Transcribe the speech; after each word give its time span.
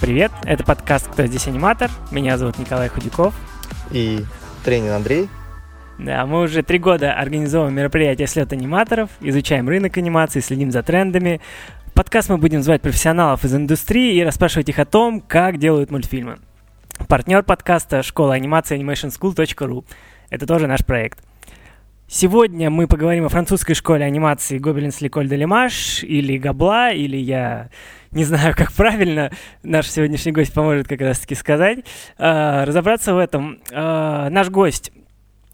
Привет, 0.00 0.32
это 0.42 0.64
подкаст 0.64 1.06
«Кто 1.12 1.26
здесь 1.26 1.46
аниматор?». 1.46 1.88
Меня 2.10 2.36
зовут 2.36 2.58
Николай 2.58 2.88
Худяков. 2.88 3.32
И 3.92 4.24
тренер 4.64 4.94
Андрей. 4.94 5.28
Да, 5.98 6.26
мы 6.26 6.40
уже 6.40 6.64
три 6.64 6.78
года 6.78 7.12
организовываем 7.12 7.76
мероприятия 7.76 8.26
«Слет 8.26 8.52
аниматоров», 8.52 9.10
изучаем 9.20 9.68
рынок 9.68 9.96
анимации, 9.96 10.40
следим 10.40 10.72
за 10.72 10.82
трендами. 10.82 11.40
Подкаст 11.94 12.28
мы 12.28 12.38
будем 12.38 12.62
звать 12.62 12.82
профессионалов 12.82 13.44
из 13.44 13.54
индустрии 13.54 14.16
и 14.16 14.24
расспрашивать 14.24 14.68
их 14.68 14.80
о 14.80 14.84
том, 14.84 15.20
как 15.20 15.58
делают 15.58 15.92
мультфильмы. 15.92 16.38
Партнер 17.06 17.44
подкаста– 17.44 18.02
школа 18.04 18.34
анимации 18.34 18.76
animationschool.ru. 18.80 19.84
Это 20.30 20.46
тоже 20.46 20.66
наш 20.66 20.84
проект. 20.84 21.20
Сегодня 22.12 22.70
мы 22.70 22.88
поговорим 22.88 23.26
о 23.26 23.28
французской 23.28 23.74
школе 23.74 24.04
анимации 24.04 24.58
Гобелинс 24.58 25.00
Ликоль 25.00 25.28
де 25.28 25.36
Лимаш 25.36 26.02
или 26.02 26.38
Габла, 26.38 26.90
или 26.90 27.16
я 27.16 27.70
не 28.10 28.24
знаю, 28.24 28.52
как 28.56 28.72
правильно 28.72 29.30
наш 29.62 29.88
сегодняшний 29.88 30.32
гость 30.32 30.52
поможет 30.52 30.88
как 30.88 31.00
раз-таки 31.02 31.36
сказать. 31.36 31.84
Э, 32.18 32.64
разобраться 32.64 33.14
в 33.14 33.18
этом. 33.18 33.60
Э, 33.70 34.26
наш 34.28 34.50
гость 34.50 34.90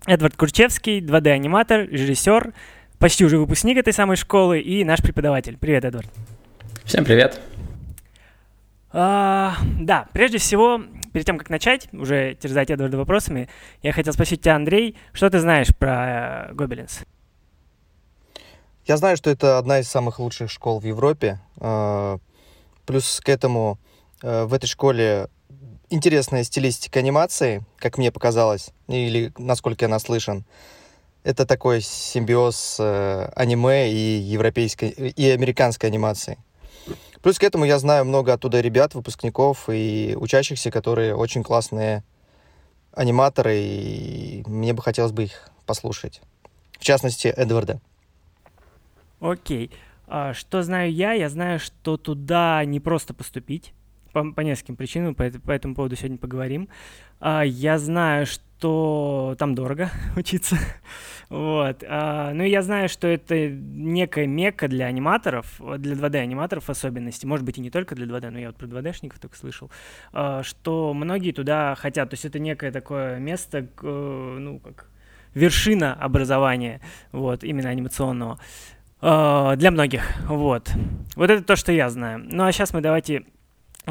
Эдвард 0.06 0.34
Курчевский, 0.36 1.00
2D-аниматор, 1.00 1.86
режиссер, 1.90 2.54
почти 2.98 3.26
уже 3.26 3.36
выпускник 3.36 3.76
этой 3.76 3.92
самой 3.92 4.16
школы 4.16 4.58
и 4.58 4.82
наш 4.82 5.02
преподаватель. 5.02 5.58
Привет, 5.60 5.84
Эдвард. 5.84 6.08
Всем 6.84 7.04
привет. 7.04 7.38
А, 8.98 9.58
да, 9.78 10.08
прежде 10.14 10.38
всего, 10.38 10.80
перед 11.12 11.26
тем, 11.26 11.36
как 11.36 11.50
начать, 11.50 11.86
уже 11.92 12.34
терзать 12.34 12.70
Эдварда 12.70 12.96
вопросами, 12.96 13.46
я 13.82 13.92
хотел 13.92 14.14
спросить 14.14 14.40
тебя, 14.40 14.56
Андрей, 14.56 14.96
что 15.12 15.28
ты 15.28 15.38
знаешь 15.38 15.68
про 15.76 16.48
Гобелинс? 16.54 17.00
Я 18.86 18.96
знаю, 18.96 19.18
что 19.18 19.28
это 19.28 19.58
одна 19.58 19.80
из 19.80 19.88
самых 19.88 20.18
лучших 20.18 20.50
школ 20.50 20.80
в 20.80 20.86
Европе. 20.86 21.40
А, 21.58 22.16
плюс 22.86 23.20
к 23.22 23.28
этому 23.28 23.78
а, 24.22 24.46
в 24.46 24.54
этой 24.54 24.66
школе 24.66 25.28
интересная 25.90 26.42
стилистика 26.42 26.98
анимации, 26.98 27.66
как 27.76 27.98
мне 27.98 28.10
показалось, 28.10 28.70
или 28.88 29.30
насколько 29.36 29.84
я 29.84 29.90
наслышан. 29.90 30.46
Это 31.22 31.44
такой 31.44 31.82
симбиоз 31.82 32.76
э, 32.78 33.28
аниме 33.34 33.92
и 33.92 34.18
европейской, 34.20 34.88
и 34.88 35.30
американской 35.30 35.90
анимации. 35.90 36.38
Плюс 37.26 37.40
к 37.40 37.42
этому 37.42 37.64
я 37.64 37.80
знаю 37.80 38.04
много 38.04 38.32
оттуда 38.32 38.60
ребят, 38.60 38.94
выпускников 38.94 39.68
и 39.68 40.16
учащихся, 40.16 40.70
которые 40.70 41.16
очень 41.16 41.42
классные 41.42 42.04
аниматоры, 42.92 43.58
и 43.58 44.44
мне 44.46 44.72
бы 44.72 44.80
хотелось 44.80 45.10
бы 45.10 45.24
их 45.24 45.50
послушать. 45.66 46.22
В 46.78 46.84
частности, 46.84 47.26
Эдварда. 47.26 47.80
Окей. 49.18 49.72
А, 50.06 50.34
что 50.34 50.62
знаю 50.62 50.92
я? 50.92 51.14
Я 51.14 51.28
знаю, 51.28 51.58
что 51.58 51.96
туда 51.96 52.64
не 52.64 52.78
просто 52.78 53.12
поступить 53.12 53.72
по, 54.12 54.30
по 54.30 54.42
нескольким 54.42 54.76
причинам, 54.76 55.16
по, 55.16 55.28
по 55.28 55.50
этому 55.50 55.74
поводу 55.74 55.96
сегодня 55.96 56.18
поговорим. 56.18 56.68
А, 57.18 57.42
я 57.42 57.80
знаю, 57.80 58.26
что 58.26 58.44
там 58.60 59.54
дорого 59.54 59.90
учиться. 60.16 60.56
вот. 61.28 61.84
А, 61.86 62.32
ну 62.32 62.42
я 62.42 62.62
знаю, 62.62 62.88
что 62.88 63.06
это 63.06 63.48
некая 63.48 64.26
мека 64.26 64.68
для 64.68 64.86
аниматоров, 64.86 65.60
для 65.78 65.94
2D-аниматоров 65.94 66.64
в 66.64 66.70
особенности, 66.70 67.26
может 67.26 67.44
быть 67.44 67.58
и 67.58 67.60
не 67.60 67.70
только 67.70 67.94
для 67.94 68.06
2D, 68.06 68.30
но 68.30 68.38
я 68.38 68.48
вот 68.48 68.56
про 68.56 68.66
2D-шников 68.66 69.18
только 69.20 69.36
слышал, 69.36 69.70
а, 70.12 70.42
что 70.42 70.94
многие 70.94 71.32
туда 71.32 71.74
хотят. 71.74 72.10
То 72.10 72.14
есть 72.14 72.24
это 72.24 72.38
некое 72.38 72.70
такое 72.72 73.18
место, 73.18 73.66
ну, 73.82 74.58
как 74.60 74.88
вершина 75.34 75.94
образования, 75.94 76.80
вот, 77.12 77.44
именно 77.44 77.68
анимационного 77.68 78.38
для 79.00 79.70
многих, 79.70 80.02
вот. 80.26 80.70
Вот 81.16 81.28
это 81.30 81.44
то, 81.44 81.54
что 81.54 81.70
я 81.70 81.90
знаю. 81.90 82.22
Ну 82.24 82.44
а 82.44 82.52
сейчас 82.52 82.72
мы 82.72 82.80
давайте 82.80 83.24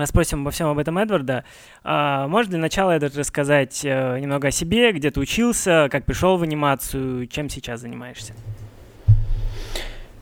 Спросим 0.03 0.41
обо 0.41 0.51
всем 0.51 0.67
об 0.67 0.77
этом 0.77 0.97
Эдварда. 0.97 1.45
А, 1.85 2.27
можешь 2.27 2.49
для 2.49 2.59
начала, 2.59 2.91
Эдвард, 2.91 3.15
рассказать 3.15 3.79
э, 3.85 4.19
немного 4.19 4.49
о 4.49 4.51
себе, 4.51 4.91
где 4.91 5.09
ты 5.09 5.21
учился, 5.21 5.87
как 5.89 6.03
пришел 6.03 6.35
в 6.35 6.43
анимацию, 6.43 7.27
чем 7.27 7.49
сейчас 7.49 7.79
занимаешься? 7.79 8.33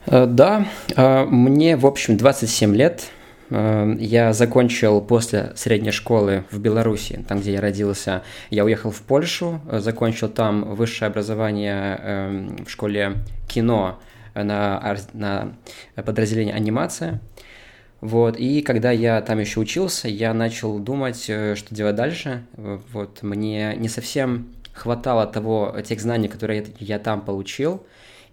Э, 0.05 0.27
да, 0.27 0.67
э, 0.95 1.25
мне, 1.25 1.75
в 1.75 1.87
общем, 1.87 2.17
27 2.17 2.75
лет. 2.75 3.09
Я 3.49 4.33
закончил 4.33 4.99
после 4.99 5.51
средней 5.55 5.91
школы 5.91 6.43
в 6.49 6.59
Беларуси, 6.59 7.23
там, 7.27 7.39
где 7.39 7.53
я 7.53 7.61
родился. 7.61 8.23
Я 8.49 8.63
уехал 8.65 8.89
в 8.89 9.01
Польшу, 9.01 9.61
закончил 9.69 10.27
там 10.29 10.73
высшее 10.73 11.09
образование 11.09 11.99
эм, 12.01 12.65
в 12.65 12.69
школе 12.69 13.17
кино 13.47 13.99
на, 14.33 14.97
на 15.13 15.53
подразделение 16.03 16.55
анимация. 16.55 17.19
Вот, 18.03 18.35
и 18.35 18.61
когда 18.63 18.91
я 18.91 19.21
там 19.21 19.39
еще 19.39 19.61
учился, 19.61 20.09
я 20.09 20.33
начал 20.33 20.77
думать, 20.77 21.23
э, 21.29 21.55
что 21.55 21.73
делать 21.73 21.95
дальше. 21.95 22.43
Вот, 22.57 23.23
мне 23.23 23.77
не 23.77 23.87
совсем 23.87 24.49
хватало 24.73 25.25
того, 25.25 25.73
тех 25.85 26.01
знаний, 26.01 26.27
которые 26.27 26.65
я 26.79 26.99
там 26.99 27.21
получил. 27.21 27.85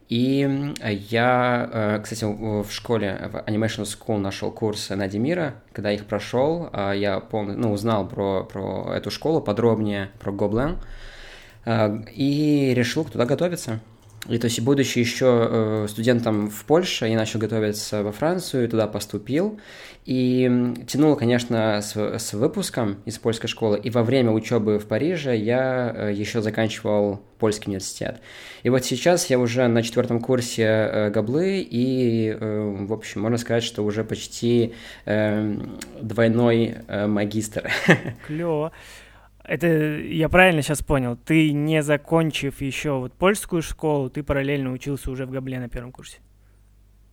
И 0.08 0.74
я, 0.82 1.70
э, 1.72 2.00
кстати, 2.02 2.24
в 2.24 2.66
школе, 2.72 3.30
в 3.32 3.36
Animation 3.48 3.84
School 3.84 4.18
нашел 4.18 4.50
курсы 4.50 4.96
Надимира. 4.96 5.54
Когда 5.72 5.92
их 5.92 6.04
прошел, 6.04 6.68
а 6.72 6.92
я 6.92 7.20
полный, 7.20 7.54
ну, 7.54 7.70
узнал 7.70 8.08
про, 8.08 8.42
про 8.42 8.92
эту 8.96 9.12
школу 9.12 9.40
подробнее, 9.40 10.10
про 10.18 10.32
Гоблен, 10.32 10.78
э, 11.64 11.96
и 12.12 12.74
решил 12.74 13.04
туда 13.04 13.24
готовиться. 13.24 13.78
И 14.28 14.38
то 14.38 14.46
есть, 14.46 14.60
будучи 14.60 14.98
еще 14.98 15.48
э, 15.50 15.86
студентом 15.88 16.50
в 16.50 16.64
Польше, 16.64 17.06
я 17.06 17.16
начал 17.16 17.38
готовиться 17.38 18.02
во 18.02 18.12
Францию, 18.12 18.68
туда 18.68 18.86
поступил. 18.86 19.58
И 20.04 20.74
тянуло, 20.86 21.14
конечно, 21.16 21.80
с, 21.80 21.96
с 21.96 22.32
выпуском 22.34 22.98
из 23.06 23.18
польской 23.18 23.48
школы. 23.48 23.78
И 23.78 23.88
во 23.90 24.02
время 24.02 24.32
учебы 24.32 24.78
в 24.78 24.86
Париже 24.86 25.34
я 25.34 25.92
э, 25.94 26.12
еще 26.12 26.42
заканчивал 26.42 27.22
польский 27.38 27.68
университет. 27.68 28.20
И 28.62 28.68
вот 28.68 28.84
сейчас 28.84 29.30
я 29.30 29.38
уже 29.38 29.66
на 29.68 29.82
четвертом 29.82 30.20
курсе 30.20 30.64
э, 30.64 31.10
Габлы, 31.10 31.66
и, 31.68 32.36
в 32.38 32.92
общем, 32.92 33.22
можно 33.22 33.38
сказать, 33.38 33.64
что 33.64 33.82
уже 33.82 34.04
почти 34.04 34.74
двойной 35.06 36.76
магистр. 37.06 37.70
Клево. 38.26 38.72
Это 39.50 39.66
я 39.66 40.28
правильно 40.28 40.62
сейчас 40.62 40.80
понял? 40.80 41.16
Ты, 41.16 41.50
не 41.50 41.82
закончив 41.82 42.60
еще 42.60 43.00
вот 43.00 43.12
польскую 43.12 43.62
школу, 43.62 44.08
ты 44.08 44.22
параллельно 44.22 44.70
учился 44.70 45.10
уже 45.10 45.26
в 45.26 45.32
Габле 45.32 45.58
на 45.58 45.68
первом 45.68 45.90
курсе? 45.90 46.18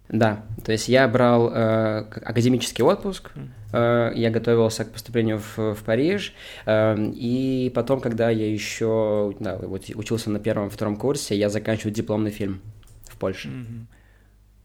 Да, 0.07 0.45
то 0.63 0.71
есть 0.71 0.87
я 0.87 1.07
брал 1.07 1.51
э, 1.51 1.97
академический 2.01 2.83
отпуск, 2.83 3.31
э, 3.73 4.11
я 4.13 4.29
готовился 4.29 4.85
к 4.85 4.91
поступлению 4.91 5.39
в, 5.39 5.73
в 5.73 5.83
Париж, 5.83 6.35
э, 6.67 6.95
и 7.15 7.71
потом, 7.73 8.01
когда 8.01 8.29
я 8.29 8.53
еще 8.53 9.33
да, 9.39 9.57
вот, 9.57 9.89
учился 9.95 10.29
на 10.29 10.37
первом-втором 10.37 10.95
курсе, 10.95 11.35
я 11.35 11.49
заканчиваю 11.49 11.91
дипломный 11.91 12.29
фильм 12.29 12.61
в 13.09 13.17
Польше. 13.17 13.49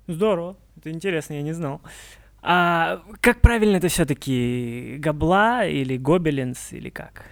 Здорово, 0.09 0.56
это 0.77 0.91
интересно, 0.91 1.32
я 1.32 1.43
не 1.43 1.55
знал. 1.55 1.81
А 2.43 3.00
как 3.22 3.41
правильно 3.41 3.77
это 3.77 3.88
все-таки 3.88 4.97
Габла 4.99 5.66
или 5.66 5.97
Гобелинс 5.97 6.75
или 6.75 6.91
как? 6.91 7.25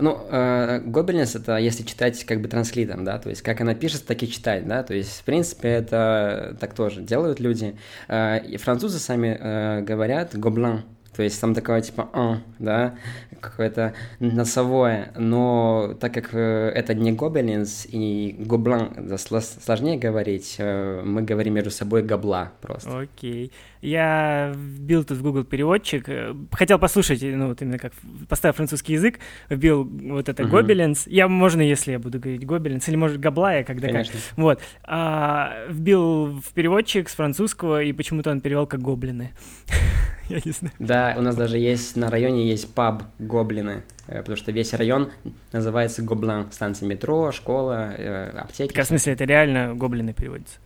Ну, 0.00 0.18
э, 0.30 0.80
Гобелинс 0.84 1.34
это 1.36 1.56
если 1.56 1.82
читать 1.82 2.24
как 2.24 2.40
бы 2.40 2.48
транслитом, 2.48 3.04
да, 3.04 3.18
то 3.18 3.28
есть 3.28 3.42
как 3.42 3.60
она 3.60 3.74
пишется, 3.74 4.06
так 4.06 4.22
и 4.22 4.30
читать, 4.30 4.66
да, 4.66 4.82
то 4.82 4.94
есть 4.94 5.20
в 5.20 5.24
принципе 5.24 5.68
это 5.68 6.56
так 6.60 6.74
тоже 6.74 7.02
делают 7.02 7.40
люди. 7.40 7.76
Э, 8.08 8.38
и 8.44 8.56
французы 8.56 8.98
сами 8.98 9.36
э, 9.38 9.82
говорят 9.82 10.36
гоблин, 10.36 10.82
то 11.16 11.22
есть 11.22 11.40
там 11.40 11.54
такое 11.54 11.82
типа 11.82 12.08
«а», 12.12 12.38
да, 12.58 12.94
какое-то 13.40 13.94
носовое, 14.20 15.12
но 15.16 15.94
так 16.00 16.14
как 16.14 16.30
э, 16.32 16.72
это 16.74 16.94
не 16.94 17.12
гобелинс 17.12 17.86
и 17.90 18.36
гоблан, 18.38 19.18
сложнее 19.18 19.98
говорить, 19.98 20.56
э, 20.58 21.02
мы 21.04 21.22
говорим 21.22 21.54
между 21.54 21.70
собой 21.70 22.02
гобла 22.02 22.52
просто. 22.60 23.00
Окей. 23.00 23.46
Okay. 23.46 23.52
Я 23.80 24.52
вбил 24.54 25.04
тут 25.04 25.18
в 25.18 25.22
Google 25.22 25.44
переводчик, 25.44 26.08
э, 26.08 26.34
хотел 26.52 26.78
послушать, 26.78 27.22
ну, 27.22 27.48
вот 27.48 27.62
именно 27.62 27.78
как 27.78 27.92
поставил 28.28 28.54
французский 28.54 28.92
язык, 28.92 29.18
вбил 29.48 29.84
вот 29.84 30.28
это 30.28 30.42
uh-huh. 30.42 30.48
гобелинс. 30.48 31.06
Я, 31.06 31.28
можно, 31.28 31.62
если 31.62 31.92
я 31.92 31.98
буду 31.98 32.20
говорить 32.20 32.44
гобелинс, 32.44 32.88
или, 32.88 32.96
может, 32.96 33.18
габлая, 33.18 33.64
когда 33.64 33.88
Конечно. 33.88 34.12
как. 34.12 34.38
Вот. 34.38 34.60
А, 34.84 35.66
вбил 35.68 36.40
в 36.40 36.52
переводчик 36.52 37.08
с 37.08 37.14
французского, 37.14 37.82
и 37.82 37.92
почему-то 37.92 38.30
он 38.30 38.40
перевел 38.40 38.66
как 38.66 38.80
гоблины. 38.80 39.30
Я 40.28 40.40
не 40.44 40.52
знаю. 40.52 40.74
Да, 40.78 41.14
у 41.18 41.22
нас 41.22 41.34
даже 41.34 41.58
есть, 41.58 41.96
на 41.96 42.08
районе 42.08 42.48
есть 42.48 42.72
паб 42.72 43.02
гоблины, 43.18 43.82
э, 44.06 44.18
потому 44.18 44.36
что 44.36 44.52
весь 44.52 44.72
район 44.74 45.10
называется 45.52 46.02
Гоблин. 46.02 46.52
Станция 46.52 46.86
метро, 46.86 47.32
школа, 47.32 47.92
э, 47.96 48.30
аптеки. 48.38 48.72
Так, 48.72 48.84
в 48.84 48.88
смысле, 48.88 49.14
это 49.14 49.24
реально 49.24 49.74
гоблины 49.74 50.12
переводится? 50.12 50.58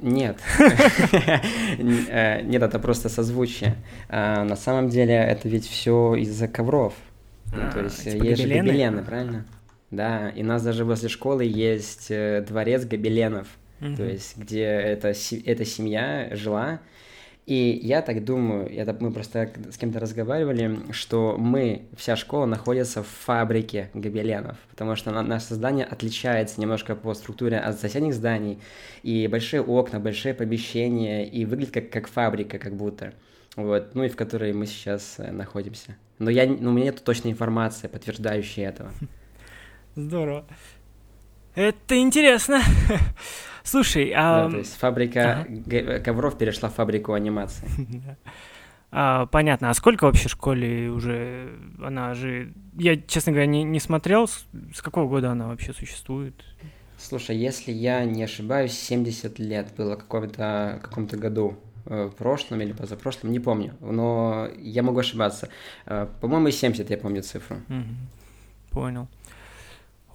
Нет. 0.00 0.38
Э, 2.08 2.42
нет, 2.42 2.62
это 2.62 2.78
просто 2.78 3.08
созвучие. 3.08 3.76
А, 4.08 4.44
на 4.44 4.56
самом 4.56 4.88
деле 4.88 5.14
это 5.14 5.48
ведь 5.48 5.66
все 5.68 6.14
из-за 6.14 6.48
ковров. 6.48 6.94
Ну, 7.52 7.70
то 7.72 7.80
а, 7.80 7.82
есть 7.84 8.04
типа 8.04 8.24
есть 8.24 8.42
же 8.42 8.48
гобелены, 8.48 9.02
правильно? 9.02 9.44
да, 9.90 10.30
и 10.30 10.42
у 10.42 10.46
нас 10.46 10.62
даже 10.62 10.84
возле 10.84 11.08
школы 11.08 11.44
есть 11.44 12.06
э, 12.10 12.44
дворец 12.46 12.84
гобеленов, 12.84 13.48
то 13.78 14.02
есть 14.02 14.36
где 14.36 14.64
эта, 14.64 15.08
эта 15.08 15.64
семья 15.64 16.30
жила, 16.32 16.80
и 17.46 17.78
я 17.80 18.02
так 18.02 18.24
думаю, 18.24 18.68
это 18.76 18.96
мы 18.98 19.12
просто 19.12 19.52
с 19.70 19.78
кем-то 19.78 20.00
разговаривали, 20.00 20.80
что 20.90 21.36
мы, 21.38 21.82
вся 21.96 22.16
школа 22.16 22.44
находится 22.44 23.04
в 23.04 23.06
фабрике 23.06 23.88
гобеленов, 23.94 24.56
потому 24.68 24.96
что 24.96 25.12
наше 25.22 25.54
здание 25.54 25.84
отличается 25.84 26.60
немножко 26.60 26.96
по 26.96 27.14
структуре 27.14 27.58
от 27.58 27.78
соседних 27.78 28.14
зданий, 28.14 28.58
и 29.04 29.28
большие 29.28 29.62
окна, 29.62 30.00
большие 30.00 30.34
помещения, 30.34 31.24
и 31.24 31.44
выглядит 31.44 31.72
как, 31.72 31.90
как 31.90 32.08
фабрика, 32.08 32.58
как 32.58 32.74
будто. 32.74 33.14
Вот, 33.54 33.94
ну 33.94 34.02
и 34.02 34.08
в 34.08 34.16
которой 34.16 34.52
мы 34.52 34.66
сейчас 34.66 35.14
э, 35.18 35.30
находимся. 35.30 35.96
Но 36.18 36.30
я, 36.30 36.46
ну, 36.46 36.70
у 36.70 36.72
меня 36.72 36.86
нет 36.86 37.04
точной 37.04 37.30
информации, 37.30 37.86
подтверждающей 37.86 38.64
этого. 38.64 38.90
Здорово. 39.94 40.44
Это 41.56 41.98
интересно. 41.98 42.60
Слушай, 43.64 44.12
а... 44.14 44.44
Да, 44.44 44.50
то 44.50 44.58
есть 44.58 44.76
фабрика 44.76 45.46
ага. 45.48 46.00
ковров 46.00 46.38
перешла 46.38 46.68
в 46.68 46.74
фабрику 46.74 47.12
анимации. 47.14 47.66
А, 48.92 49.26
понятно. 49.26 49.68
А 49.68 49.74
сколько 49.74 50.04
вообще 50.04 50.28
школе 50.28 50.88
уже? 50.90 51.58
Она 51.82 52.14
же... 52.14 52.52
Я, 52.78 52.96
честно 52.96 53.32
говоря, 53.32 53.46
не, 53.46 53.64
не 53.64 53.80
смотрел, 53.80 54.28
с, 54.28 54.46
с 54.74 54.80
какого 54.80 55.08
года 55.08 55.32
она 55.32 55.48
вообще 55.48 55.74
существует? 55.74 56.34
Слушай, 56.96 57.36
если 57.36 57.72
я 57.72 58.04
не 58.04 58.22
ошибаюсь, 58.22 58.72
70 58.72 59.38
лет 59.40 59.74
было 59.76 59.96
в 59.96 59.98
каком-то 59.98 60.78
каком 60.80 61.06
году 61.08 61.58
э, 61.84 62.06
в 62.06 62.14
прошлом 62.14 62.62
или 62.62 62.72
позапрошлом, 62.72 63.32
не 63.32 63.40
помню, 63.40 63.74
но 63.80 64.48
я 64.58 64.82
могу 64.82 65.00
ошибаться. 65.00 65.48
Э, 65.84 66.06
по-моему, 66.20 66.50
70 66.50 66.88
я 66.88 66.96
помню 66.96 67.22
цифру. 67.22 67.56
Понял. 68.70 69.08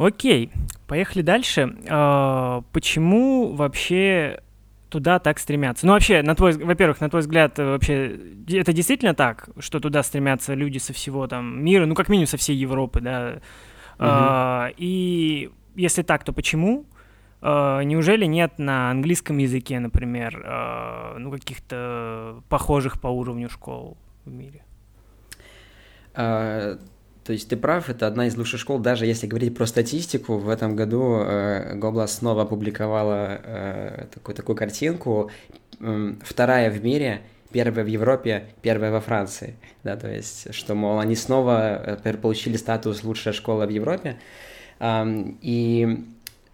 Окей, 0.05 0.51
поехали 0.87 1.21
дальше. 1.21 1.75
А, 1.89 2.63
почему 2.71 3.53
вообще 3.53 4.41
туда 4.89 5.19
так 5.19 5.39
стремятся? 5.39 5.85
Ну, 5.85 5.93
вообще, 5.93 6.21
на 6.21 6.35
твой, 6.35 6.53
во-первых, 6.53 7.01
на 7.01 7.09
твой 7.09 7.21
взгляд, 7.21 7.57
вообще, 7.57 8.19
это 8.49 8.73
действительно 8.73 9.13
так, 9.13 9.49
что 9.59 9.79
туда 9.79 10.03
стремятся 10.03 10.53
люди 10.53 10.79
со 10.79 10.91
всего 10.91 11.27
там 11.27 11.63
мира, 11.63 11.85
ну, 11.85 11.95
как 11.95 12.09
минимум 12.09 12.27
со 12.27 12.37
всей 12.37 12.55
Европы, 12.55 12.99
да? 12.99 13.33
Угу. 13.33 13.39
А, 13.99 14.69
и 14.77 15.51
если 15.75 16.01
так, 16.01 16.23
то 16.23 16.33
почему? 16.33 16.85
А, 17.41 17.81
неужели 17.81 18.25
нет 18.25 18.59
на 18.59 18.91
английском 18.91 19.37
языке, 19.37 19.79
например, 19.79 20.43
а, 20.45 21.15
ну, 21.19 21.31
каких-то 21.31 22.41
похожих 22.49 22.99
по 22.99 23.07
уровню 23.07 23.49
школ 23.49 23.97
в 24.25 24.31
мире? 24.31 24.63
А, 26.13 26.77
то 27.23 27.33
есть 27.33 27.49
ты 27.49 27.55
прав, 27.55 27.89
это 27.89 28.07
одна 28.07 28.27
из 28.27 28.35
лучших 28.35 28.59
школ, 28.59 28.79
даже 28.79 29.05
если 29.05 29.27
говорить 29.27 29.55
про 29.55 29.67
статистику, 29.67 30.37
в 30.37 30.49
этом 30.49 30.75
году 30.75 31.17
э, 31.19 31.75
Гобла 31.75 32.07
снова 32.07 32.43
опубликовала 32.43 33.39
э, 33.43 34.05
такую, 34.13 34.35
такую 34.35 34.55
картинку, 34.55 35.29
э, 35.79 36.13
вторая 36.23 36.71
в 36.71 36.83
мире, 36.83 37.21
первая 37.51 37.85
в 37.85 37.87
Европе, 37.87 38.45
первая 38.63 38.91
во 38.91 39.01
Франции, 39.01 39.55
да, 39.83 39.97
то 39.97 40.11
есть, 40.11 40.53
что, 40.53 40.73
мол, 40.73 40.99
они 40.99 41.15
снова 41.15 41.99
э, 42.03 42.13
получили 42.13 42.57
статус 42.57 43.03
лучшая 43.03 43.33
школа 43.35 43.67
в 43.67 43.69
Европе, 43.69 44.17
э, 44.79 45.23
и 45.41 46.05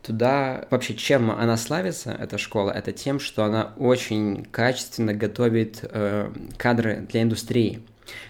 туда 0.01 0.65
вообще 0.69 0.95
чем 0.95 1.31
она 1.31 1.55
славится, 1.55 2.11
эта 2.11 2.37
школа, 2.37 2.71
это 2.71 2.91
тем, 2.91 3.21
что 3.21 3.45
она 3.45 3.73
очень 3.77 4.45
качественно 4.51 5.13
готовит 5.13 5.79
э, 5.83 6.29
кадры 6.57 7.05
для 7.09 7.21
индустрии. 7.21 7.81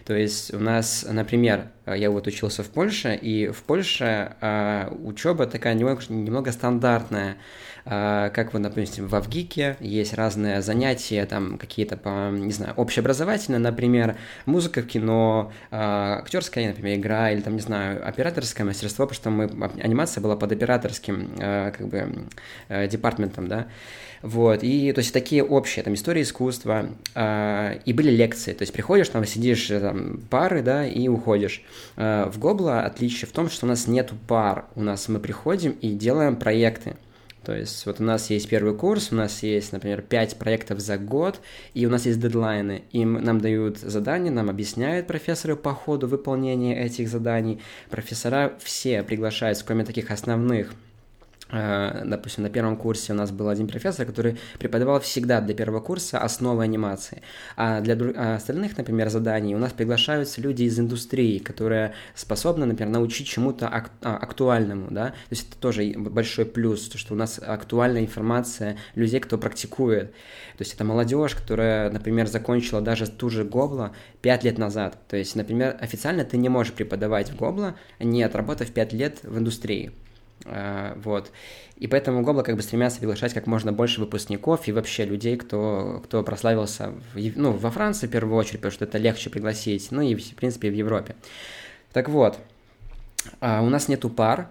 То 0.06 0.16
есть 0.16 0.54
у 0.54 0.60
нас, 0.60 1.06
например, 1.08 1.68
я 1.96 2.12
вот 2.12 2.28
учился 2.28 2.64
в 2.64 2.70
Польше, 2.70 3.16
и 3.16 3.48
в 3.48 3.64
Польше 3.64 4.36
э, 4.42 4.90
учеба 5.04 5.46
такая 5.48 5.74
немного, 5.74 6.02
немного 6.10 6.52
стандартная. 6.52 7.38
Э, 7.86 8.30
как 8.34 8.54
вот, 8.54 8.62
допустим, 8.62 9.08
в 9.08 9.16
Авгике 9.16 9.78
есть 9.80 10.14
разные 10.14 10.62
занятия, 10.62 11.26
там 11.26 11.58
какие-то, 11.58 11.96
по, 11.98 12.30
не 12.32 12.52
знаю, 12.52 12.74
общеобразовательные, 12.76 13.60
например, 13.60 14.18
музыка 14.46 14.82
в 14.82 14.88
кино, 14.88 15.52
э, 15.72 15.76
актерская, 15.78 16.68
например, 16.68 17.00
игра, 17.00 17.32
или 17.32 17.42
там, 17.42 17.56
не 17.56 17.62
знаю, 17.62 18.06
операторское 18.08 18.66
мастерство, 18.66 19.08
потому 19.08 19.16
что 19.16 19.30
мы, 19.30 19.72
анимация 19.82 20.22
была 20.22 20.36
под 20.36 20.52
операторским, 20.52 21.30
э, 21.40 21.72
как 21.78 21.88
бы, 21.88 22.26
э, 22.68 22.88
департментом, 22.88 23.48
да. 23.48 23.68
Вот, 24.22 24.64
и 24.64 24.92
то 24.94 25.00
есть 25.00 25.14
такие 25.14 25.44
общие, 25.44 25.84
там, 25.84 25.94
истории 25.94 26.24
искусства, 26.24 26.90
э, 27.14 27.80
и 27.86 27.94
были 27.94 28.10
лекции, 28.10 28.54
то 28.54 28.64
есть 28.64 28.74
приходишь, 28.74 29.10
там, 29.10 29.26
сидишь, 29.26 29.70
э, 29.70 29.80
там, 29.80 30.20
пары, 30.30 30.62
да, 30.62 30.86
и 30.86 31.08
уходишь. 31.08 31.64
Э, 31.96 32.30
в 32.30 32.40
Гобла 32.40 32.82
отличие 32.82 33.28
в 33.28 33.32
том, 33.32 33.50
что 33.50 33.66
у 33.66 33.70
нас 33.70 33.88
нету 33.88 34.16
пар, 34.28 34.66
у 34.76 34.82
нас 34.82 35.08
мы 35.08 35.20
приходим 35.20 35.72
и 35.72 35.92
делаем 35.92 36.36
проекты. 36.36 36.96
То 37.48 37.56
есть 37.56 37.86
вот 37.86 38.02
у 38.02 38.04
нас 38.04 38.30
есть 38.30 38.50
первый 38.50 38.76
курс, 38.76 39.08
у 39.12 39.16
нас 39.16 39.42
есть, 39.42 39.72
например, 39.72 40.02
5 40.02 40.38
проектов 40.38 40.82
за 40.82 40.98
год, 40.98 41.40
и 41.74 41.86
у 41.86 41.90
нас 41.90 42.06
есть 42.06 42.20
дедлайны. 42.20 42.84
Им 42.92 43.14
нам 43.14 43.40
дают 43.40 43.78
задания, 43.78 44.30
нам 44.30 44.50
объясняют 44.50 45.08
профессоры 45.08 45.56
по 45.56 45.74
ходу 45.74 46.08
выполнения 46.08 46.78
этих 46.84 47.08
заданий. 47.08 47.62
Профессора 47.90 48.54
все 48.60 49.02
приглашаются, 49.02 49.64
кроме 49.66 49.86
таких 49.86 50.12
основных 50.12 50.74
допустим, 51.50 52.44
на 52.44 52.50
первом 52.50 52.78
курсе 52.78 53.14
у 53.14 53.16
нас 53.16 53.32
был 53.32 53.50
один 53.50 53.68
профессор, 53.68 54.06
который 54.06 54.38
преподавал 54.60 55.00
всегда 55.00 55.40
для 55.42 55.56
первого 55.56 55.80
курса 55.80 56.20
основы 56.20 56.64
анимации. 56.64 57.22
А 57.56 57.80
для 57.82 57.98
а 58.16 58.36
остальных, 58.36 58.78
например, 58.78 59.10
заданий 59.10 59.56
у 59.56 59.58
нас 59.58 59.72
приглашаются 59.72 60.42
люди 60.42 60.64
из 60.64 60.80
индустрии, 60.80 61.40
которые 61.40 61.94
способны, 62.16 62.66
например, 62.66 62.94
научить 62.94 63.28
чему-то 63.28 63.68
ак- 63.68 63.92
а, 64.02 64.18
актуальному, 64.18 64.88
да. 64.92 65.08
То 65.08 65.14
есть 65.32 65.50
это 65.50 65.58
тоже 65.58 65.94
большой 65.98 66.46
плюс, 66.46 66.90
то, 66.90 66.98
что 66.98 67.14
у 67.14 67.18
нас 67.18 67.40
актуальная 67.40 68.02
информация 68.02 68.78
людей, 68.96 69.20
кто 69.20 69.38
практикует. 69.38 70.12
То 70.58 70.64
есть 70.64 70.74
это 70.74 70.84
молодежь, 70.84 71.36
которая, 71.36 71.90
например, 71.92 72.28
закончила 72.28 72.82
даже 72.82 73.08
ту 73.08 73.30
же 73.30 73.44
Гобла 73.44 73.94
5 74.22 74.44
лет 74.44 74.58
назад. 74.58 74.98
То 75.08 75.16
есть, 75.16 75.36
например, 75.36 75.78
официально 75.80 76.24
ты 76.26 76.38
не 76.38 76.50
можешь 76.50 76.74
преподавать 76.74 77.30
в 77.30 77.36
Гобла, 77.36 77.76
не 78.00 78.24
отработав 78.24 78.72
5 78.72 78.94
лет 78.94 79.20
в 79.24 79.38
индустрии. 79.38 79.94
А, 80.46 80.98
вот. 81.04 81.32
И 81.78 81.88
поэтому 81.88 82.22
Гобла 82.22 82.44
как 82.44 82.56
бы 82.56 82.62
стремятся 82.62 83.00
приглашать 83.00 83.34
как 83.34 83.48
можно 83.48 83.72
больше 83.72 84.00
выпускников 84.00 84.68
и 84.68 84.72
вообще 84.72 85.06
людей, 85.06 85.38
кто, 85.38 86.02
кто 86.06 86.24
прославился 86.24 86.94
в, 87.14 87.38
ну, 87.38 87.52
во 87.52 87.72
Франции 87.72 88.08
в 88.08 88.12
первую 88.12 88.38
очередь, 88.38 88.60
потому 88.60 88.72
что 88.72 88.86
это 88.86 88.98
легче 88.98 89.30
пригласить, 89.30 89.92
ну 89.92 90.02
и, 90.02 90.16
в 90.16 90.36
принципе, 90.36 90.70
в 90.70 90.74
Европе. 90.74 91.16
Так 91.94 92.10
вот, 92.10 92.38
а, 93.40 93.62
у 93.62 93.70
нас 93.70 93.88
нету 93.88 94.10
пар, 94.10 94.50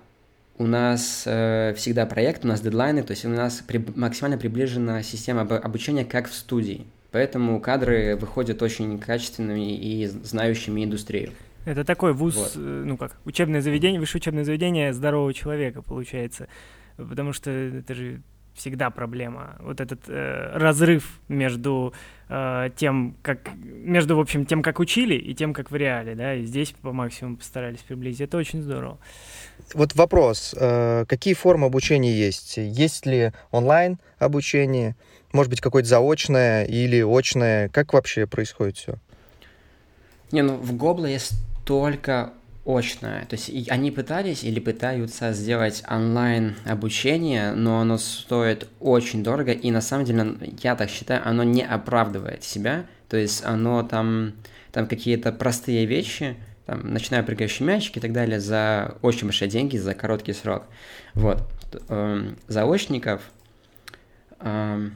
у 0.59 0.67
нас 0.67 1.25
э, 1.27 1.75
всегда 1.77 2.07
проект, 2.07 2.45
у 2.45 2.49
нас 2.49 2.63
дедлайны, 2.63 3.03
то 3.03 3.11
есть 3.11 3.27
у 3.27 3.29
нас 3.29 3.63
при, 3.67 3.85
максимально 3.95 4.39
приближена 4.39 5.03
система 5.03 5.43
обучения 5.43 6.05
как 6.05 6.29
в 6.29 6.35
студии. 6.35 6.87
Поэтому 7.11 7.61
кадры 7.61 8.17
выходят 8.17 8.63
очень 8.63 8.99
качественными 8.99 9.77
и 9.77 10.07
знающими 10.07 10.85
индустрию. 10.85 11.33
Это 11.67 11.85
такой 11.85 12.13
вуз, 12.15 12.37
вот. 12.37 12.53
Э, 12.55 12.83
ну 12.87 12.97
как, 12.97 13.17
учебное 13.25 13.61
заведение, 13.61 14.01
высшее 14.01 14.21
учебное 14.21 14.45
заведение 14.45 14.93
здорового 14.93 15.35
человека, 15.35 15.83
получается. 15.83 16.47
Потому 16.97 17.33
что 17.33 17.51
это 17.51 17.93
же 17.95 18.23
всегда 18.55 18.91
проблема. 18.91 19.57
Вот 19.59 19.81
этот 19.81 20.09
э, 20.09 20.53
разрыв 20.55 21.21
между 21.29 21.93
э, 22.29 22.71
тем, 22.77 23.17
как 23.21 23.51
между, 23.65 24.17
в 24.17 24.21
общем, 24.21 24.47
тем, 24.47 24.63
как 24.63 24.79
учили, 24.79 25.17
и 25.17 25.35
тем, 25.35 25.53
как 25.53 25.71
в 25.71 25.77
реале, 25.77 26.15
да, 26.15 26.35
и 26.35 26.45
здесь 26.45 26.73
по 26.81 26.93
максимуму 26.93 27.37
постарались 27.37 27.81
приблизить. 27.81 28.23
Это 28.23 28.39
очень 28.39 28.63
здорово. 28.63 28.99
Вот 29.75 29.95
вопрос, 29.95 30.55
э, 30.57 31.05
какие 31.07 31.35
формы 31.35 31.67
обучения 31.67 32.17
есть? 32.17 32.57
Есть 32.57 33.07
ли 33.07 33.33
онлайн 33.51 33.99
обучение? 34.19 34.97
Может 35.33 35.51
быть, 35.51 35.61
какое-то 35.61 35.89
заочное 35.89 36.65
или 36.65 37.03
очное? 37.03 37.69
Как 37.69 37.93
вообще 37.93 38.27
происходит 38.27 38.79
все? 38.79 38.95
Не, 40.33 40.43
ну 40.43 40.57
в 40.57 40.75
Гобла 40.77 41.07
есть 41.07 41.35
только 41.67 42.33
очное. 42.65 43.27
То 43.27 43.37
есть 43.37 43.69
они 43.69 43.91
пытались 43.91 44.43
или 44.45 44.61
пытаются 44.61 45.33
сделать 45.33 45.83
онлайн 45.89 46.57
обучение, 46.65 47.53
но 47.53 47.81
оно 47.81 47.99
стоит 47.99 48.69
очень 48.81 49.23
дорого, 49.23 49.53
и 49.53 49.71
на 49.71 49.81
самом 49.81 50.05
деле, 50.05 50.37
я 50.63 50.75
так 50.75 50.89
считаю, 50.89 51.27
оно 51.29 51.43
не 51.43 51.63
оправдывает 51.63 52.43
себя. 52.43 52.87
То 53.09 53.17
есть 53.17 53.45
оно 53.45 53.83
там, 53.83 54.33
там 54.73 54.87
какие-то 54.87 55.33
простые 55.33 55.87
вещи, 55.87 56.37
там, 56.67 56.93
начиная 56.93 57.23
прыгающий 57.23 57.65
мячик 57.65 57.99
и 57.99 58.01
так 58.01 58.13
далее, 58.13 58.41
за 58.41 58.97
очень 59.03 59.27
большие 59.27 59.49
деньги, 59.49 59.77
за 59.77 59.95
короткий 59.95 60.33
срок. 60.33 60.65
Вот. 61.15 61.43
Эм, 61.89 62.37
заочников 62.49 63.23
эм, 64.41 64.95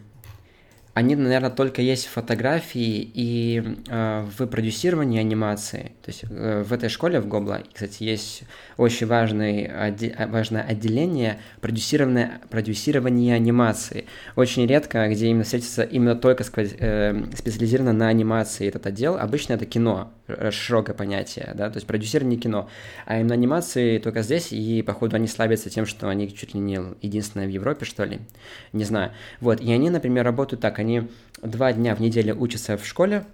они, 0.92 1.14
наверное, 1.14 1.50
только 1.50 1.82
есть 1.82 2.06
в 2.06 2.10
фотографии 2.10 3.10
и 3.14 3.62
э, 3.88 4.26
в 4.36 4.46
продюсировании 4.46 5.20
анимации. 5.20 5.92
То 6.02 6.08
есть 6.08 6.24
э, 6.28 6.64
в 6.66 6.72
этой 6.72 6.88
школе 6.88 7.20
в 7.20 7.28
Гобла, 7.28 7.62
кстати, 7.72 8.02
есть 8.02 8.42
очень 8.76 9.06
важный, 9.06 9.66
отде- 9.66 10.14
важное 10.28 10.62
отделение 10.62 11.38
продюсирование, 11.60 12.40
продюсирование 12.50 13.34
анимации. 13.36 14.06
Очень 14.34 14.66
редко, 14.66 15.08
где 15.08 15.28
именно 15.28 15.44
встретится 15.44 15.82
именно 15.82 16.16
только 16.16 16.44
э, 16.44 17.24
специализировано 17.36 17.92
на 17.92 18.08
анимации 18.08 18.66
этот 18.66 18.86
отдел. 18.86 19.16
Обычно 19.16 19.52
это 19.54 19.66
кино, 19.66 20.12
широкое 20.50 20.94
понятие, 20.94 21.52
да, 21.54 21.70
то 21.70 21.76
есть 21.76 21.86
продюсирование 21.86 22.38
кино, 22.38 22.68
а 23.06 23.18
именно 23.18 23.34
анимации 23.34 23.98
только 23.98 24.22
здесь, 24.22 24.52
и, 24.52 24.82
походу, 24.82 25.16
они 25.16 25.26
славятся 25.26 25.70
тем, 25.70 25.86
что 25.86 26.08
они 26.08 26.32
чуть 26.34 26.54
ли 26.54 26.60
не 26.60 26.78
единственные 27.02 27.48
в 27.48 27.50
Европе, 27.50 27.84
что 27.84 28.04
ли, 28.04 28.20
не 28.72 28.84
знаю. 28.84 29.12
Вот, 29.40 29.60
и 29.60 29.72
они, 29.72 29.90
например, 29.90 30.24
работают 30.24 30.60
так, 30.60 30.78
они 30.78 31.08
два 31.42 31.72
дня 31.72 31.94
в 31.94 32.00
неделю 32.00 32.36
учатся 32.38 32.76
в 32.76 32.86
школе, 32.86 33.24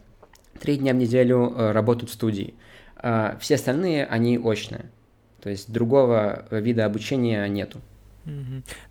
три 0.60 0.76
дня 0.76 0.92
в 0.92 0.96
неделю 0.96 1.52
э, 1.56 1.72
работают 1.72 2.10
в 2.10 2.14
студии, 2.14 2.54
а 2.96 3.36
все 3.40 3.56
остальные, 3.56 4.06
они 4.06 4.38
очные, 4.38 4.86
то 5.42 5.50
есть 5.50 5.70
другого 5.70 6.46
вида 6.50 6.84
обучения 6.84 7.46
нету. 7.48 7.80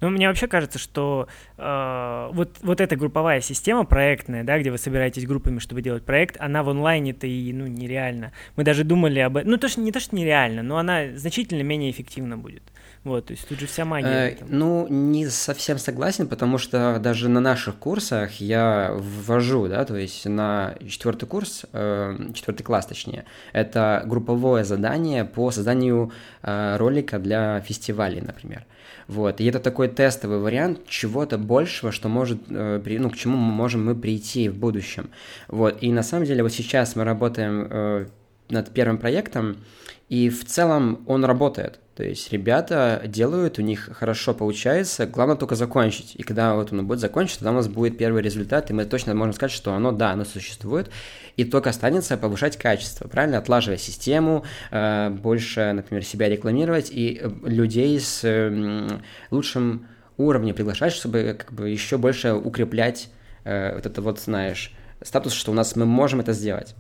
Ну, 0.02 0.10
мне 0.10 0.28
вообще 0.28 0.48
кажется, 0.48 0.80
что 0.80 1.28
э, 1.58 2.30
вот, 2.32 2.58
вот 2.62 2.82
эта 2.82 2.96
групповая 2.96 3.42
система 3.42 3.84
проектная, 3.86 4.44
да, 4.44 4.60
где 4.60 4.72
вы 4.72 4.78
собираетесь 4.78 5.26
группами, 5.26 5.60
чтобы 5.60 5.82
делать 5.82 6.04
проект, 6.04 6.38
она 6.40 6.64
в 6.64 6.70
онлайне-то 6.70 7.28
и, 7.28 7.52
ну, 7.54 7.68
нереально. 7.68 8.32
Мы 8.56 8.64
даже 8.64 8.84
думали 8.84 9.20
об 9.20 9.38
этом, 9.38 9.52
ну, 9.52 9.58
то, 9.58 9.68
что, 9.68 9.82
не 9.82 9.92
то, 9.92 10.00
что 10.00 10.16
нереально, 10.16 10.64
но 10.64 10.78
она 10.78 11.16
значительно 11.16 11.62
менее 11.62 11.92
эффективна 11.92 12.38
будет. 12.38 12.64
Вот, 13.04 13.28
то 13.28 13.34
есть 13.34 13.48
тут 13.48 13.60
же 13.60 13.68
вся 13.68 13.86
магия. 13.86 14.32
Э, 14.32 14.36
ну, 14.48 14.88
не 14.90 15.28
совсем 15.28 15.78
согласен, 15.78 16.28
потому 16.28 16.58
что 16.58 16.98
даже 17.00 17.30
на 17.30 17.40
наших 17.40 17.76
курсах 17.76 18.42
я 18.42 18.92
ввожу, 18.96 19.68
да, 19.68 19.86
то 19.86 19.96
есть 19.96 20.26
на 20.26 20.74
четвертый 20.90 21.28
курс, 21.28 21.66
э, 21.72 22.18
четвертый 22.34 22.64
класс 22.64 22.88
точнее, 22.88 23.26
это 23.54 24.02
групповое 24.08 24.64
задание 24.64 25.24
по 25.24 25.52
созданию 25.52 26.12
э, 26.42 26.78
ролика 26.78 27.20
для 27.20 27.62
фестивалей, 27.62 28.22
например. 28.22 28.66
Вот. 29.08 29.40
И 29.40 29.46
это 29.46 29.60
такой 29.60 29.88
тестовый 29.88 30.40
вариант 30.40 30.88
чего-то 30.88 31.38
большего, 31.38 31.92
что 31.92 32.10
может, 32.10 32.40
э, 32.50 32.82
ну, 33.00 33.10
к 33.10 33.16
чему 33.16 33.38
мы 33.38 33.54
можем 33.54 33.86
мы 33.86 33.96
прийти 33.96 34.50
в 34.50 34.58
будущем. 34.58 35.10
Вот. 35.48 35.78
И 35.82 35.92
на 35.92 36.04
самом 36.04 36.26
деле 36.26 36.44
вот 36.44 36.52
сейчас 36.52 36.96
мы 36.96 37.04
работаем 37.04 37.68
э, 37.70 38.06
над 38.50 38.72
первым 38.72 38.98
проектом, 38.98 39.58
и 40.10 40.30
в 40.30 40.46
целом 40.46 41.04
он 41.08 41.26
работает. 41.26 41.80
То 41.96 42.04
есть 42.04 42.32
ребята 42.34 43.02
делают, 43.06 43.58
у 43.58 43.62
них 43.62 43.90
хорошо 43.94 44.34
получается, 44.34 45.08
главное 45.08 45.38
только 45.38 45.56
закончить. 45.56 46.14
И 46.16 46.24
когда 46.24 46.56
вот 46.56 46.74
он 46.74 46.86
будет 46.86 47.00
закончен, 47.00 47.38
тогда 47.38 47.52
у 47.52 47.56
нас 47.56 47.70
будет 47.70 47.98
первый 47.98 48.22
результат, 48.22 48.70
и 48.70 48.74
мы 48.74 48.84
точно 48.84 49.16
можем 49.16 49.34
сказать, 49.34 49.54
что 49.54 49.74
оно, 49.74 49.94
да, 49.94 50.12
оно 50.12 50.26
существует, 50.26 50.92
и 51.38 51.46
только 51.46 51.70
останется 51.70 52.18
повышать 52.18 52.58
качество, 52.58 53.08
правильно? 53.08 53.38
Отлаживать 53.38 53.80
систему, 53.80 54.44
э, 54.72 55.10
больше, 55.10 55.72
например, 55.72 56.04
себя 56.04 56.28
рекламировать 56.28 56.92
и 56.92 57.18
э, 57.22 57.30
людей 57.44 57.98
с 57.98 58.24
лучшим 59.32 59.88
уровнем 60.18 60.54
приглашать, 60.54 60.92
чтобы 60.92 61.36
как 61.40 61.54
бы 61.54 61.70
еще 61.70 61.98
больше 61.98 62.34
укреплять 62.34 63.10
э, 63.46 63.74
вот 63.74 63.86
это 63.86 64.02
вот, 64.02 64.20
знаешь, 64.20 64.74
статус, 65.02 65.32
что 65.32 65.52
у 65.52 65.56
нас 65.56 65.78
мы 65.78 65.86
можем 65.86 66.20
это 66.20 66.34
сделать. 66.34 66.76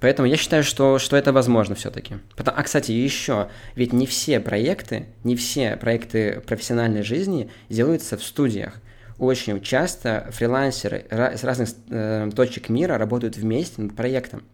Поэтому 0.00 0.28
я 0.28 0.36
считаю, 0.36 0.62
что, 0.62 0.98
что 0.98 1.16
это 1.16 1.32
возможно 1.32 1.74
все-таки. 1.74 2.16
А, 2.36 2.62
кстати, 2.62 2.92
еще, 2.92 3.48
ведь 3.74 3.92
не 3.92 4.06
все 4.06 4.40
проекты, 4.40 5.06
не 5.24 5.36
все 5.36 5.76
проекты 5.76 6.40
профессиональной 6.46 7.02
жизни 7.02 7.50
делаются 7.68 8.16
в 8.16 8.22
студиях. 8.22 8.80
Очень 9.18 9.60
часто 9.60 10.28
фрилансеры 10.30 11.04
с 11.10 11.42
разных 11.42 11.70
э, 11.90 12.30
точек 12.34 12.68
мира 12.68 12.98
работают 12.98 13.36
вместе 13.36 13.82
над 13.82 13.96
проектом. 13.96 14.44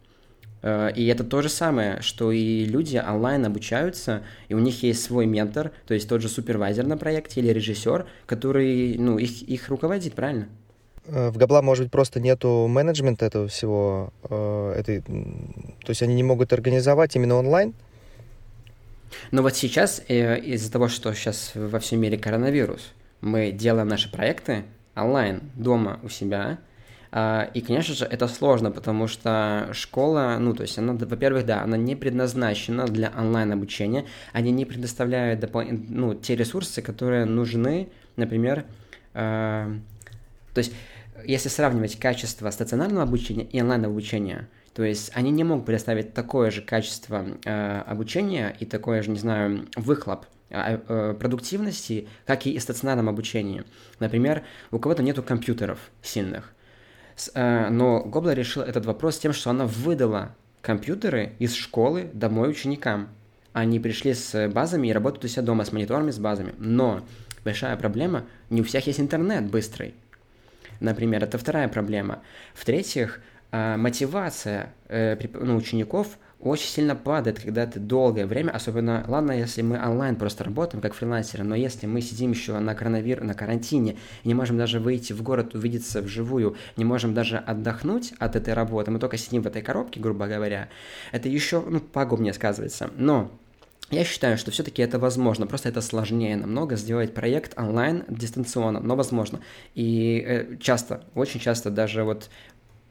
Э, 0.63 0.91
и 0.95 1.05
это 1.05 1.23
то 1.23 1.43
же 1.43 1.49
самое, 1.49 2.01
что 2.01 2.31
и 2.31 2.65
люди 2.65 2.97
онлайн 2.97 3.45
обучаются, 3.45 4.23
и 4.49 4.55
у 4.55 4.59
них 4.59 4.81
есть 4.81 5.03
свой 5.03 5.27
ментор, 5.27 5.71
то 5.85 5.93
есть 5.93 6.09
тот 6.09 6.21
же 6.21 6.29
супервайзер 6.29 6.87
на 6.87 6.97
проекте 6.97 7.41
или 7.41 7.49
режиссер, 7.49 8.07
который 8.25 8.97
ну, 8.97 9.19
их, 9.19 9.43
их 9.43 9.69
руководит, 9.69 10.13
правильно? 10.15 10.47
Э, 11.07 11.29
в 11.29 11.37
Габла, 11.37 11.61
может 11.61 11.85
быть, 11.85 11.91
просто 11.91 12.19
нету 12.19 12.67
менеджмента 12.67 13.25
этого 13.25 13.47
всего, 13.47 14.11
э, 14.29 14.73
этой, 14.77 15.01
то 15.01 15.89
есть 15.89 16.01
они 16.01 16.15
не 16.15 16.23
могут 16.23 16.53
организовать 16.53 17.15
именно 17.15 17.35
онлайн? 17.35 17.73
Но 19.31 19.41
вот 19.41 19.55
сейчас, 19.55 20.01
э, 20.07 20.39
из-за 20.39 20.71
того, 20.71 20.87
что 20.87 21.13
сейчас 21.13 21.51
во 21.53 21.79
всем 21.79 21.99
мире 22.01 22.17
коронавирус, 22.17 22.91
мы 23.21 23.51
делаем 23.51 23.87
наши 23.87 24.11
проекты 24.11 24.63
онлайн, 24.95 25.41
дома 25.55 25.99
у 26.03 26.09
себя, 26.09 26.57
а, 27.11 27.49
и, 27.53 27.61
конечно 27.61 27.93
же, 27.93 28.05
это 28.05 28.27
сложно, 28.27 28.71
потому 28.71 29.07
что 29.07 29.69
школа, 29.71 30.35
ну, 30.39 30.53
то 30.53 30.63
есть 30.63 30.77
она, 30.77 30.93
во-первых, 30.93 31.45
да, 31.45 31.61
она 31.61 31.77
не 31.77 31.95
предназначена 31.95 32.87
для 32.87 33.13
онлайн-обучения, 33.17 34.05
они 34.33 34.51
не 34.51 34.65
предоставляют 34.65 35.41
допол- 35.41 35.85
ну, 35.87 36.13
те 36.13 36.35
ресурсы, 36.35 36.81
которые 36.81 37.23
нужны, 37.23 37.87
например, 38.17 38.65
то 39.13 40.59
есть 40.59 40.73
если 41.23 41.49
сравнивать 41.49 41.97
качество 41.97 42.49
стационарного 42.49 43.03
обучения 43.03 43.45
и 43.45 43.61
онлайн-обучения, 43.61 44.49
то 44.73 44.83
есть 44.83 45.11
они 45.13 45.31
не 45.31 45.43
могут 45.43 45.65
предоставить 45.65 46.13
такое 46.13 46.51
же 46.51 46.61
качество 46.61 47.25
э, 47.45 47.81
обучения 47.87 48.55
и 48.59 48.65
такое 48.65 49.01
же, 49.01 49.11
не 49.11 49.19
знаю, 49.19 49.67
выхлоп 49.77 50.25
э, 50.49 50.79
э, 50.87 51.15
продуктивности, 51.17 52.09
как 52.25 52.45
и 52.45 52.59
стационарном 52.59 53.07
обучении. 53.07 53.63
Например, 53.99 54.43
у 54.71 54.79
кого-то 54.79 55.01
нету 55.01 55.23
компьютеров 55.23 55.79
сильных, 56.01 56.51
э, 57.33 57.69
но 57.69 58.01
Гобла 58.03 58.33
решила 58.33 58.63
этот 58.63 58.85
вопрос 58.85 59.17
тем, 59.17 59.31
что 59.31 59.49
она 59.49 59.65
выдала 59.65 60.35
компьютеры 60.61 61.33
из 61.39 61.53
школы 61.53 62.09
домой 62.13 62.49
ученикам. 62.49 63.09
Они 63.53 63.79
пришли 63.79 64.13
с 64.13 64.49
базами 64.49 64.89
и 64.89 64.91
работают 64.91 65.23
у 65.23 65.27
себя 65.29 65.43
дома 65.43 65.63
с 65.63 65.71
мониторами, 65.71 66.11
с 66.11 66.19
базами. 66.19 66.53
Но 66.57 67.05
большая 67.45 67.77
проблема, 67.77 68.25
не 68.49 68.59
у 68.59 68.65
всех 68.65 68.85
есть 68.87 68.99
интернет 68.99 69.45
быстрый 69.45 69.93
например, 70.79 71.23
это 71.23 71.37
вторая 71.37 71.67
проблема. 71.67 72.21
В-третьих, 72.53 73.21
а, 73.51 73.77
мотивация 73.77 74.73
э, 74.89 75.17
ну, 75.33 75.55
учеников 75.55 76.17
очень 76.39 76.67
сильно 76.67 76.95
падает, 76.95 77.39
когда 77.39 77.65
ты 77.65 77.79
долгое 77.79 78.25
время, 78.25 78.51
особенно, 78.51 79.05
ладно, 79.07 79.31
если 79.31 79.61
мы 79.61 79.81
онлайн 79.81 80.15
просто 80.15 80.43
работаем, 80.43 80.81
как 80.81 80.93
фрилансеры, 80.93 81.43
но 81.43 81.55
если 81.55 81.87
мы 81.87 82.01
сидим 82.01 82.31
еще 82.31 82.59
на 82.59 82.75
коронавир, 82.75 83.23
на 83.23 83.33
карантине, 83.33 83.95
и 84.23 84.27
не 84.27 84.33
можем 84.33 84.57
даже 84.57 84.79
выйти 84.79 85.13
в 85.13 85.23
город, 85.23 85.55
увидеться 85.55 86.01
вживую, 86.01 86.57
не 86.75 86.85
можем 86.85 87.13
даже 87.13 87.37
отдохнуть 87.37 88.13
от 88.19 88.35
этой 88.35 88.53
работы, 88.53 88.91
мы 88.91 88.99
только 88.99 89.17
сидим 89.17 89.41
в 89.41 89.47
этой 89.47 89.61
коробке, 89.61 89.99
грубо 89.99 90.27
говоря, 90.27 90.67
это 91.11 91.29
еще, 91.29 91.61
ну, 91.61 91.79
пагубнее 91.79 92.33
сказывается. 92.33 92.91
Но 92.97 93.31
я 93.91 94.03
считаю, 94.03 94.37
что 94.37 94.51
все-таки 94.51 94.81
это 94.81 94.97
возможно, 94.97 95.45
просто 95.45 95.69
это 95.69 95.81
сложнее 95.81 96.35
намного 96.35 96.75
сделать 96.75 97.13
проект 97.13 97.57
онлайн 97.57 98.03
дистанционно, 98.07 98.79
но 98.79 98.95
возможно. 98.95 99.41
И 99.75 100.23
э, 100.25 100.57
часто, 100.59 101.03
очень 101.13 101.39
часто 101.39 101.69
даже 101.69 102.03
вот 102.03 102.29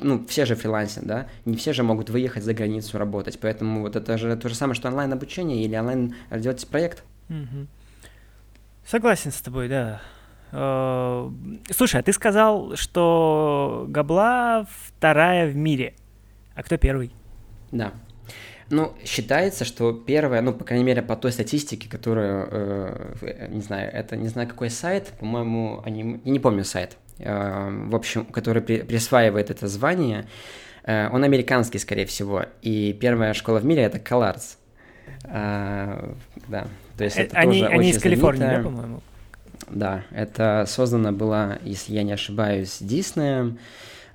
ну, 0.00 0.24
все 0.26 0.44
же 0.44 0.54
фрилансят, 0.54 1.04
да, 1.04 1.28
не 1.44 1.56
все 1.56 1.72
же 1.72 1.82
могут 1.82 2.10
выехать 2.10 2.44
за 2.44 2.54
границу 2.54 2.98
работать, 2.98 3.38
поэтому 3.40 3.80
вот 3.80 3.96
это 3.96 4.18
же 4.18 4.36
то 4.36 4.48
же 4.48 4.54
самое, 4.54 4.74
что 4.74 4.88
онлайн-обучение 4.88 5.64
или 5.64 5.76
онлайн 5.76 6.14
делать 6.30 6.66
проект. 6.68 7.04
Угу. 7.28 7.66
Согласен 8.86 9.32
с 9.32 9.40
тобой, 9.40 9.68
да. 9.68 10.00
Э, 10.52 11.30
слушай, 11.70 12.00
а 12.00 12.02
ты 12.02 12.12
сказал, 12.12 12.76
что 12.76 13.86
Габла 13.88 14.66
вторая 14.68 15.48
в 15.48 15.56
мире. 15.56 15.94
А 16.54 16.62
кто 16.62 16.76
первый? 16.76 17.10
Да. 17.72 17.92
Ну, 18.74 18.92
считается, 19.04 19.64
что 19.64 19.92
первое, 19.92 20.40
ну, 20.40 20.52
по 20.52 20.64
крайней 20.64 20.84
мере, 20.84 21.00
по 21.00 21.14
той 21.14 21.30
статистике, 21.30 21.88
которую, 21.88 22.48
э, 22.50 23.48
не 23.50 23.60
знаю, 23.60 23.88
это 23.92 24.16
не 24.16 24.26
знаю 24.26 24.48
какой 24.48 24.68
сайт, 24.68 25.12
по-моему, 25.20 25.80
они, 25.84 26.20
я 26.24 26.32
не 26.32 26.40
помню 26.40 26.64
сайт, 26.64 26.96
э, 27.20 27.86
в 27.88 27.94
общем, 27.94 28.24
который 28.24 28.62
при, 28.62 28.82
присваивает 28.82 29.50
это 29.50 29.68
звание, 29.68 30.26
э, 30.82 31.08
он 31.12 31.22
американский, 31.22 31.78
скорее 31.78 32.04
всего, 32.06 32.46
и 32.62 32.92
первая 32.92 33.32
школа 33.32 33.60
в 33.60 33.64
мире 33.64 33.82
это 33.82 33.98
CalArts. 33.98 34.56
Э, 35.24 36.12
да, 36.48 36.66
то 36.98 37.04
есть 37.04 37.16
это 37.16 37.36
они, 37.36 37.60
тоже 37.60 37.70
они 37.70 37.78
очень 37.78 37.90
из 37.90 38.02
Калифорнии, 38.02 38.56
да, 38.56 38.60
по-моему? 38.60 39.02
Да, 39.70 40.02
это 40.10 40.64
создано 40.66 41.12
было, 41.12 41.60
если 41.62 41.92
я 41.92 42.02
не 42.02 42.12
ошибаюсь, 42.12 42.78
Диснеем, 42.80 43.56
Э, 43.56 43.60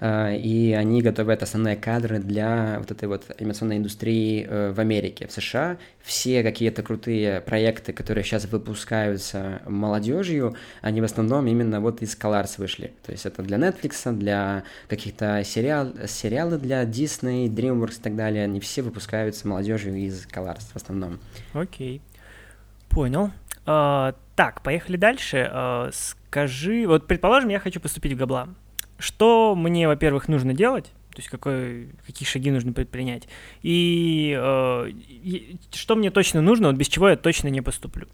и 0.01 0.75
они 0.77 1.01
готовят 1.01 1.43
основные 1.43 1.75
кадры 1.75 2.19
для 2.19 2.77
вот 2.79 2.89
этой 2.89 3.09
вот 3.09 3.23
анимационной 3.37 3.77
индустрии 3.77 4.45
э, 4.47 4.71
в 4.71 4.79
Америке, 4.79 5.27
в 5.27 5.31
США. 5.31 5.77
Все 6.01 6.41
какие-то 6.41 6.83
крутые 6.83 7.41
проекты, 7.41 7.91
которые 7.91 8.23
сейчас 8.23 8.45
выпускаются 8.45 9.61
молодежью, 9.67 10.55
они 10.81 11.01
в 11.01 11.03
основном 11.03 11.47
именно 11.47 11.81
вот 11.81 12.01
из 12.01 12.17
Colors 12.17 12.55
вышли. 12.57 12.93
То 13.05 13.11
есть 13.11 13.25
это 13.25 13.43
для 13.43 13.57
Netflix, 13.57 14.11
для 14.17 14.63
каких-то 14.87 15.43
сериал, 15.43 15.91
сериалы 16.07 16.57
для 16.57 16.83
Disney, 16.83 17.47
DreamWorks 17.47 17.99
и 17.99 18.01
так 18.01 18.15
далее. 18.15 18.45
Они 18.45 18.61
все 18.61 18.81
выпускаются 18.81 19.47
молодежью 19.47 19.95
из 19.95 20.25
Colors 20.25 20.71
в 20.71 20.77
основном. 20.77 21.19
Окей, 21.53 22.01
понял. 22.87 23.31
Uh, 23.65 24.15
так, 24.35 24.63
поехали 24.63 24.97
дальше. 24.97 25.51
Uh, 25.53 25.91
скажи, 25.93 26.87
вот 26.87 27.05
предположим, 27.05 27.49
я 27.49 27.59
хочу 27.59 27.79
поступить 27.79 28.13
в 28.13 28.17
Габла 28.17 28.47
что 28.99 29.55
мне, 29.55 29.87
во-первых, 29.87 30.27
нужно 30.27 30.53
делать, 30.53 30.85
то 31.11 31.17
есть 31.17 31.29
какой, 31.29 31.89
какие 32.05 32.27
шаги 32.27 32.51
нужно 32.51 32.73
предпринять, 32.73 33.27
и, 33.63 34.37
э, 34.37 34.91
что 35.73 35.95
мне 35.95 36.11
точно 36.11 36.41
нужно, 36.41 36.67
вот 36.67 36.77
без 36.77 36.87
чего 36.87 37.09
я 37.09 37.15
точно 37.15 37.47
не 37.47 37.61
поступлю. 37.61 38.07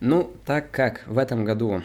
Ну, 0.00 0.32
так 0.44 0.70
как 0.70 1.06
в 1.06 1.18
этом 1.18 1.44
году 1.44 1.82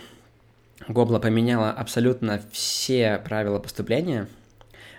Гобла 0.87 1.19
поменяла 1.19 1.71
абсолютно 1.71 2.41
все 2.51 3.19
правила 3.23 3.59
поступления, 3.59 4.27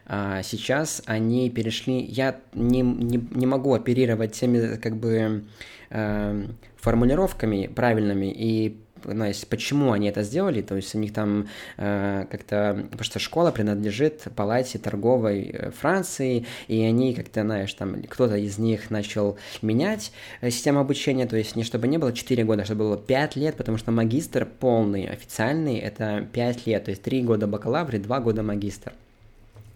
А 0.06 0.42
сейчас 0.42 1.02
они 1.06 1.48
перешли... 1.48 2.02
Я 2.02 2.38
не, 2.52 2.82
не, 2.82 3.16
не 3.30 3.46
могу 3.46 3.72
оперировать 3.72 4.32
теми 4.32 4.76
как 4.76 4.96
бы 4.96 5.44
э, 5.88 6.46
формулировками 6.76 7.68
правильными 7.68 8.26
и 8.26 8.76
знаешь, 9.04 9.46
почему 9.48 9.92
они 9.92 10.08
это 10.08 10.22
сделали, 10.22 10.62
то 10.62 10.76
есть 10.76 10.94
у 10.94 10.98
них 10.98 11.12
там 11.12 11.48
э, 11.76 12.26
как-то, 12.30 12.86
потому 12.90 13.04
что 13.04 13.18
школа 13.18 13.50
принадлежит 13.50 14.22
палате 14.36 14.78
торговой 14.78 15.50
э, 15.52 15.70
Франции, 15.70 16.46
и 16.68 16.82
они 16.82 17.14
как-то, 17.14 17.42
знаешь, 17.42 17.72
там 17.74 18.02
кто-то 18.02 18.36
из 18.36 18.58
них 18.58 18.90
начал 18.90 19.38
менять 19.62 20.12
э, 20.40 20.50
систему 20.50 20.80
обучения, 20.80 21.26
то 21.26 21.36
есть 21.36 21.56
не 21.56 21.64
чтобы 21.64 21.88
не 21.88 21.98
было 21.98 22.12
4 22.12 22.44
года, 22.44 22.62
а 22.62 22.64
чтобы 22.64 22.84
было 22.84 22.96
5 22.96 23.36
лет, 23.36 23.56
потому 23.56 23.78
что 23.78 23.90
магистр 23.90 24.46
полный, 24.46 25.06
официальный, 25.06 25.78
это 25.78 26.26
5 26.32 26.66
лет, 26.66 26.84
то 26.84 26.90
есть 26.90 27.02
3 27.02 27.22
года 27.22 27.46
бакалавр 27.46 27.96
и 27.96 27.98
2 27.98 28.20
года 28.20 28.42
магистр 28.42 28.92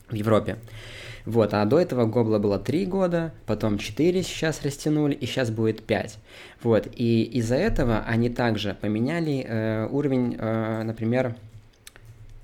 в 0.08 0.14
Европе. 0.14 0.56
Вот, 1.25 1.55
а 1.55 1.65
до 1.65 1.79
этого 1.79 2.07
Гобла 2.07 2.39
было 2.39 2.59
3 2.59 2.87
года, 2.87 3.33
потом 3.47 3.79
4 3.79 4.23
сейчас 4.23 4.63
растянули, 4.63 5.15
и 5.15 5.27
сейчас 5.27 5.51
будет 5.51 5.83
5. 5.83 6.19
Вот, 6.63 6.89
и 6.95 7.23
из-за 7.23 7.57
этого 7.57 8.01
они 8.07 8.29
также 8.29 8.75
поменяли 8.81 9.45
э, 9.47 9.89
уровень, 9.91 10.37
э, 10.39 10.83
например, 10.83 11.37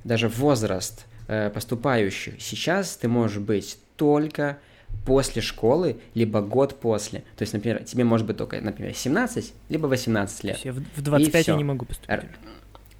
даже 0.05 0.29
возраст 0.29 1.07
э, 1.29 1.51
поступающих. 1.51 2.35
Сейчас 2.41 2.97
ты 2.97 3.09
можешь 3.09 3.39
быть 3.39 3.79
только 3.97 4.59
после 5.05 5.43
школы, 5.43 5.97
либо 6.15 6.41
год 6.41 6.79
после. 6.81 7.21
То 7.37 7.43
есть, 7.43 7.53
например, 7.53 7.85
тебе 7.85 8.05
может 8.05 8.27
быть 8.27 8.37
только, 8.37 8.61
например, 8.61 8.95
17, 8.95 9.53
либо 9.69 9.87
18 9.87 10.45
лет. 10.45 10.61
В 10.97 11.03
25 11.03 11.49
я 11.49 11.57
не 11.57 11.65
могу 11.65 11.85
поступить 11.85 12.11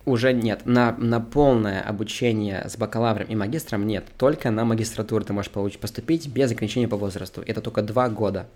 уже 0.05 0.33
нет. 0.33 0.67
На, 0.67 0.93
на 0.99 1.21
полное 1.21 1.81
обучение 1.81 2.69
с 2.69 2.77
бакалавром 2.77 3.27
и 3.29 3.35
магистром 3.35 3.87
нет. 3.87 4.05
Только 4.17 4.51
на 4.51 4.65
магистратуру 4.65 5.25
ты 5.25 5.33
можешь 5.33 5.51
получить, 5.51 5.81
поступить 5.81 6.29
без 6.29 6.51
ограничения 6.51 6.89
по 6.89 6.97
возрасту. 6.97 7.43
Это 7.47 7.61
только 7.61 7.83
два 7.83 8.09
года. 8.09 8.47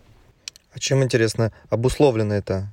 А 0.72 0.78
чем, 0.78 1.02
интересно, 1.02 1.52
обусловлено 1.70 2.34
это? 2.34 2.68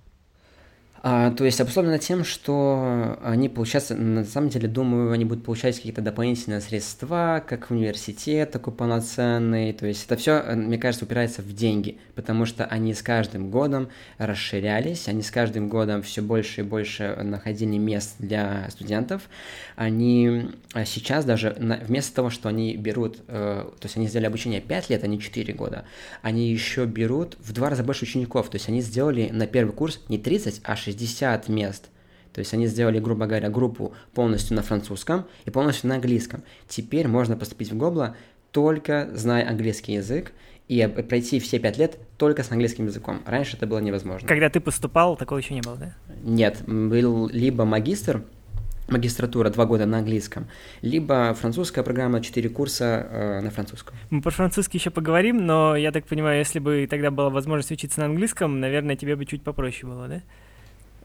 А, 1.08 1.30
то 1.30 1.46
есть 1.46 1.62
обусловлено 1.62 2.00
тем, 2.00 2.24
что 2.24 3.20
они, 3.24 3.48
получается, 3.48 3.96
на 3.96 4.26
самом 4.26 4.50
деле, 4.50 4.68
думаю, 4.68 5.12
они 5.12 5.24
будут 5.24 5.46
получать 5.46 5.76
какие-то 5.76 6.02
дополнительные 6.02 6.62
средства, 6.62 7.44
как 7.48 7.70
университет 7.70 8.50
такой 8.50 8.74
полноценный. 8.74 9.72
То 9.74 9.86
есть 9.86 10.04
это 10.04 10.18
все, 10.18 10.42
мне 10.56 10.80
кажется, 10.80 11.06
упирается 11.06 11.44
в 11.44 11.54
деньги, 11.54 12.00
потому 12.16 12.48
что 12.48 12.66
они 12.66 12.96
с 12.96 13.04
каждым 13.04 13.52
годом 13.52 13.90
расширялись, 14.18 15.08
они 15.08 15.22
с 15.22 15.30
каждым 15.30 15.70
годом 15.70 16.02
все 16.02 16.24
больше 16.24 16.62
и 16.62 16.64
больше 16.64 17.16
находили 17.22 17.78
мест 17.78 18.16
для 18.18 18.68
студентов. 18.72 19.30
Они 19.76 20.50
а 20.74 20.86
сейчас 20.86 21.24
даже 21.24 21.56
вместо 21.88 22.16
того, 22.16 22.32
что 22.32 22.50
они 22.50 22.76
берут, 22.78 23.20
э, 23.28 23.64
то 23.80 23.86
есть 23.86 23.96
они 23.96 24.08
сделали 24.08 24.26
обучение 24.26 24.60
5 24.60 24.90
лет, 24.90 25.04
а 25.04 25.08
не 25.08 25.20
4 25.20 25.54
года, 25.54 25.86
они 26.24 26.52
еще 26.52 26.86
берут 26.86 27.38
в 27.40 27.54
два 27.54 27.70
раза 27.70 27.84
больше 27.84 28.06
учеников. 28.06 28.50
То 28.50 28.56
есть 28.56 28.70
они 28.70 28.82
сделали 28.82 29.30
на 29.32 29.46
первый 29.46 29.72
курс 29.72 30.02
не 30.10 30.18
30, 30.18 30.62
а 30.64 30.76
60 30.76 30.95
60 30.96 31.50
мест. 31.50 31.90
То 32.34 32.40
есть 32.40 32.54
они 32.54 32.68
сделали, 32.68 33.00
грубо 33.00 33.28
говоря, 33.28 33.50
группу 33.50 33.94
полностью 34.14 34.56
на 34.56 34.62
французском 34.62 35.26
и 35.46 35.52
полностью 35.52 35.90
на 35.90 35.96
английском. 35.96 36.44
Теперь 36.68 37.08
можно 37.08 37.38
поступить 37.38 37.72
в 37.72 37.78
Гобла 37.78 38.16
только 38.52 39.10
зная 39.14 39.48
английский 39.48 39.94
язык 39.94 40.34
и 40.68 40.86
пройти 40.88 41.40
все 41.40 41.60
пять 41.60 41.78
лет 41.78 41.98
только 42.18 42.44
с 42.44 42.52
английским 42.52 42.88
языком. 42.88 43.22
Раньше 43.26 43.56
это 43.56 43.68
было 43.68 43.80
невозможно. 43.80 44.28
Когда 44.28 44.50
ты 44.50 44.60
поступал, 44.60 45.16
такого 45.16 45.38
еще 45.38 45.54
не 45.54 45.62
было, 45.62 45.78
да? 45.78 45.94
Нет, 46.24 46.64
был 46.68 47.30
либо 47.30 47.66
магистр, 47.66 48.24
магистратура 48.90 49.50
два 49.50 49.66
года 49.66 49.86
на 49.86 50.00
английском, 50.00 50.48
либо 50.82 51.34
французская 51.36 51.84
программа, 51.84 52.22
четыре 52.22 52.50
курса 52.50 53.08
э, 53.10 53.42
на 53.42 53.50
французском. 53.50 53.96
Мы 54.10 54.22
про 54.22 54.32
французский 54.32 54.78
еще 54.78 54.90
поговорим, 54.90 55.46
но 55.46 55.76
я 55.76 55.92
так 55.92 56.06
понимаю, 56.06 56.40
если 56.40 56.60
бы 56.60 56.86
тогда 56.90 57.12
была 57.12 57.30
возможность 57.30 57.72
учиться 57.72 58.00
на 58.02 58.08
английском, 58.08 58.60
наверное, 58.60 58.96
тебе 58.96 59.16
бы 59.16 59.26
чуть 59.26 59.44
попроще 59.44 59.90
было, 59.90 60.08
да? 60.08 60.22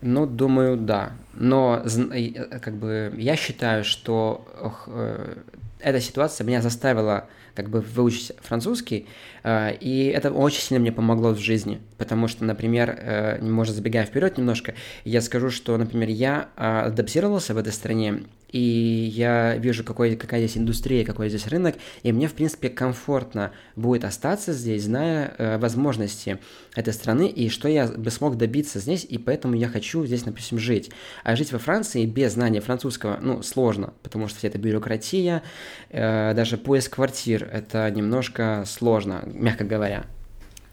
Ну, 0.02 0.26
думаю, 0.26 0.76
да. 0.76 1.12
Но 1.34 1.82
э, 1.84 2.58
как 2.58 2.74
бы 2.74 3.12
я 3.18 3.36
считаю, 3.36 3.84
что 3.84 4.46
э, 4.86 5.36
эта 5.82 6.00
ситуация 6.00 6.44
меня 6.46 6.62
заставила 6.62 7.28
как 7.54 7.68
бы 7.68 7.80
выучить 7.80 8.32
французский, 8.40 9.06
э, 9.42 9.74
и 9.80 10.06
это 10.06 10.30
очень 10.30 10.60
сильно 10.60 10.80
мне 10.80 10.92
помогло 10.92 11.30
в 11.30 11.38
жизни, 11.38 11.80
потому 11.98 12.28
что, 12.28 12.44
например, 12.44 13.38
может 13.42 13.74
забегая 13.74 14.04
вперед 14.04 14.38
немножко, 14.38 14.74
я 15.04 15.20
скажу, 15.20 15.50
что, 15.50 15.76
например, 15.76 16.08
я 16.08 16.48
адаптировался 16.56 17.54
в 17.54 17.58
этой 17.58 17.72
стране, 17.72 18.22
и 18.52 19.10
я 19.14 19.56
вижу, 19.56 19.84
какой, 19.84 20.16
какая 20.16 20.40
здесь 20.40 20.58
индустрия, 20.58 21.04
какой 21.04 21.28
здесь 21.28 21.46
рынок, 21.46 21.76
и 22.02 22.12
мне, 22.12 22.26
в 22.26 22.34
принципе, 22.34 22.68
комфортно 22.68 23.52
будет 23.76 24.04
остаться 24.04 24.52
здесь, 24.52 24.84
зная 24.84 25.34
э, 25.38 25.58
возможности 25.58 26.38
этой 26.74 26.92
страны 26.92 27.28
и 27.28 27.48
что 27.48 27.68
я 27.68 27.86
бы 27.86 28.10
смог 28.10 28.36
добиться 28.36 28.80
здесь, 28.80 29.06
и 29.08 29.18
поэтому 29.18 29.54
я 29.54 29.68
хочу 29.68 30.04
здесь, 30.04 30.22
допустим, 30.22 30.58
жить. 30.58 30.90
А 31.22 31.36
жить 31.36 31.52
во 31.52 31.58
Франции 31.58 32.06
без 32.06 32.32
знания 32.32 32.60
французского, 32.60 33.18
ну, 33.20 33.42
сложно, 33.42 33.92
потому 34.02 34.28
что 34.28 34.38
вся 34.38 34.48
эта 34.48 34.58
бюрократия, 34.58 35.36
э, 35.36 35.42
даже 35.90 36.56
поиск 36.56 36.94
квартир, 36.94 37.48
это 37.50 37.90
немножко 37.90 38.64
сложно, 38.66 39.22
мягко 39.26 39.64
говоря, 39.64 40.04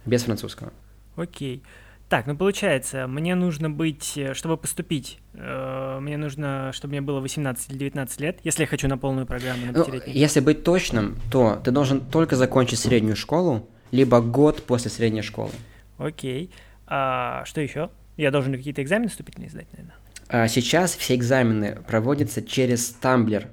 без 0.06 0.24
французского. 0.24 0.72
Окей. 1.16 1.64
Так, 2.10 2.26
ну 2.26 2.38
получается, 2.38 3.06
мне 3.06 3.36
нужно 3.36 3.70
быть, 3.70 4.14
э, 4.18 4.34
чтобы 4.34 4.56
поступить, 4.56 5.20
э, 5.34 5.98
мне 6.00 6.16
нужно, 6.16 6.72
чтобы 6.72 6.92
мне 6.92 7.02
было 7.02 7.20
18 7.20 7.70
или 7.70 7.78
19 7.80 8.22
лет, 8.22 8.40
если 8.46 8.62
я 8.64 8.68
хочу 8.68 8.88
на 8.88 8.98
полную 8.98 9.26
программу 9.26 9.66
на 9.66 9.72
ну, 9.74 9.86
Если 10.06 10.40
быть 10.40 10.64
точным, 10.64 11.18
то 11.30 11.60
ты 11.62 11.72
должен 11.72 12.00
только 12.00 12.38
закончить 12.38 12.80
среднюю 12.80 13.18
школу, 13.18 13.68
либо 13.92 14.22
год 14.22 14.64
после 14.64 14.90
средней 14.90 15.22
школы. 15.22 15.52
Окей. 15.98 16.50
А 16.86 17.44
что 17.44 17.60
еще? 17.60 17.90
Я 18.16 18.32
должен 18.32 18.54
какие-то 18.54 18.82
экзамены 18.82 19.10
вступительные 19.10 19.50
сдать, 19.50 19.68
наверное? 19.74 19.96
А 20.30 20.48
сейчас 20.48 20.96
все 20.96 21.16
экзамены 21.16 21.78
проводятся 21.88 22.42
через 22.42 22.90
Тамблер. 22.90 23.50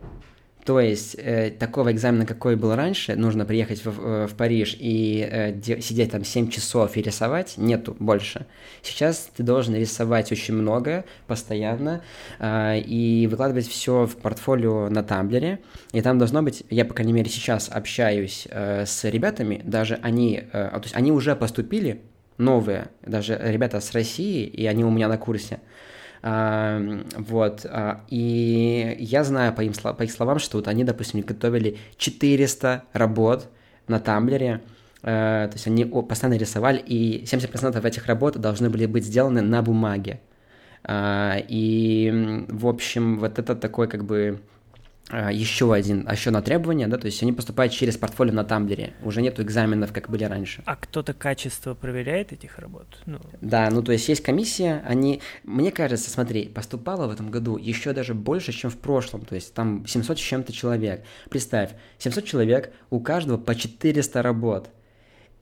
То 0.65 0.81
есть 0.81 1.15
э, 1.19 1.51
такого 1.51 1.93
экзамена, 1.93 2.25
какой 2.25 2.57
был 2.57 2.75
раньше, 2.75 3.17
нужно 3.17 3.45
приехать 3.45 3.85
в, 3.85 4.27
в 4.27 4.35
Париж 4.35 4.75
и 4.79 5.29
э, 5.31 5.53
де, 5.53 5.81
сидеть 5.83 6.13
там 6.13 6.25
7 6.25 6.49
часов 6.49 6.97
и 6.97 7.03
рисовать, 7.03 7.55
нету 7.59 7.95
больше. 7.99 8.47
Сейчас 8.83 9.29
ты 9.37 9.43
должен 9.43 9.75
рисовать 9.75 10.33
очень 10.33 10.55
много, 10.55 11.05
постоянно, 11.27 12.03
э, 12.39 12.79
и 12.81 13.27
выкладывать 13.27 13.69
все 13.69 14.07
в 14.07 14.17
портфолио 14.17 14.89
на 14.89 15.03
Тамблере. 15.03 15.59
И 15.93 16.01
там 16.01 16.19
должно 16.19 16.43
быть, 16.43 16.65
я, 16.71 16.87
по 16.87 16.95
крайней 16.95 17.13
мере, 17.13 17.29
сейчас 17.29 17.69
общаюсь 17.69 18.49
э, 18.51 18.87
с 18.87 19.05
ребятами, 19.05 19.61
даже 19.65 19.99
они, 20.03 20.45
э, 20.51 20.71
то 20.73 20.81
есть 20.83 20.97
они 20.97 21.13
уже 21.13 21.37
поступили, 21.37 22.01
новые, 22.39 22.89
даже 23.03 23.39
ребята 23.43 23.81
с 23.81 23.93
России, 23.93 24.47
и 24.47 24.67
они 24.67 24.85
у 24.85 24.91
меня 24.91 25.09
на 25.09 25.19
курсе. 25.19 25.61
Вот. 26.25 27.67
А, 27.67 28.01
и 28.09 28.97
я 28.99 29.25
знаю 29.25 29.53
по, 29.53 29.61
им, 29.61 29.75
по 29.75 30.03
их 30.03 30.11
словам, 30.11 30.39
что 30.39 30.57
вот 30.57 30.69
они, 30.69 30.83
допустим, 30.83 31.21
готовили 31.21 31.77
400 31.99 32.85
работ 32.95 33.51
на 33.89 34.01
Тамблере, 34.01 34.63
э, 35.03 35.49
то 35.49 35.53
есть 35.53 35.67
они 35.67 35.85
постоянно 35.85 36.39
рисовали, 36.39 36.79
и 36.79 37.25
70% 37.25 37.87
этих 37.87 38.07
работ 38.07 38.39
должны 38.39 38.71
были 38.71 38.87
быть 38.87 39.05
сделаны 39.05 39.43
на 39.43 39.61
бумаге. 39.61 40.21
А, 40.83 41.37
и, 41.47 42.47
в 42.49 42.67
общем, 42.69 43.19
вот 43.19 43.39
это 43.39 43.55
такой 43.55 43.87
как 43.87 44.05
бы 44.05 44.41
еще 45.11 45.73
один, 45.73 46.09
еще 46.11 46.31
одно 46.31 46.41
требование, 46.41 46.87
да, 46.87 46.97
то 46.97 47.07
есть 47.07 47.23
они 47.23 47.33
поступают 47.33 47.73
через 47.73 47.97
портфолио 47.97 48.33
на 48.33 48.45
Тамблере, 48.45 48.95
уже 49.03 49.21
нету 49.21 49.43
экзаменов, 49.43 49.93
как 49.93 50.09
были 50.09 50.25
раньше. 50.25 50.63
А 50.65 50.77
кто-то 50.77 51.13
качество 51.13 51.75
проверяет 51.75 52.33
этих 52.33 52.59
работ? 52.59 52.87
Ну... 53.05 53.19
Да, 53.41 53.69
ну 53.71 53.83
то 53.83 53.93
есть 53.93 54.09
есть 54.09 54.23
комиссия, 54.23 54.83
они, 54.87 55.21
мне 55.43 55.71
кажется, 55.73 56.11
смотри, 56.11 56.47
поступало 56.47 57.07
в 57.07 57.11
этом 57.11 57.31
году 57.31 57.59
еще 57.59 57.93
даже 57.93 58.15
больше, 58.15 58.53
чем 58.53 58.71
в 58.71 58.79
прошлом, 58.79 59.25
то 59.25 59.35
есть 59.35 59.53
там 59.53 59.87
700 59.87 60.19
с 60.19 60.23
чем-то 60.23 60.53
человек. 60.53 61.05
Представь, 61.29 61.73
700 61.99 62.25
человек, 62.25 62.73
у 62.91 63.01
каждого 63.01 63.37
по 63.37 63.55
400 63.55 64.23
работ– 64.23 64.71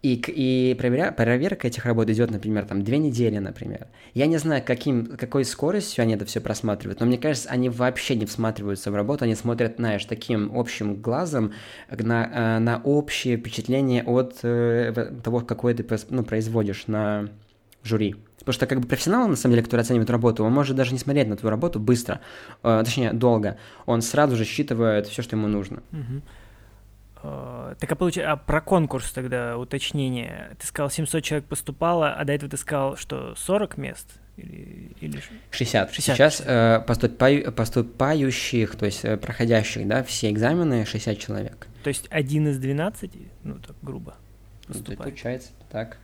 и, 0.02 0.14
и 0.14 0.74
проверя, 0.74 1.12
проверка 1.12 1.68
этих 1.68 1.84
работ 1.84 2.10
идет, 2.10 2.32
например, 2.32 2.64
там 2.64 2.82
две 2.82 2.98
недели, 2.98 3.38
например. 3.38 3.86
Я 4.14 4.26
не 4.26 4.36
знаю, 4.36 4.60
каким, 4.66 5.16
какой 5.16 5.44
скоростью 5.44 6.02
они 6.02 6.14
это 6.14 6.24
все 6.24 6.40
просматривают, 6.40 6.98
но 6.98 7.06
мне 7.06 7.18
кажется, 7.18 7.48
они 7.48 7.68
вообще 7.68 8.16
не 8.16 8.26
всматриваются 8.26 8.90
в 8.90 8.96
работу, 8.96 9.24
они 9.24 9.36
смотрят, 9.36 9.76
знаешь, 9.76 10.04
таким 10.04 10.50
общим 10.54 10.96
глазом 10.96 11.52
на, 11.88 12.56
э, 12.56 12.58
на 12.58 12.80
общее 12.82 13.36
впечатление 13.36 14.02
от 14.02 14.40
э, 14.42 15.12
того, 15.22 15.40
какое 15.40 15.72
ты 15.72 15.86
ну, 16.10 16.24
производишь 16.24 16.88
на 16.88 17.28
жюри. 17.84 18.16
Потому 18.40 18.54
что 18.54 18.66
как 18.66 18.80
бы 18.80 18.88
профессионал, 18.88 19.28
на 19.28 19.36
самом 19.36 19.54
деле, 19.54 19.64
который 19.64 19.82
оценивает 19.82 20.10
работу, 20.10 20.42
он 20.42 20.52
может 20.52 20.74
даже 20.74 20.92
не 20.92 20.98
смотреть 20.98 21.28
на 21.28 21.36
твою 21.36 21.52
работу 21.52 21.78
быстро, 21.78 22.20
э, 22.64 22.82
точнее, 22.84 23.12
долго. 23.12 23.56
Он 23.86 24.02
сразу 24.02 24.34
же 24.34 24.44
считывает 24.44 25.06
все, 25.06 25.22
что 25.22 25.36
ему 25.36 25.46
нужно. 25.46 25.80
Uh-huh. 25.92 26.22
Э, 27.22 27.74
так 27.78 27.92
а 27.92 27.96
получается, 27.96 28.32
а 28.32 28.36
про 28.36 28.60
конкурс 28.60 29.12
тогда 29.12 29.56
уточнение. 29.56 30.56
Ты 30.58 30.66
сказал, 30.66 30.90
700 30.90 31.22
человек 31.22 31.46
поступало, 31.46 32.12
а 32.12 32.24
до 32.24 32.32
этого 32.32 32.50
ты 32.50 32.56
сказал, 32.56 32.96
что 32.96 33.34
40 33.36 33.76
мест? 33.78 34.08
Или, 34.36 34.92
или... 35.00 35.22
60. 35.50 35.92
60. 35.92 36.16
Сейчас 36.16 36.42
э, 36.44 36.80
поступаю, 36.86 37.52
поступающих, 37.52 38.76
то 38.76 38.86
есть 38.86 39.04
э, 39.04 39.16
проходящих, 39.16 39.86
да, 39.86 40.02
все 40.02 40.30
экзамены 40.30 40.84
60 40.84 41.18
человек. 41.18 41.68
То 41.84 41.88
есть 41.88 42.06
один 42.10 42.48
из 42.48 42.58
двенадцати, 42.58 43.28
ну 43.44 43.58
так 43.58 43.76
грубо, 43.82 44.16
поступает. 44.66 44.98
Ну, 44.98 45.04
получается 45.04 45.50
так. 45.70 45.98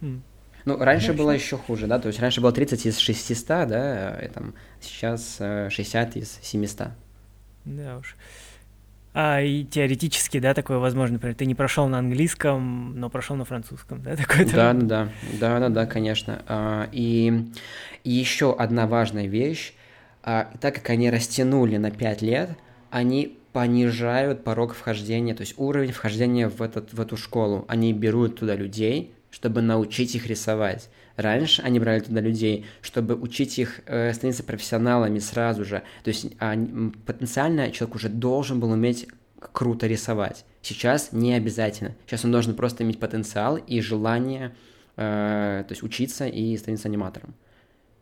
Mm. 0.00 0.20
Ну, 0.64 0.78
раньше 0.78 1.08
Конечно. 1.08 1.24
было 1.24 1.30
еще 1.32 1.56
хуже, 1.56 1.86
да, 1.86 1.98
то 1.98 2.08
есть 2.08 2.18
раньше 2.20 2.40
было 2.40 2.52
30 2.52 2.86
из 2.86 2.98
600, 2.98 3.68
да, 3.68 4.18
и 4.18 4.28
там 4.28 4.54
сейчас 4.80 5.36
60 5.38 6.16
из 6.16 6.38
700. 6.42 6.88
Да 7.64 7.98
уж. 7.98 8.16
А, 9.18 9.40
и 9.40 9.64
теоретически, 9.64 10.40
да, 10.40 10.52
такое 10.52 10.76
возможно, 10.76 11.14
например, 11.14 11.34
ты 11.34 11.46
не 11.46 11.54
прошел 11.54 11.88
на 11.88 12.00
английском, 12.00 13.00
но 13.00 13.08
прошел 13.08 13.34
на 13.34 13.46
французском, 13.46 14.02
да, 14.02 14.14
такое 14.16 14.44
Да, 14.44 14.74
да, 14.74 14.82
да, 14.82 15.08
да, 15.40 15.58
да, 15.58 15.68
да, 15.70 15.86
конечно. 15.86 16.42
А, 16.46 16.86
и, 16.92 17.46
и 18.04 18.10
еще 18.10 18.54
одна 18.54 18.86
важная 18.86 19.26
вещь, 19.26 19.72
а, 20.22 20.50
так 20.60 20.74
как 20.74 20.90
они 20.90 21.08
растянули 21.08 21.78
на 21.78 21.90
5 21.90 22.20
лет, 22.20 22.50
они 22.90 23.38
понижают 23.54 24.44
порог 24.44 24.74
вхождения, 24.74 25.34
то 25.34 25.40
есть 25.40 25.54
уровень 25.56 25.92
вхождения 25.92 26.50
в, 26.50 26.60
этот, 26.60 26.92
в 26.92 27.00
эту 27.00 27.16
школу. 27.16 27.64
Они 27.68 27.94
берут 27.94 28.38
туда 28.38 28.54
людей, 28.54 29.14
чтобы 29.36 29.60
научить 29.60 30.14
их 30.14 30.26
рисовать. 30.28 30.88
Раньше 31.16 31.60
они 31.60 31.78
брали 31.78 32.00
туда 32.00 32.22
людей, 32.22 32.64
чтобы 32.80 33.14
учить 33.14 33.58
их 33.58 33.82
э, 33.84 34.14
становиться 34.14 34.42
профессионалами 34.42 35.18
сразу 35.18 35.62
же. 35.62 35.82
То 36.04 36.08
есть 36.08 36.28
а, 36.40 36.56
потенциально 37.04 37.70
человек 37.70 37.96
уже 37.96 38.08
должен 38.08 38.60
был 38.60 38.70
уметь 38.70 39.06
круто 39.38 39.86
рисовать. 39.86 40.46
Сейчас 40.62 41.12
не 41.12 41.34
обязательно. 41.34 41.94
Сейчас 42.06 42.24
он 42.24 42.32
должен 42.32 42.54
просто 42.54 42.82
иметь 42.82 42.98
потенциал 42.98 43.58
и 43.58 43.82
желание 43.82 44.56
э, 44.96 45.64
то 45.68 45.72
есть 45.72 45.82
учиться 45.82 46.26
и 46.26 46.56
становиться 46.56 46.88
аниматором. 46.88 47.34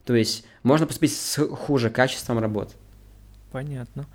То 0.05 0.15
есть 0.15 0.47
можно 0.63 0.87
поступить 0.87 1.17
с 1.17 1.45
хуже 1.49 1.91
качеством 1.91 2.39
работ. 2.39 2.77
Понятно. 3.51 4.07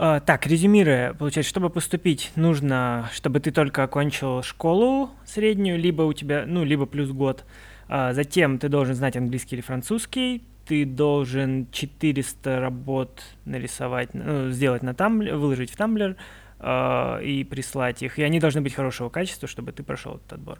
А, 0.00 0.20
так, 0.20 0.46
резюмируя, 0.46 1.12
получается, 1.12 1.50
чтобы 1.50 1.70
поступить, 1.70 2.30
нужно, 2.36 3.10
чтобы 3.12 3.40
ты 3.40 3.50
только 3.50 3.82
окончил 3.82 4.44
школу 4.44 5.10
среднюю, 5.26 5.76
либо 5.76 6.02
у 6.02 6.12
тебя, 6.12 6.44
ну, 6.46 6.62
либо 6.62 6.86
плюс 6.86 7.10
год, 7.10 7.44
а, 7.88 8.12
затем 8.12 8.60
ты 8.60 8.68
должен 8.68 8.94
знать 8.94 9.16
английский 9.16 9.56
или 9.56 9.62
французский, 9.62 10.44
ты 10.66 10.84
должен 10.84 11.66
400 11.72 12.60
работ 12.60 13.22
нарисовать, 13.44 14.14
ну, 14.14 14.50
сделать 14.50 14.84
на 14.84 14.94
тамблер, 14.94 15.34
выложить 15.34 15.72
в 15.72 15.76
тамблер 15.76 16.14
э, 16.60 17.24
и 17.24 17.42
прислать 17.44 18.02
их. 18.02 18.18
И 18.18 18.22
они 18.22 18.38
должны 18.38 18.60
быть 18.60 18.74
хорошего 18.74 19.08
качества, 19.08 19.48
чтобы 19.48 19.72
ты 19.72 19.82
прошел 19.82 20.16
этот 20.16 20.34
отбор. 20.34 20.58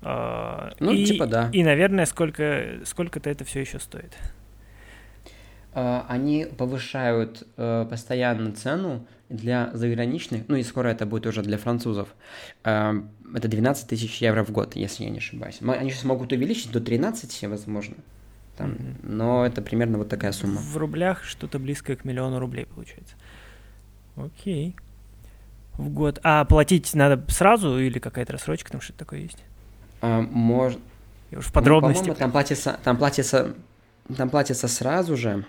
Э, 0.00 0.70
ну, 0.80 0.92
и, 0.92 1.04
типа 1.04 1.26
да. 1.26 1.50
И, 1.52 1.62
наверное, 1.62 2.06
сколько, 2.06 2.80
сколько-то 2.84 3.28
это 3.28 3.44
все 3.44 3.60
еще 3.60 3.80
стоит. 3.80 4.16
Они 5.74 6.46
повышают 6.46 7.46
э, 7.56 7.86
постоянно 7.90 8.52
цену 8.52 9.06
для 9.28 9.70
заграничных, 9.74 10.44
ну 10.48 10.56
и 10.56 10.62
скоро 10.62 10.88
это 10.88 11.06
будет 11.06 11.26
уже 11.26 11.42
для 11.42 11.58
французов. 11.58 12.08
Э, 12.62 12.92
это 13.34 13.48
12 13.48 13.88
тысяч 13.88 14.22
евро 14.22 14.44
в 14.44 14.50
год, 14.50 14.76
если 14.76 15.04
я 15.04 15.10
не 15.10 15.18
ошибаюсь. 15.18 15.58
Они 15.60 15.90
сейчас 15.90 16.04
могут 16.04 16.32
увеличить 16.32 16.70
до 16.70 16.80
13, 16.80 17.48
возможно. 17.48 17.96
Там, 18.56 18.70
mm-hmm. 18.70 18.96
Но 19.02 19.44
это 19.44 19.62
примерно 19.62 19.98
вот 19.98 20.08
такая 20.08 20.32
сумма. 20.32 20.60
В 20.60 20.76
рублях 20.76 21.24
что-то 21.24 21.58
близкое 21.58 21.96
к 21.96 22.04
миллиону 22.04 22.38
рублей 22.38 22.66
получается. 22.66 23.16
Окей. 24.16 24.76
В 25.76 25.88
год. 25.88 26.20
А 26.22 26.44
платить 26.44 26.94
надо 26.94 27.24
сразу 27.32 27.78
или 27.78 27.98
какая-то 27.98 28.34
рассрочка, 28.34 28.70
там 28.70 28.80
что-то 28.80 29.00
такое 29.00 29.20
есть? 29.20 29.42
А, 30.00 30.20
может. 30.20 30.78
Я 31.32 31.38
уж 31.38 31.46
в 31.46 31.52
подробности. 31.52 32.08
Ну, 32.08 32.14
там 32.14 32.30
платится, 32.30 32.78
там 32.84 32.96
платится, 32.96 33.54
там 34.16 34.30
платится 34.30 34.68
сразу 34.68 35.16
же. 35.16 35.44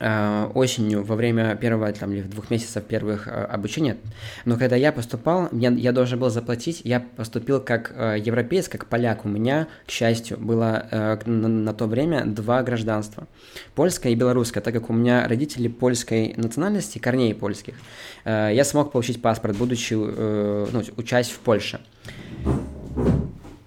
Э, 0.00 0.50
осенью 0.54 1.04
во 1.04 1.14
время 1.14 1.54
первого 1.54 1.92
там, 1.92 2.12
или 2.12 2.22
двух 2.22 2.50
месяцев 2.50 2.82
первых 2.82 3.28
э, 3.28 3.30
обучения. 3.30 3.96
Но 4.44 4.56
когда 4.56 4.74
я 4.74 4.90
поступал, 4.90 5.48
я, 5.52 5.70
я 5.70 5.92
должен 5.92 6.18
был 6.18 6.30
заплатить, 6.30 6.80
я 6.82 6.98
поступил 6.98 7.60
как 7.60 7.92
э, 7.94 8.16
европеец, 8.18 8.68
как 8.68 8.86
поляк. 8.86 9.24
У 9.24 9.28
меня, 9.28 9.68
к 9.86 9.92
счастью, 9.92 10.38
было 10.38 11.16
на, 11.26 11.72
то 11.74 11.86
время 11.86 12.24
два 12.24 12.62
гражданства. 12.62 13.28
Польское 13.76 14.12
и 14.12 14.16
белорусское, 14.16 14.62
так 14.62 14.74
как 14.74 14.90
у 14.90 14.92
меня 14.92 15.28
родители 15.28 15.68
польской 15.68 16.34
национальности, 16.36 16.98
корней 16.98 17.34
польских. 17.34 17.74
Я 18.24 18.64
смог 18.64 18.92
получить 18.92 19.22
паспорт, 19.22 19.56
будучи, 19.56 19.94
ну, 19.94 20.82
учась 20.96 21.30
в 21.30 21.38
Польше. 21.38 21.80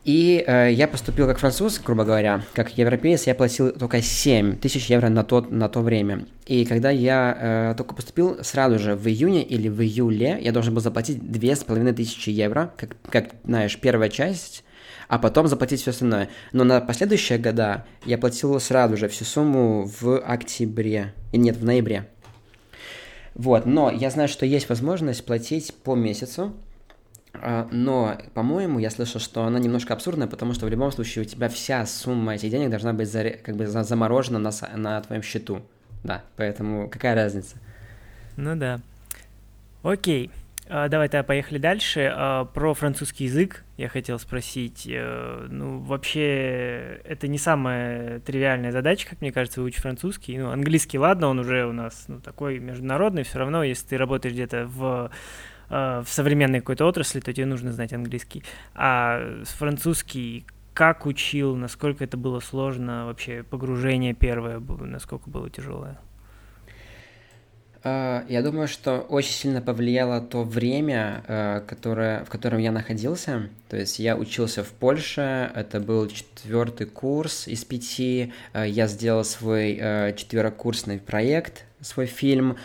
И 0.08 0.42
э, 0.48 0.72
я 0.72 0.88
поступил 0.88 1.28
как 1.28 1.38
француз, 1.38 1.82
грубо 1.84 2.06
говоря, 2.06 2.42
как 2.54 2.78
европеец, 2.78 3.28
я 3.28 3.36
платил 3.36 3.74
только 3.74 4.02
7 4.02 4.56
тысяч 4.56 4.86
евро 4.86 5.10
на 5.10 5.26
то, 5.26 5.42
на 5.42 5.68
то 5.68 5.82
время. 5.82 6.28
И 6.46 6.64
когда 6.64 6.90
я 6.90 7.38
э, 7.38 7.76
только 7.76 7.94
поступил, 7.94 8.42
сразу 8.42 8.80
же 8.80 8.96
в 8.96 9.06
июне 9.06 9.44
или 9.44 9.68
в 9.68 9.82
июле 9.82 10.40
я 10.42 10.54
должен 10.54 10.74
был 10.74 10.80
заплатить 10.80 11.30
2500 11.30 12.28
евро, 12.28 12.72
как, 12.78 12.96
как, 13.10 13.32
знаешь, 13.44 13.78
первая 13.78 14.08
часть, 14.08 14.64
а 15.10 15.20
потом 15.20 15.50
заплатить 15.50 15.82
все 15.82 15.92
остальное. 15.92 16.30
Но 16.54 16.64
на 16.64 16.80
последующие 16.80 17.38
года 17.38 17.86
я 18.06 18.18
платил 18.18 18.58
сразу 18.62 18.96
же 18.96 19.10
всю 19.10 19.26
сумму 19.26 19.92
в 20.00 20.20
октябре, 20.20 21.14
и 21.34 21.38
нет, 21.38 21.58
в 21.58 21.66
ноябре. 21.66 22.08
Вот, 23.36 23.66
но 23.66 23.92
я 23.92 24.10
знаю, 24.10 24.30
что 24.30 24.46
есть 24.46 24.70
возможность 24.70 25.26
платить 25.26 25.74
по 25.84 25.96
месяцу, 25.96 26.54
но, 27.72 28.18
по-моему, 28.34 28.80
я 28.80 28.90
слышал, 28.90 29.22
что 29.22 29.44
она 29.44 29.60
немножко 29.60 29.94
абсурдная, 29.94 30.28
потому 30.28 30.54
что 30.54 30.66
в 30.66 30.70
любом 30.70 30.92
случае 30.92 31.24
у 31.24 31.26
тебя 31.26 31.50
вся 31.50 31.86
сумма 31.86 32.36
этих 32.36 32.50
денег 32.50 32.70
должна 32.70 32.94
быть 32.94 33.12
за, 33.12 33.30
как 33.30 33.56
бы 33.56 33.68
заморожена 33.68 34.40
на, 34.40 34.52
на 34.76 35.02
твоем 35.02 35.22
счету. 35.22 35.62
Да, 36.04 36.24
поэтому 36.36 36.90
какая 36.90 37.16
разница? 37.16 37.58
Ну 38.38 38.56
да. 38.56 38.80
Окей. 39.84 40.32
А, 40.70 40.90
давай 40.90 41.08
тогда 41.08 41.24
поехали 41.24 41.58
дальше. 41.58 42.12
А, 42.14 42.46
про 42.46 42.74
французский 42.74 43.26
язык 43.26 43.64
я 43.78 43.88
хотел 43.88 44.20
спросить. 44.20 44.88
Э, 44.90 45.48
ну, 45.50 45.80
вообще, 45.80 47.00
это 47.06 47.28
не 47.28 47.38
самая 47.38 48.20
тривиальная 48.20 48.72
задача, 48.72 49.08
как 49.10 49.22
мне 49.22 49.32
кажется, 49.32 49.62
выучить 49.62 49.82
французский. 49.82 50.38
Ну, 50.38 50.50
английский, 50.50 51.00
ладно, 51.00 51.28
он 51.28 51.40
уже 51.40 51.66
у 51.66 51.72
нас 51.72 52.06
ну, 52.08 52.20
такой 52.20 52.60
международный, 52.60 53.24
все 53.24 53.40
равно, 53.40 53.64
если 53.64 53.88
ты 53.88 53.98
работаешь 53.98 54.34
где-то 54.34 54.66
в 54.68 55.10
в 55.70 56.06
современной 56.08 56.60
какой-то 56.60 56.86
отрасли, 56.86 57.20
то 57.20 57.34
тебе 57.34 57.46
нужно 57.46 57.72
знать 57.72 57.94
английский. 57.94 58.44
А 58.74 59.44
французский 59.44 60.46
как 60.78 61.08
учил, 61.08 61.56
насколько 61.56 62.04
это 62.04 62.18
было 62.18 62.40
сложно, 62.40 63.08
вообще 63.08 63.42
погружение 63.42 64.14
первое, 64.14 64.60
насколько 64.60 65.28
было 65.28 65.50
тяжелое? 65.50 65.98
А, 67.84 68.26
я 68.30 68.44
думаю, 68.44 68.68
что 68.68 69.00
очень 69.00 69.32
сильно 69.32 69.60
повлияло 69.60 70.22
то 70.22 70.44
время, 70.44 71.24
э, 71.28 71.62
которое, 71.66 72.24
в 72.26 72.30
котором 72.30 72.60
я 72.60 72.72
находился. 72.72 73.50
То 73.70 73.78
есть 73.78 73.98
я 73.98 74.16
учился 74.16 74.64
в 74.64 74.70
Польше, 74.70 75.52
это 75.56 75.80
был 75.80 76.08
четвертый 76.10 76.86
курс 76.86 77.48
из 77.48 77.64
пяти. 77.66 78.34
Э, 78.54 78.68
я 78.68 78.86
сделал 78.88 79.24
свой 79.24 79.78
четверокурсный 80.16 81.00
проект, 81.00 81.66
свой 81.82 82.06
фильм. 82.06 82.58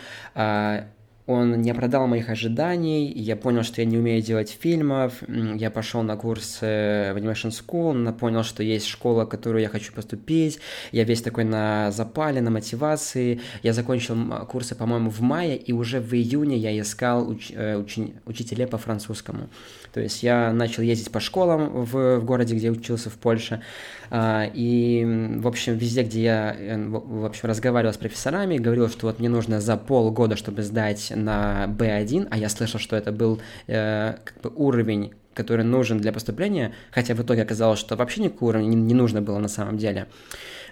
Он 1.25 1.61
не 1.61 1.71
оправдал 1.71 2.05
моих 2.07 2.29
ожиданий, 2.29 3.09
я 3.13 3.37
понял, 3.37 3.63
что 3.63 3.79
я 3.81 3.85
не 3.87 3.97
умею 3.97 4.21
делать 4.21 4.57
фильмов, 4.59 5.23
я 5.27 5.71
пошел 5.71 6.03
на 6.03 6.17
курс 6.17 6.57
в 6.59 6.63
Animation 6.65 7.51
School, 7.51 8.11
понял, 8.13 8.43
что 8.43 8.61
есть 8.61 8.87
школа, 8.87 9.23
в 9.25 9.29
которую 9.29 9.61
я 9.61 9.69
хочу 9.69 9.93
поступить, 9.93 10.59
я 10.91 11.05
весь 11.05 11.21
такой 11.21 11.45
на 11.45 11.91
запале, 11.91 12.41
на 12.41 12.51
мотивации, 12.51 13.39
я 13.63 13.71
закончил 13.71 14.15
курсы, 14.49 14.75
по-моему, 14.75 15.09
в 15.09 15.21
мае, 15.21 15.55
и 15.55 15.71
уже 15.71 16.01
в 16.01 16.13
июне 16.13 16.57
я 16.57 16.77
искал 16.77 17.31
уч- 17.31 17.53
э, 17.55 17.77
учи- 17.77 18.13
учителя 18.25 18.67
по 18.67 18.77
французскому. 18.77 19.49
То 19.93 20.01
есть 20.01 20.23
я 20.23 20.51
начал 20.51 20.83
ездить 20.83 21.11
по 21.11 21.21
школам 21.21 21.85
в, 21.85 22.17
в 22.17 22.25
городе, 22.25 22.55
где 22.55 22.69
учился 22.69 23.09
в 23.09 23.13
Польше, 23.13 23.61
а, 24.09 24.49
и, 24.53 25.05
в 25.37 25.47
общем, 25.47 25.77
везде, 25.77 26.03
где 26.03 26.23
я, 26.23 26.55
э, 26.57 26.77
в 26.87 27.25
общем, 27.25 27.47
разговаривал 27.47 27.93
с 27.93 27.97
профессорами, 27.97 28.57
говорил, 28.57 28.89
что 28.89 29.07
вот 29.07 29.19
мне 29.19 29.29
нужно 29.29 29.61
за 29.61 29.77
полгода, 29.77 30.35
чтобы 30.35 30.63
сдать 30.63 31.12
на 31.15 31.65
B1, 31.67 32.27
а 32.29 32.37
я 32.37 32.49
слышал, 32.49 32.79
что 32.79 32.95
это 32.95 33.11
был 33.11 33.41
э, 33.67 34.15
как 34.23 34.41
бы 34.41 34.51
уровень 34.55 35.13
который 35.33 35.65
нужен 35.65 35.97
для 35.97 36.11
поступления, 36.11 36.73
хотя 36.91 37.15
в 37.15 37.21
итоге 37.23 37.41
оказалось, 37.41 37.79
что 37.79 37.95
вообще 37.95 38.21
никакого 38.21 38.49
уровня 38.49 38.67
не, 38.67 38.75
не 38.75 38.93
нужно 38.93 39.19
было 39.19 39.39
на 39.39 39.47
самом 39.47 39.77
деле. 39.77 40.05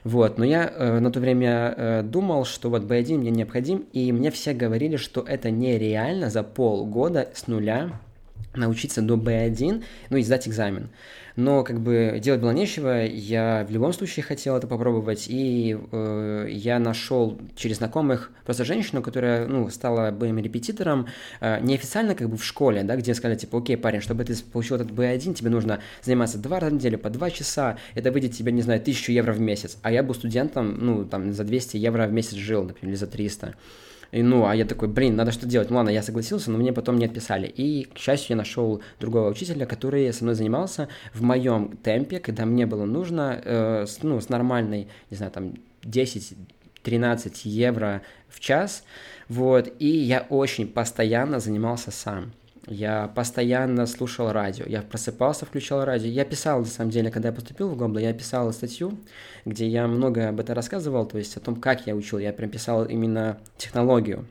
Вот, 0.03 0.37
но 0.37 0.45
я 0.45 0.67
э, 0.67 0.99
на 0.99 1.11
то 1.11 1.19
время 1.19 1.73
э, 1.75 2.03
думал, 2.03 2.45
что 2.45 2.69
вот 2.69 2.83
B1 2.83 3.17
мне 3.17 3.31
необходим, 3.31 3.85
и 3.93 4.11
мне 4.11 4.31
все 4.31 4.53
говорили, 4.53 4.97
что 4.97 5.21
это 5.21 5.51
нереально 5.51 6.29
за 6.29 6.43
полгода 6.43 7.29
с 7.33 7.47
нуля 7.47 7.99
научиться 8.55 9.01
до 9.01 9.15
B1, 9.15 9.83
ну 10.09 10.17
и 10.17 10.23
сдать 10.23 10.47
экзамен 10.47 10.89
но 11.35 11.63
как 11.63 11.79
бы 11.79 12.19
делать 12.21 12.41
было 12.41 12.51
нечего, 12.51 13.05
я 13.05 13.65
в 13.67 13.71
любом 13.71 13.93
случае 13.93 14.23
хотел 14.23 14.55
это 14.55 14.67
попробовать, 14.67 15.25
и 15.27 15.77
э, 15.91 16.47
я 16.49 16.79
нашел 16.79 17.39
через 17.55 17.77
знакомых 17.77 18.31
просто 18.45 18.65
женщину, 18.65 19.01
которая, 19.01 19.47
ну, 19.47 19.69
стала 19.69 20.11
моим 20.11 20.37
репетитором, 20.39 21.07
э, 21.39 21.59
неофициально 21.61 22.15
как 22.15 22.29
бы 22.29 22.37
в 22.37 22.43
школе, 22.43 22.83
да, 22.83 22.95
где 22.95 23.13
сказали, 23.13 23.37
типа, 23.37 23.59
окей, 23.59 23.77
парень, 23.77 24.01
чтобы 24.01 24.23
ты 24.23 24.35
получил 24.51 24.75
этот 24.75 24.91
B1, 24.91 25.33
тебе 25.33 25.49
нужно 25.49 25.79
заниматься 26.03 26.37
два 26.37 26.59
раза 26.59 26.71
в 26.71 26.75
неделю 26.75 26.97
по 26.97 27.09
два 27.09 27.29
часа, 27.29 27.77
это 27.95 28.11
выйдет 28.11 28.33
тебе, 28.33 28.51
не 28.51 28.61
знаю, 28.61 28.81
тысячу 28.81 29.11
евро 29.11 29.33
в 29.33 29.39
месяц, 29.39 29.77
а 29.81 29.91
я 29.91 30.03
был 30.03 30.13
студентом, 30.13 30.77
ну, 30.79 31.05
там, 31.05 31.33
за 31.33 31.43
200 31.43 31.77
евро 31.77 32.07
в 32.07 32.11
месяц 32.11 32.33
жил, 32.33 32.63
например, 32.63 32.91
или 32.91 32.95
за 32.95 33.07
300, 33.07 33.55
И, 34.11 34.21
ну, 34.23 34.45
а 34.45 34.55
я 34.55 34.65
такой, 34.65 34.87
блин, 34.87 35.15
надо 35.15 35.31
что 35.31 35.45
делать? 35.45 35.69
Ну, 35.69 35.77
ладно, 35.77 35.89
я 35.89 36.03
согласился, 36.03 36.51
но 36.51 36.57
мне 36.57 36.73
потом 36.73 36.97
не 36.97 37.05
отписали. 37.05 37.47
И, 37.47 37.85
к 37.85 37.97
счастью, 37.97 38.31
я 38.31 38.35
нашел 38.35 38.81
другого 38.99 39.29
учителя, 39.29 39.65
который 39.65 40.11
со 40.11 40.23
мной 40.23 40.35
занимался 40.35 40.89
в 41.13 41.21
моем 41.21 41.77
темпе, 41.77 42.19
когда 42.19 42.45
мне 42.45 42.65
было 42.65 42.85
нужно, 42.85 43.41
э, 43.43 43.85
с, 43.87 44.03
ну, 44.03 44.19
с 44.19 44.29
нормальной, 44.29 44.87
не 45.09 45.17
знаю, 45.17 45.31
там, 45.31 45.53
10-13 45.83 47.31
евро 47.45 48.01
в 48.27 48.39
час, 48.39 48.83
вот, 49.29 49.73
и 49.79 49.87
я 49.87 50.25
очень 50.29 50.67
постоянно 50.67 51.39
занимался 51.39 51.91
сам. 51.91 52.33
Я 52.67 53.07
постоянно 53.07 53.87
слушал 53.87 54.31
радио. 54.31 54.65
Я 54.67 54.81
просыпался, 54.81 55.45
включал 55.45 55.83
радио. 55.83 56.07
Я 56.07 56.25
писал, 56.25 56.59
на 56.59 56.65
самом 56.65 56.91
деле, 56.91 57.09
когда 57.09 57.29
я 57.29 57.33
поступил 57.33 57.69
в 57.69 57.75
Гобла, 57.75 57.99
я 57.99 58.13
писал 58.13 58.51
статью, 58.53 58.97
где 59.45 59.67
я 59.67 59.87
много 59.87 60.29
об 60.29 60.39
этом 60.39 60.55
рассказывал, 60.55 61.05
то 61.05 61.17
есть 61.17 61.35
о 61.37 61.39
том, 61.39 61.55
как 61.55 61.87
я 61.87 61.95
учил. 61.95 62.19
Я 62.19 62.33
прям 62.33 62.51
писал 62.51 62.85
именно 62.85 63.39
технологию. 63.57 64.27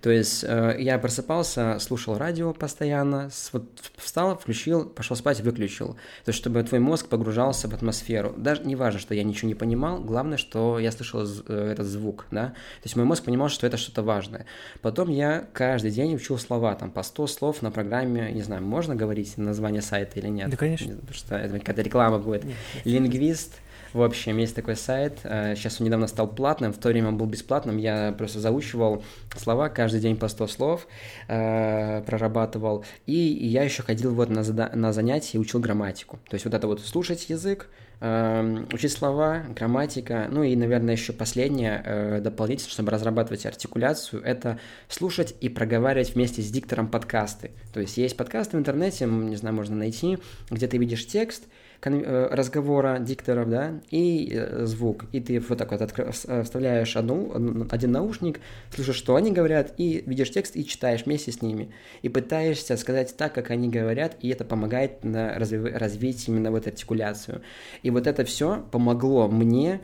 То 0.00 0.10
есть 0.10 0.44
э, 0.46 0.76
я 0.78 0.98
просыпался, 0.98 1.78
слушал 1.80 2.16
радио 2.18 2.52
постоянно, 2.52 3.30
вот 3.52 3.64
встал, 3.96 4.38
включил, 4.38 4.88
пошел 4.88 5.16
спать, 5.16 5.40
выключил. 5.40 5.94
То 6.24 6.28
есть 6.30 6.38
чтобы 6.38 6.62
твой 6.62 6.80
мозг 6.80 7.08
погружался 7.08 7.68
в 7.68 7.74
атмосферу. 7.74 8.34
Даже 8.36 8.62
не 8.64 8.76
важно, 8.76 9.00
что 9.00 9.14
я 9.14 9.24
ничего 9.24 9.48
не 9.48 9.54
понимал, 9.54 10.00
главное, 10.00 10.38
что 10.38 10.78
я 10.78 10.92
слышал 10.92 11.24
э, 11.24 11.72
этот 11.72 11.86
звук, 11.86 12.26
да. 12.30 12.48
То 12.48 12.84
есть 12.84 12.96
мой 12.96 13.04
мозг 13.04 13.24
понимал, 13.24 13.48
что 13.48 13.66
это 13.66 13.76
что-то 13.76 14.02
важное. 14.02 14.46
Потом 14.82 15.10
я 15.10 15.46
каждый 15.52 15.90
день 15.90 16.14
учил 16.14 16.38
слова, 16.38 16.74
там 16.74 16.90
по 16.90 17.02
100 17.02 17.26
слов 17.26 17.62
на 17.62 17.70
программе, 17.70 18.30
не 18.32 18.42
знаю, 18.42 18.62
можно 18.62 18.94
говорить 18.94 19.36
название 19.36 19.82
сайта 19.82 20.18
или 20.20 20.28
нет? 20.28 20.50
Да, 20.50 20.56
конечно. 20.56 20.94
Потому 20.94 21.14
что 21.14 21.36
это 21.36 21.58
какая-то 21.58 21.82
реклама 21.82 22.18
будет. 22.18 22.44
Нет, 22.44 22.56
Лингвист 22.84 23.54
в 23.92 24.02
общем, 24.02 24.36
есть 24.38 24.54
такой 24.54 24.76
сайт, 24.76 25.20
э, 25.24 25.54
сейчас 25.56 25.80
он 25.80 25.86
недавно 25.86 26.06
стал 26.06 26.28
платным, 26.28 26.72
в 26.72 26.78
то 26.78 26.88
время 26.88 27.08
он 27.08 27.16
был 27.16 27.26
бесплатным, 27.26 27.78
я 27.78 28.14
просто 28.16 28.40
заучивал 28.40 29.02
слова, 29.36 29.68
каждый 29.68 30.00
день 30.00 30.16
по 30.16 30.28
100 30.28 30.46
слов 30.48 30.86
э, 31.28 32.02
прорабатывал, 32.02 32.84
и 33.06 33.14
я 33.14 33.62
еще 33.62 33.82
ходил 33.82 34.14
вот 34.14 34.28
на, 34.28 34.42
на 34.74 34.92
занятия 34.92 35.38
и 35.38 35.40
учил 35.40 35.60
грамматику. 35.60 36.18
То 36.28 36.34
есть 36.34 36.44
вот 36.44 36.54
это 36.54 36.66
вот 36.66 36.80
слушать 36.80 37.30
язык, 37.30 37.68
э, 38.00 38.64
учить 38.72 38.92
слова, 38.92 39.44
грамматика, 39.54 40.28
ну 40.30 40.42
и, 40.42 40.54
наверное, 40.54 40.94
еще 40.94 41.12
последнее, 41.12 41.82
э, 41.84 42.20
дополнительно, 42.20 42.70
чтобы 42.70 42.90
разрабатывать 42.90 43.46
артикуляцию, 43.46 44.22
это 44.22 44.58
слушать 44.88 45.34
и 45.40 45.48
проговаривать 45.48 46.14
вместе 46.14 46.42
с 46.42 46.50
диктором 46.50 46.88
подкасты. 46.88 47.50
То 47.72 47.80
есть 47.80 47.96
есть 47.96 48.16
подкасты 48.16 48.56
в 48.56 48.60
интернете, 48.60 49.06
не 49.06 49.36
знаю, 49.36 49.54
можно 49.54 49.76
найти, 49.76 50.18
где 50.50 50.66
ты 50.66 50.78
видишь 50.78 51.06
текст, 51.06 51.44
разговора 51.82 52.98
дикторов, 52.98 53.48
да, 53.48 53.80
и 53.90 54.32
э, 54.32 54.64
звук. 54.66 55.04
И 55.12 55.20
ты 55.20 55.38
вот 55.40 55.58
так 55.58 55.70
вот 55.70 55.80
откры... 55.80 56.12
Э, 56.26 56.42
вставляешь 56.42 56.96
одну, 56.96 57.66
один 57.70 57.92
наушник, 57.92 58.40
слушаешь, 58.74 58.96
что 58.96 59.14
они 59.14 59.30
говорят, 59.30 59.74
и 59.76 60.02
видишь 60.06 60.30
текст 60.30 60.56
и 60.56 60.66
читаешь 60.66 61.04
вместе 61.04 61.30
с 61.30 61.40
ними. 61.40 61.72
И 62.02 62.08
пытаешься 62.08 62.76
сказать 62.76 63.16
так, 63.16 63.32
как 63.32 63.50
они 63.50 63.68
говорят, 63.68 64.16
и 64.20 64.28
это 64.28 64.44
помогает 64.44 65.04
на 65.04 65.38
разви... 65.38 65.70
развить 65.70 66.26
именно 66.28 66.50
вот 66.50 66.66
артикуляцию. 66.66 67.42
И 67.82 67.90
вот 67.90 68.06
это 68.06 68.24
все 68.24 68.64
помогло 68.72 69.28
мне 69.28 69.80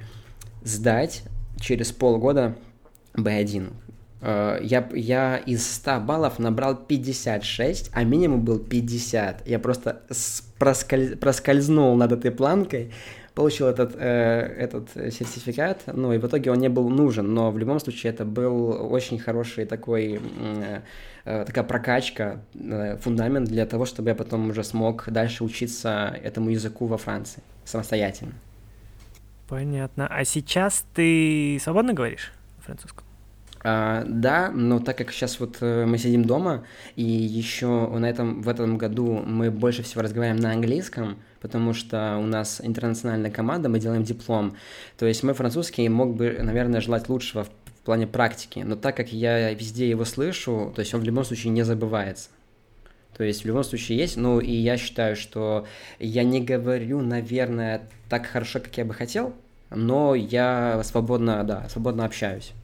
сдать 0.65 1.23
через 1.61 1.93
полгода 1.93 2.57
B1. 3.15 3.73
Я, 4.25 4.89
я 4.95 5.37
из 5.37 5.71
100 5.75 6.01
баллов 6.01 6.39
набрал 6.39 6.77
56, 6.77 7.91
а 7.93 8.05
минимум 8.05 8.43
был 8.43 8.59
50. 8.59 9.47
Я 9.47 9.59
просто 9.59 10.01
просколь... 10.59 11.17
проскользнул 11.17 11.95
над 11.97 12.13
этой 12.13 12.31
планкой, 12.31 12.91
получил 13.35 13.67
этот, 13.67 13.95
э, 13.97 14.55
этот 14.59 14.91
сертификат, 14.91 15.83
ну 15.87 16.13
и 16.13 16.19
в 16.19 16.27
итоге 16.27 16.51
он 16.51 16.59
не 16.59 16.69
был 16.69 16.89
нужен, 16.89 17.35
но 17.35 17.51
в 17.51 17.59
любом 17.59 17.81
случае 17.81 18.13
это 18.13 18.25
был 18.25 18.93
очень 18.93 19.19
хороший 19.19 19.67
такой, 19.67 20.21
э, 20.41 20.81
э, 21.25 21.45
такая 21.45 21.65
прокачка, 21.65 22.41
э, 22.55 22.97
фундамент 22.97 23.49
для 23.49 23.67
того, 23.67 23.85
чтобы 23.85 24.11
я 24.11 24.15
потом 24.15 24.51
уже 24.51 24.63
смог 24.63 25.11
дальше 25.11 25.45
учиться 25.45 26.17
этому 26.23 26.51
языку 26.51 26.87
во 26.87 26.97
Франции 26.97 27.43
самостоятельно. 27.65 28.33
Понятно. 29.49 30.07
А 30.07 30.25
сейчас 30.25 30.85
ты 30.95 31.59
свободно 31.61 31.93
говоришь 31.93 32.33
французском? 32.65 33.04
А, 33.67 34.05
да, 34.07 34.51
но 34.51 34.79
так 34.79 34.99
как 34.99 35.11
сейчас 35.11 35.41
вот 35.41 35.57
э, 35.63 35.87
мы 35.87 35.97
сидим 35.97 36.27
дома, 36.27 36.65
и 36.97 37.03
еще 37.03 37.89
на 37.89 38.05
этом, 38.05 38.43
в 38.43 38.49
этом 38.51 38.77
году 38.77 39.23
мы 39.25 39.51
больше 39.51 39.83
всего 39.83 40.03
разговариваем 40.03 40.43
на 40.43 40.53
английском, 40.53 41.17
потому 41.41 41.73
что 41.73 42.19
у 42.19 42.27
нас 42.27 42.61
интернациональная 42.63 43.31
команда, 43.31 43.71
мы 43.71 43.81
делаем 43.81 44.05
диплом. 44.05 44.55
То 44.99 45.07
есть 45.07 45.23
мой 45.23 45.33
французский 45.33 45.89
мог 45.89 46.15
бы, 46.15 46.39
наверное, 46.43 46.83
желать 46.83 47.09
лучшего 47.09 47.45
в, 47.45 47.51
плане 47.85 48.07
практики, 48.07 48.61
но 48.61 48.77
так 48.77 48.97
как 48.97 49.13
я 49.13 49.53
везде 49.53 49.89
его 49.89 50.07
слышу, 50.07 50.73
то 50.75 50.81
есть 50.81 50.95
он 50.95 51.03
в 51.03 51.05
любом 51.05 51.25
случае 51.25 51.53
не 51.53 51.63
забывается. 51.65 52.31
То 53.15 53.25
есть 53.25 53.45
в 53.45 53.47
любом 53.47 53.63
случае 53.63 53.99
есть, 53.99 54.17
ну 54.17 54.41
и 54.41 54.53
я 54.53 54.79
считаю, 54.79 55.17
что 55.17 55.67
я 55.99 56.25
не 56.25 56.41
говорю, 56.41 57.03
наверное, 57.03 57.83
так 58.09 58.27
хорошо, 58.27 58.61
как 58.61 58.77
я 58.79 58.87
бы 58.87 58.95
хотел, 58.95 59.35
но 59.71 60.15
я 60.15 60.83
свободно, 60.83 61.45
да, 61.45 61.69
свободно 61.69 62.07
общаюсь. 62.07 62.55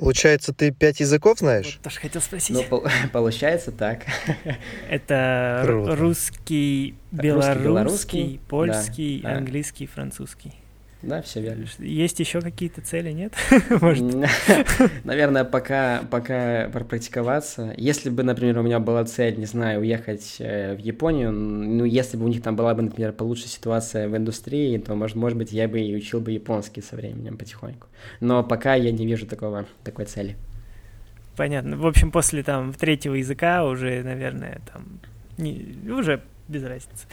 Получается, 0.00 0.54
ты 0.54 0.70
пять 0.70 0.98
языков 1.00 1.40
знаешь? 1.40 1.74
Вот 1.76 1.82
тоже 1.84 2.00
хотел 2.00 2.22
спросить. 2.22 2.56
Ну, 2.70 2.82
получается 3.12 3.70
так. 3.70 4.06
Это 4.88 5.62
Круто. 5.66 5.94
русский, 5.94 6.94
белорусский, 7.12 8.40
польский, 8.48 9.20
да. 9.22 9.36
английский, 9.36 9.86
французский. 9.86 10.54
Да, 11.02 11.22
все 11.22 11.40
верно. 11.40 11.64
Есть 11.78 12.20
еще 12.20 12.40
какие-то 12.42 12.82
цели, 12.82 13.10
нет? 13.12 13.32
Наверное, 15.04 15.44
пока, 15.44 16.02
пока 16.10 16.68
пропрактиковаться. 16.68 17.72
Если 17.78 18.10
бы, 18.10 18.22
например, 18.22 18.58
у 18.58 18.62
меня 18.62 18.80
была 18.80 19.04
цель, 19.04 19.38
не 19.38 19.46
знаю, 19.46 19.80
уехать 19.80 20.36
э, 20.40 20.74
в 20.74 20.78
Японию, 20.78 21.32
ну, 21.32 21.84
если 21.84 22.18
бы 22.18 22.26
у 22.26 22.28
них 22.28 22.42
там 22.42 22.54
была 22.54 22.74
бы, 22.74 22.82
например, 22.82 23.12
получше 23.12 23.48
ситуация 23.48 24.08
в 24.08 24.16
индустрии, 24.16 24.76
то, 24.76 24.94
может, 24.94 25.16
может 25.16 25.38
быть, 25.38 25.52
я 25.52 25.68
бы 25.68 25.80
и 25.80 25.96
учил 25.96 26.20
бы 26.20 26.32
японский 26.32 26.82
со 26.82 26.96
временем 26.96 27.38
потихоньку. 27.38 27.86
Но 28.20 28.44
пока 28.44 28.74
я 28.74 28.92
не 28.92 29.06
вижу 29.06 29.26
такого, 29.26 29.64
такой 29.84 30.04
цели. 30.04 30.36
Понятно. 31.36 31.78
В 31.78 31.86
общем, 31.86 32.10
после 32.10 32.42
там 32.42 32.74
третьего 32.74 33.14
языка 33.14 33.64
уже, 33.64 34.02
наверное, 34.02 34.60
там 34.70 35.00
не, 35.38 35.78
уже 35.90 36.20
без 36.50 36.64
разницы. 36.64 37.06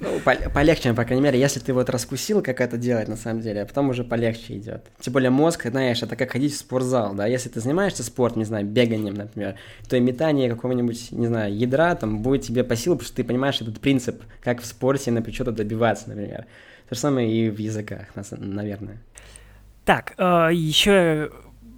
Ну, 0.00 0.20
полегче, 0.54 0.94
по 0.94 1.04
крайней 1.04 1.22
мере, 1.22 1.38
если 1.38 1.60
ты 1.60 1.72
вот 1.72 1.90
раскусил, 1.90 2.42
как 2.42 2.60
это 2.60 2.76
делать 2.76 3.08
на 3.08 3.16
самом 3.16 3.40
деле, 3.40 3.62
а 3.62 3.66
потом 3.66 3.90
уже 3.90 4.04
полегче 4.04 4.56
идет. 4.56 4.86
Тем 5.00 5.12
более 5.12 5.30
мозг, 5.30 5.66
знаешь, 5.68 6.02
это 6.02 6.16
как 6.16 6.32
ходить 6.32 6.52
в 6.52 6.56
спортзал, 6.56 7.14
да, 7.14 7.26
если 7.26 7.48
ты 7.48 7.60
занимаешься 7.60 8.02
спортом, 8.02 8.40
не 8.40 8.44
знаю, 8.44 8.64
беганием, 8.64 9.14
например, 9.14 9.56
то 9.88 9.96
и 9.96 10.00
метание 10.00 10.48
какого-нибудь, 10.48 11.12
не 11.12 11.26
знаю, 11.26 11.56
ядра 11.56 11.94
там 11.94 12.22
будет 12.22 12.42
тебе 12.42 12.64
по 12.64 12.76
силу, 12.76 12.96
потому 12.96 13.06
что 13.06 13.16
ты 13.16 13.24
понимаешь 13.24 13.60
этот 13.60 13.80
принцип, 13.80 14.22
как 14.42 14.62
в 14.62 14.66
спорте, 14.66 15.10
например, 15.10 15.34
что-то 15.34 15.52
добиваться, 15.52 16.08
например. 16.08 16.46
То 16.88 16.94
же 16.94 17.00
самое 17.00 17.32
и 17.32 17.50
в 17.50 17.58
языках, 17.58 18.06
наверное. 18.30 18.98
Так, 19.84 20.14
э, 20.16 20.50
еще 20.52 21.30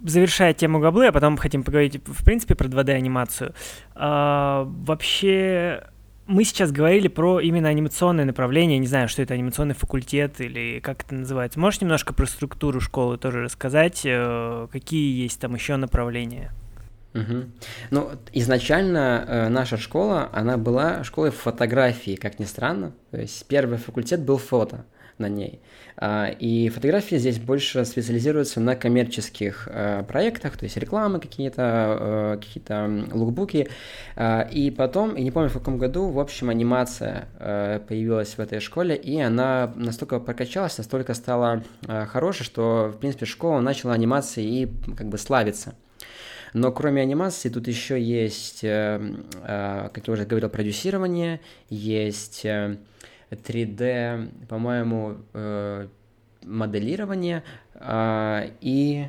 завершая 0.03 0.53
тему 0.53 0.79
габлы, 0.79 1.07
а 1.07 1.11
потом 1.11 1.37
хотим 1.37 1.63
поговорить, 1.63 1.99
в 2.05 2.23
принципе, 2.23 2.55
про 2.55 2.67
2D-анимацию. 2.67 3.53
Э, 3.95 4.63
вообще, 4.65 5.83
мы 6.27 6.43
сейчас 6.43 6.71
говорили 6.71 7.07
про 7.07 7.39
именно 7.39 7.69
анимационное 7.69 8.25
направление, 8.25 8.79
не 8.79 8.87
знаю, 8.87 9.07
что 9.07 9.21
это 9.21 9.33
анимационный 9.33 9.75
факультет 9.75 10.41
или 10.41 10.79
как 10.79 11.03
это 11.03 11.15
называется. 11.15 11.59
Можешь 11.59 11.81
немножко 11.81 12.13
про 12.13 12.25
структуру 12.25 12.81
школы 12.81 13.17
тоже 13.17 13.43
рассказать, 13.43 14.01
э, 14.05 14.67
какие 14.71 15.21
есть 15.23 15.39
там 15.39 15.53
еще 15.53 15.75
направления? 15.75 16.51
Угу. 17.13 17.45
Ну, 17.91 18.11
изначально 18.33 19.25
э, 19.27 19.49
наша 19.49 19.77
школа, 19.77 20.29
она 20.33 20.57
была 20.57 21.03
школой 21.03 21.31
фотографии, 21.31 22.15
как 22.15 22.39
ни 22.39 22.45
странно. 22.45 22.93
То 23.11 23.21
есть 23.21 23.45
первый 23.47 23.77
факультет 23.77 24.21
был 24.21 24.37
фото 24.37 24.85
на 25.17 25.29
ней. 25.29 25.59
А, 25.97 26.27
и 26.27 26.69
фотографии 26.69 27.15
здесь 27.15 27.39
больше 27.39 27.85
специализируются 27.85 28.59
на 28.59 28.75
коммерческих 28.75 29.67
э, 29.71 30.03
проектах, 30.03 30.57
то 30.57 30.65
есть 30.65 30.75
рекламы 30.77 31.19
какие-то, 31.19 31.97
э, 31.99 32.37
какие-то 32.37 33.05
лукбуки. 33.13 33.69
А, 34.15 34.41
и 34.41 34.71
потом, 34.71 35.15
я 35.15 35.23
не 35.23 35.31
помню 35.31 35.49
в 35.49 35.53
каком 35.53 35.77
году, 35.77 36.09
в 36.09 36.19
общем, 36.19 36.49
анимация 36.49 37.29
э, 37.39 37.79
появилась 37.87 38.37
в 38.37 38.39
этой 38.39 38.59
школе, 38.59 38.95
и 38.95 39.19
она 39.21 39.71
настолько 39.75 40.19
прокачалась, 40.19 40.77
настолько 40.77 41.13
стала 41.13 41.63
хорошей, 41.87 42.43
что, 42.43 42.91
в 42.93 42.99
принципе, 42.99 43.25
школа 43.25 43.61
начала 43.61 43.93
анимации 43.93 44.43
и 44.43 44.67
как 44.95 45.07
бы 45.07 45.17
славиться. 45.17 45.75
Но 46.53 46.71
кроме 46.71 47.01
анимации 47.01 47.49
тут 47.49 47.67
еще 47.67 48.01
есть, 48.01 48.61
как 48.61 50.07
я 50.07 50.13
уже 50.13 50.25
говорил, 50.25 50.49
продюсирование, 50.49 51.41
есть 51.69 52.45
3D, 53.31 54.47
по-моему, 54.47 55.17
э, 55.33 55.87
моделирование 56.43 57.43
э, 57.75 58.49
и 58.61 59.07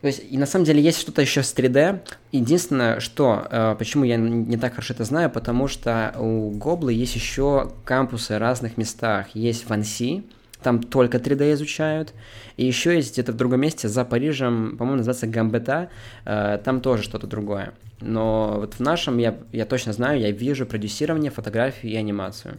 то 0.00 0.06
есть, 0.06 0.22
и 0.30 0.38
на 0.38 0.46
самом 0.46 0.64
деле 0.64 0.80
есть 0.80 0.98
что-то 0.98 1.20
еще 1.20 1.42
с 1.42 1.54
3D. 1.54 2.00
Единственное, 2.32 3.00
что, 3.00 3.46
э, 3.50 3.76
почему 3.78 4.04
я 4.04 4.16
не 4.16 4.56
так 4.56 4.72
хорошо 4.72 4.94
это 4.94 5.04
знаю, 5.04 5.30
потому 5.30 5.68
что 5.68 6.14
у 6.18 6.50
Гоблы 6.52 6.94
есть 6.94 7.14
еще 7.14 7.72
кампусы 7.84 8.36
в 8.36 8.38
разных 8.38 8.78
местах. 8.78 9.26
Есть 9.34 9.68
в 9.68 9.72
Анси, 9.72 10.24
там 10.62 10.82
только 10.82 11.18
3D 11.18 11.52
изучают. 11.52 12.14
И 12.56 12.64
еще 12.64 12.94
есть 12.96 13.12
где-то 13.12 13.32
в 13.32 13.36
другом 13.36 13.60
месте, 13.60 13.88
за 13.88 14.06
Парижем, 14.06 14.76
по-моему, 14.78 14.98
называется 14.98 15.26
Гамбета, 15.26 15.90
э, 16.24 16.58
там 16.64 16.80
тоже 16.80 17.02
что-то 17.02 17.26
другое. 17.26 17.74
Но 18.00 18.54
вот 18.56 18.74
в 18.74 18.80
нашем 18.80 19.18
я, 19.18 19.36
я 19.52 19.66
точно 19.66 19.92
знаю, 19.92 20.18
я 20.18 20.30
вижу 20.30 20.64
продюсирование, 20.64 21.30
фотографию 21.30 21.92
и 21.92 21.96
анимацию 21.96 22.56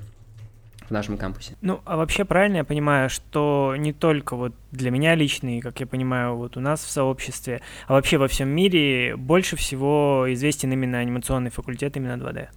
в 0.91 0.93
нашем 0.93 1.17
кампусе. 1.17 1.55
Ну, 1.61 1.79
а 1.85 1.95
вообще 1.95 2.25
правильно 2.25 2.57
я 2.57 2.63
понимаю, 2.65 3.09
что 3.09 3.75
не 3.77 3.93
только 3.93 4.35
вот 4.35 4.53
для 4.71 4.91
меня 4.91 5.15
лично, 5.15 5.57
и, 5.57 5.61
как 5.61 5.79
я 5.79 5.87
понимаю, 5.87 6.35
вот 6.35 6.57
у 6.57 6.59
нас 6.59 6.83
в 6.83 6.89
сообществе, 6.89 7.61
а 7.87 7.93
вообще 7.93 8.17
во 8.17 8.27
всем 8.27 8.49
мире 8.49 9.15
больше 9.15 9.55
всего 9.55 10.25
известен 10.27 10.71
именно 10.73 10.99
анимационный 10.99 11.49
факультет 11.49 11.95
именно 11.95 12.21
2D? 12.21 12.49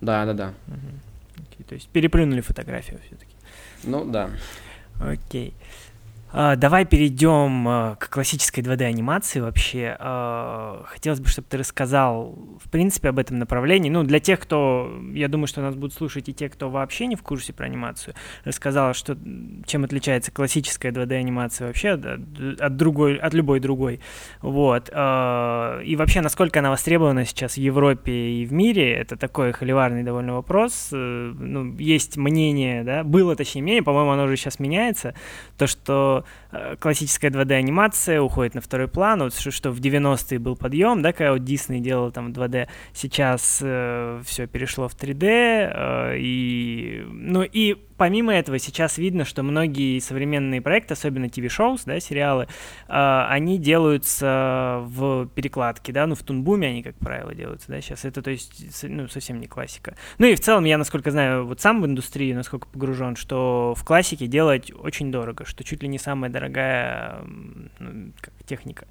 Да, 0.00 0.24
да, 0.24 0.32
да. 0.32 0.54
Угу. 0.68 1.46
Окей, 1.52 1.66
то 1.68 1.74
есть 1.74 1.88
переплюнули 1.88 2.40
фотографию 2.40 2.98
все-таки. 3.06 3.32
Ну, 3.84 4.06
да. 4.06 4.30
Окей. 4.98 5.52
А, 5.52 5.66
давай 6.56 6.84
перейдем 6.84 7.66
а, 7.66 7.96
к 7.96 8.10
классической 8.10 8.62
2D-анимации 8.62 9.40
вообще. 9.40 9.96
А, 9.98 10.82
хотелось 10.84 11.18
бы, 11.18 11.28
чтобы 11.28 11.48
ты 11.48 11.56
рассказал, 11.56 12.38
в 12.62 12.68
принципе, 12.68 13.08
об 13.08 13.18
этом 13.18 13.38
направлении. 13.38 13.88
Ну, 13.88 14.02
для 14.02 14.20
тех, 14.20 14.40
кто, 14.40 14.92
я 15.14 15.28
думаю, 15.28 15.46
что 15.46 15.62
нас 15.62 15.74
будут 15.74 15.94
слушать 15.94 16.28
и 16.28 16.34
те, 16.34 16.50
кто 16.50 16.68
вообще 16.68 17.06
не 17.06 17.16
в 17.16 17.22
курсе 17.22 17.54
про 17.54 17.64
анимацию, 17.64 18.14
рассказал, 18.44 18.92
что, 18.92 19.16
чем 19.64 19.84
отличается 19.84 20.30
классическая 20.30 20.92
2D-анимация 20.92 21.68
вообще 21.68 21.92
от, 21.92 22.04
от, 22.04 22.76
другой, 22.76 23.16
от 23.16 23.32
любой 23.32 23.60
другой. 23.60 24.00
Вот. 24.42 24.90
И 24.90 25.96
вообще, 25.96 26.20
насколько 26.20 26.58
она 26.58 26.68
востребована 26.68 27.24
сейчас 27.24 27.54
в 27.54 27.58
Европе 27.58 28.12
и 28.12 28.44
в 28.44 28.52
мире, 28.52 28.92
это 28.92 29.16
такой 29.16 29.52
холиварный 29.52 30.02
довольно 30.02 30.34
вопрос. 30.34 30.90
Э, 30.92 31.32
ну, 31.38 31.74
есть 31.78 32.18
мнение, 32.18 32.84
да, 32.84 33.04
было 33.04 33.36
точнее 33.36 33.62
мнение, 33.62 33.82
по-моему, 33.82 34.10
оно 34.10 34.24
уже 34.24 34.36
сейчас 34.36 34.58
меняется, 34.58 35.14
то, 35.56 35.66
что 35.66 36.25
классическая 36.78 37.30
2D-анимация 37.30 38.20
уходит 38.20 38.54
на 38.54 38.60
второй 38.60 38.88
план, 38.88 39.22
вот 39.22 39.34
что, 39.34 39.50
что 39.50 39.70
в 39.70 39.80
90-е 39.80 40.38
был 40.38 40.56
подъем, 40.56 41.02
да, 41.02 41.12
когда 41.12 41.32
вот 41.32 41.42
Disney 41.42 41.80
делал 41.80 42.10
там 42.12 42.32
2D, 42.32 42.68
сейчас 42.92 43.60
э, 43.62 44.20
все 44.24 44.46
перешло 44.46 44.88
в 44.88 44.96
3D, 44.96 45.24
э, 45.24 46.16
и, 46.18 47.04
ну 47.08 47.42
и 47.42 47.76
помимо 47.96 48.34
этого 48.34 48.58
сейчас 48.58 48.98
видно, 48.98 49.24
что 49.24 49.42
многие 49.42 49.98
современные 50.00 50.60
проекты, 50.60 50.94
особенно 50.94 51.26
TV-шоу, 51.26 51.78
да, 51.84 52.00
сериалы, 52.00 52.46
э, 52.88 53.26
они 53.28 53.58
делаются 53.58 54.82
в 54.84 55.26
перекладке, 55.34 55.92
да, 55.92 56.06
ну 56.06 56.14
в 56.14 56.22
Тунбуме 56.22 56.68
они, 56.68 56.82
как 56.82 56.96
правило, 56.96 57.34
делаются, 57.34 57.68
да, 57.68 57.80
сейчас 57.80 58.04
это, 58.04 58.22
то 58.22 58.30
есть, 58.30 58.84
ну, 58.84 59.08
совсем 59.08 59.40
не 59.40 59.46
классика. 59.46 59.96
Ну 60.18 60.26
и 60.26 60.34
в 60.34 60.40
целом, 60.40 60.64
я, 60.64 60.78
насколько 60.78 61.10
знаю, 61.10 61.46
вот 61.46 61.60
сам 61.60 61.82
в 61.82 61.86
индустрии, 61.86 62.32
насколько 62.32 62.68
погружен, 62.68 63.16
что 63.16 63.74
в 63.76 63.84
классике 63.84 64.26
делать 64.26 64.72
очень 64.72 65.10
дорого, 65.10 65.44
что 65.44 65.64
чуть 65.64 65.82
ли 65.82 65.88
не 65.88 65.98
самая 65.98 66.30
дорогая 66.30 67.20
ну, 67.78 68.12
как, 68.20 68.32
техника. 68.46 68.86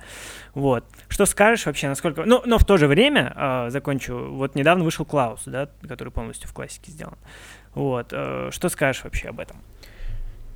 Вот. 0.54 0.86
Что 1.08 1.26
скажешь 1.26 1.65
вообще, 1.65 1.88
насколько... 1.88 2.24
Ну, 2.26 2.41
но 2.46 2.58
в 2.58 2.65
то 2.65 2.78
же 2.78 2.88
время, 2.88 3.34
э, 3.36 3.70
закончу, 3.70 4.15
вот 4.32 4.56
недавно 4.56 4.84
вышел 4.84 5.06
Клаус, 5.06 5.44
да, 5.46 5.70
который 5.88 6.10
полностью 6.10 6.50
в 6.50 6.54
классике 6.54 6.91
сделан. 6.91 7.18
Вот. 7.75 8.07
Э, 8.11 8.49
что 8.51 8.69
скажешь 8.69 9.03
вообще 9.03 9.29
об 9.29 9.39
этом? 9.39 9.57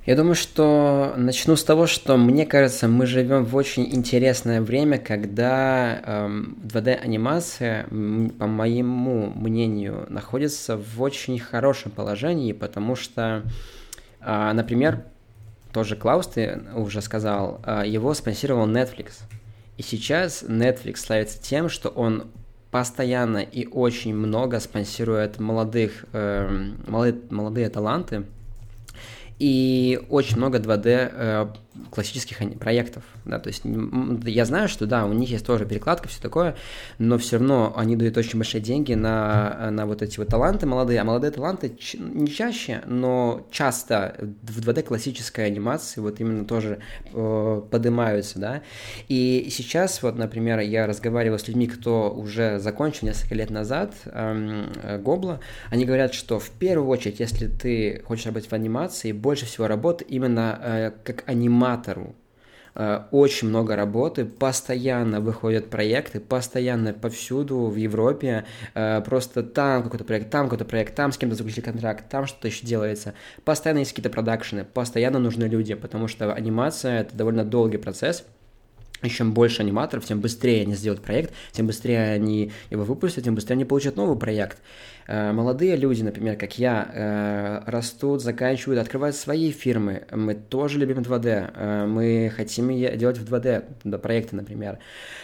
Я 0.06 0.16
думаю, 0.16 0.34
что 0.34 1.12
начну 1.16 1.56
с 1.56 1.62
того, 1.62 1.86
что 1.86 2.16
мне 2.16 2.46
кажется, 2.46 2.88
мы 2.88 3.04
живем 3.04 3.44
в 3.44 3.54
очень 3.54 3.94
интересное 3.94 4.62
время, 4.62 4.98
когда 4.98 6.00
эм, 6.02 6.58
2D-анимация, 6.64 7.84
по 7.84 8.46
моему 8.46 9.30
мнению, 9.30 10.06
находится 10.08 10.78
в 10.78 11.02
очень 11.02 11.38
хорошем 11.38 11.90
положении, 11.90 12.52
потому 12.52 12.96
что, 12.96 13.42
э, 14.22 14.52
например, 14.52 15.04
тоже 15.72 15.96
Клаус, 15.96 16.28
ты 16.28 16.62
уже 16.74 17.02
сказал, 17.02 17.60
э, 17.64 17.82
его 17.86 18.14
спонсировал 18.14 18.66
Netflix. 18.66 19.20
И 19.76 19.82
сейчас 19.82 20.42
Netflix 20.42 20.96
славится 20.96 21.40
тем, 21.40 21.68
что 21.68 21.90
он 21.90 22.24
постоянно 22.70 23.38
и 23.38 23.66
очень 23.66 24.14
много 24.14 24.60
спонсирует 24.60 25.38
молодых, 25.38 26.04
э, 26.12 26.70
молодые, 26.86 27.22
молодые 27.30 27.68
таланты, 27.68 28.24
и 29.38 30.00
очень 30.10 30.36
много 30.36 30.58
2D 30.58 31.10
э, 31.12 31.46
классических 31.90 32.38
проектов, 32.58 33.04
да, 33.24 33.38
то 33.38 33.48
есть 33.48 33.62
я 33.64 34.44
знаю, 34.44 34.68
что 34.68 34.86
да, 34.86 35.06
у 35.06 35.12
них 35.12 35.30
есть 35.30 35.46
тоже 35.46 35.66
перекладка, 35.66 36.08
все 36.08 36.20
такое, 36.20 36.56
но 36.98 37.18
все 37.18 37.38
равно 37.38 37.72
они 37.76 37.96
дают 37.96 38.16
очень 38.16 38.38
большие 38.38 38.60
деньги 38.60 38.94
на, 38.94 39.70
на 39.70 39.86
вот 39.86 40.02
эти 40.02 40.18
вот 40.18 40.28
таланты 40.28 40.66
молодые, 40.66 41.00
а 41.00 41.04
молодые 41.04 41.30
таланты 41.30 41.76
не 41.98 42.28
чаще, 42.28 42.82
но 42.86 43.46
часто 43.50 44.16
в 44.42 44.60
2D 44.60 44.82
классической 44.82 45.46
анимации 45.46 46.00
вот 46.00 46.20
именно 46.20 46.44
тоже 46.44 46.80
э, 47.12 47.62
поднимаются, 47.70 48.38
да, 48.38 48.62
и 49.08 49.48
сейчас 49.50 50.02
вот, 50.02 50.16
например, 50.16 50.60
я 50.60 50.86
разговаривал 50.86 51.38
с 51.38 51.48
людьми, 51.48 51.66
кто 51.66 52.10
уже 52.10 52.58
закончил 52.58 53.06
несколько 53.06 53.34
лет 53.34 53.50
назад 53.50 53.94
э, 54.04 54.98
Гобла, 55.02 55.40
они 55.70 55.84
говорят, 55.84 56.14
что 56.14 56.38
в 56.38 56.50
первую 56.50 56.88
очередь, 56.88 57.20
если 57.20 57.46
ты 57.46 58.02
хочешь 58.04 58.26
работать 58.26 58.50
в 58.50 58.52
анимации, 58.52 59.12
больше 59.12 59.46
всего 59.46 59.66
работы 59.66 60.04
именно 60.08 60.58
э, 60.60 60.92
как 61.04 61.24
аниматору. 61.70 62.14
Э, 62.74 63.02
очень 63.10 63.48
много 63.48 63.74
работы, 63.74 64.24
постоянно 64.24 65.20
выходят 65.20 65.70
проекты, 65.70 66.20
постоянно 66.20 66.92
повсюду 66.92 67.66
в 67.66 67.76
Европе, 67.76 68.44
э, 68.74 69.00
просто 69.00 69.42
там 69.42 69.82
какой-то 69.82 70.04
проект, 70.04 70.30
там 70.30 70.46
какой-то 70.46 70.64
проект, 70.64 70.94
там 70.94 71.10
с 71.10 71.18
кем-то 71.18 71.34
заключили 71.34 71.64
контракт, 71.64 72.08
там 72.08 72.26
что-то 72.26 72.48
еще 72.48 72.64
делается. 72.66 73.14
Постоянно 73.44 73.80
есть 73.80 73.90
какие-то 73.90 74.10
продакшены, 74.10 74.64
постоянно 74.64 75.18
нужны 75.18 75.44
люди, 75.44 75.74
потому 75.74 76.06
что 76.06 76.32
анимация— 76.32 77.00
это 77.02 77.16
довольно 77.16 77.44
долгий 77.44 77.78
процесс, 77.78 78.24
и 79.02 79.08
чем 79.08 79.32
больше 79.32 79.62
аниматоров, 79.62 80.04
тем 80.04 80.20
быстрее 80.20 80.62
они 80.62 80.74
сделают 80.74 81.02
проект, 81.02 81.32
тем 81.52 81.66
быстрее 81.66 82.12
они 82.12 82.52
его 82.70 82.84
выпустят, 82.84 83.24
тем 83.24 83.34
быстрее 83.34 83.54
они 83.54 83.64
получат 83.64 83.96
новый 83.96 84.18
проект. 84.18 84.58
Э, 85.10 85.32
молодые 85.32 85.74
люди, 85.74 86.04
например, 86.04 86.36
как 86.36 86.56
я, 86.56 86.88
э, 86.94 87.62
растут, 87.66 88.22
заканчивают, 88.22 88.80
открывают 88.80 89.16
свои 89.16 89.50
фирмы. 89.50 90.04
Мы 90.12 90.34
тоже 90.34 90.78
любим 90.78 90.98
2D. 91.02 91.50
Э, 91.52 91.86
мы 91.86 92.32
хотим 92.34 92.68
делать 92.96 93.18
в 93.18 93.24
2D 93.24 93.98
проекты, 93.98 94.36
например. 94.36 94.78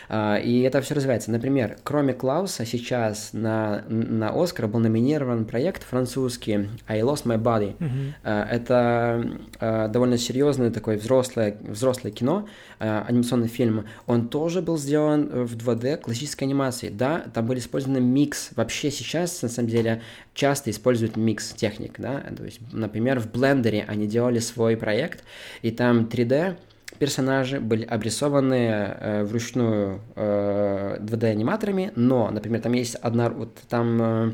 И 0.09 0.62
это 0.64 0.81
все 0.83 0.94
развивается. 0.94 1.33
Например, 1.33 1.77
кроме 1.83 2.14
Клауса, 2.14 2.64
сейчас 2.64 3.31
на, 3.33 3.83
на 3.88 4.31
Оскар 4.31 4.68
был 4.68 4.79
номинирован 4.79 5.44
проект 5.44 5.83
французский 5.83 6.68
I 6.87 7.01
Lost 7.01 7.25
My 7.25 7.42
Body. 7.42 7.75
Uh-huh. 7.79 8.49
Это 8.49 9.88
довольно 9.92 10.16
серьезное 10.16 10.70
такое 10.70 10.96
взрослое, 10.96 11.57
взрослое 11.61 12.12
кино, 12.12 12.46
анимационный 12.79 13.49
фильм. 13.49 13.87
Он 14.07 14.29
тоже 14.29 14.62
был 14.62 14.79
сделан 14.79 15.44
в 15.44 15.57
2D 15.57 15.96
классической 15.96 16.44
анимации. 16.44 16.88
Да, 16.88 17.25
там 17.35 17.46
были 17.46 17.59
использованы 17.59 18.01
микс. 18.01 18.51
Вообще 18.55 18.92
сейчас, 18.92 19.42
на 19.42 19.49
самом 19.49 19.68
деле, 19.68 19.76
деле 19.77 20.03
часто 20.35 20.71
используют 20.71 21.17
микс 21.17 21.51
техник, 21.51 21.95
да, 21.99 22.21
то 22.37 22.45
есть, 22.45 22.61
например, 22.73 23.21
в 23.21 23.27
Blender 23.27 23.85
они 23.87 24.07
делали 24.07 24.39
свой 24.39 24.77
проект, 24.77 25.25
и 25.62 25.71
там 25.71 26.05
3D 26.05 26.57
персонажи 26.99 27.61
были 27.61 27.85
обрисованы 27.85 28.55
э, 28.55 29.25
вручную 29.25 30.01
э, 30.15 30.99
2D-аниматорами, 31.01 31.93
но, 31.97 32.31
например, 32.31 32.61
там 32.61 32.73
есть 32.73 32.95
одна, 32.97 33.29
вот 33.31 33.55
там 33.69 34.03
э, 34.03 34.33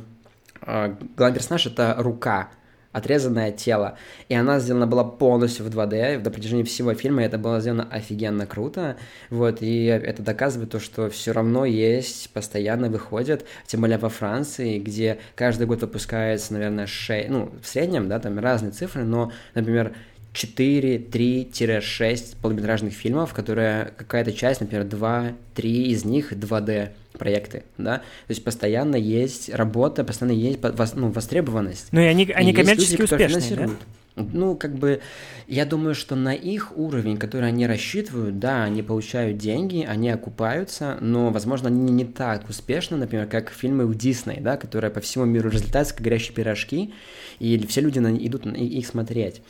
э 0.62 0.94
главный 1.16 1.36
персонаж 1.36 1.66
это 1.66 1.96
рука, 1.98 2.50
отрезанное 2.92 3.52
тело. 3.52 3.96
И 4.28 4.34
она 4.34 4.60
сделана 4.60 4.86
была 4.86 5.04
полностью 5.04 5.64
в 5.64 5.68
2D, 5.68 6.20
до 6.20 6.30
протяжении 6.30 6.62
всего 6.62 6.94
фильма 6.94 7.22
это 7.24 7.38
было 7.38 7.60
сделано 7.60 7.88
офигенно 7.90 8.46
круто. 8.46 8.96
Вот, 9.30 9.62
и 9.62 9.84
это 9.86 10.22
доказывает 10.22 10.70
то, 10.70 10.80
что 10.80 11.10
все 11.10 11.32
равно 11.32 11.64
есть, 11.64 12.30
постоянно 12.30 12.88
выходят, 12.88 13.44
тем 13.66 13.80
более 13.80 13.98
во 13.98 14.08
Франции, 14.08 14.78
где 14.78 15.18
каждый 15.34 15.66
год 15.66 15.80
выпускается, 15.80 16.52
наверное, 16.52 16.86
6, 16.86 17.28
ну, 17.28 17.50
в 17.62 17.66
среднем, 17.66 18.08
да, 18.08 18.20
там 18.20 18.38
разные 18.38 18.72
цифры, 18.72 19.04
но, 19.04 19.32
например, 19.54 19.94
4, 20.32 20.96
3-6 20.96 22.36
полнометражных 22.40 22.94
фильмов, 22.94 23.34
которые 23.34 23.92
какая-то 23.96 24.32
часть, 24.32 24.60
например, 24.60 24.86
2-3 24.86 25.34
из 25.62 26.04
них 26.04 26.32
2D 26.32 26.90
проекты, 27.18 27.64
да, 27.76 27.98
то 27.98 28.30
есть 28.30 28.42
постоянно 28.42 28.96
есть 28.96 29.50
работа, 29.50 30.02
постоянно 30.04 30.36
есть 30.36 30.58
ну, 30.94 31.10
востребованность. 31.10 31.88
Ну 31.92 32.00
и 32.00 32.04
они, 32.04 32.30
они 32.32 32.52
и 32.52 32.54
коммерчески 32.54 32.92
люди, 32.92 33.02
успешные, 33.02 33.56
да? 33.56 33.70
Ну, 34.14 34.56
как 34.56 34.74
бы, 34.74 35.00
я 35.48 35.64
думаю, 35.64 35.94
что 35.94 36.16
на 36.16 36.34
их 36.34 36.76
уровень, 36.76 37.16
который 37.16 37.48
они 37.48 37.66
рассчитывают, 37.66 38.38
да, 38.38 38.64
они 38.64 38.82
получают 38.82 39.38
деньги, 39.38 39.86
они 39.88 40.10
окупаются, 40.10 40.98
но, 41.00 41.30
возможно, 41.30 41.68
они 41.68 41.92
не 41.92 42.04
так 42.04 42.46
успешны, 42.48 42.98
например, 42.98 43.26
как 43.26 43.50
фильмы 43.50 43.86
у 43.86 43.94
Дисней, 43.94 44.40
да, 44.40 44.58
которые 44.58 44.90
по 44.90 45.00
всему 45.00 45.24
миру 45.24 45.48
разлетаются, 45.50 45.94
как 45.94 46.04
горящие 46.04 46.34
пирожки, 46.34 46.92
и 47.38 47.66
все 47.66 47.80
люди 47.80 48.00
на, 48.00 48.14
идут 48.14 48.44
на 48.44 48.54
их 48.54 48.86
смотреть. 48.86 49.40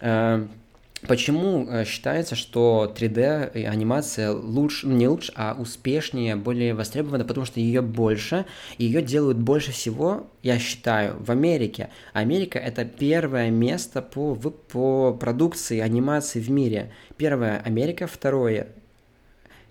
Э, 0.00 0.46
Почему 1.06 1.68
э, 1.68 1.84
считается, 1.84 2.34
что 2.34 2.92
3D 2.96 3.64
анимация 3.66 4.32
лучше, 4.32 4.88
ну, 4.88 4.96
не 4.96 5.06
лучше, 5.06 5.30
а 5.36 5.54
успешнее, 5.56 6.36
более 6.36 6.74
востребована? 6.74 7.24
Потому 7.24 7.46
что 7.46 7.60
ее 7.60 7.82
больше, 7.82 8.46
ее 8.78 9.02
делают 9.02 9.36
больше 9.36 9.72
всего, 9.72 10.26
я 10.42 10.58
считаю, 10.58 11.16
в 11.20 11.30
Америке. 11.30 11.90
Америка 12.12 12.58
это 12.58 12.84
первое 12.84 13.50
место 13.50 14.00
по, 14.02 14.34
по 14.34 15.12
продукции 15.12 15.80
анимации 15.80 16.40
в 16.40 16.50
мире. 16.50 16.90
Первое 17.16 17.60
Америка, 17.60 18.06
второе 18.06 18.68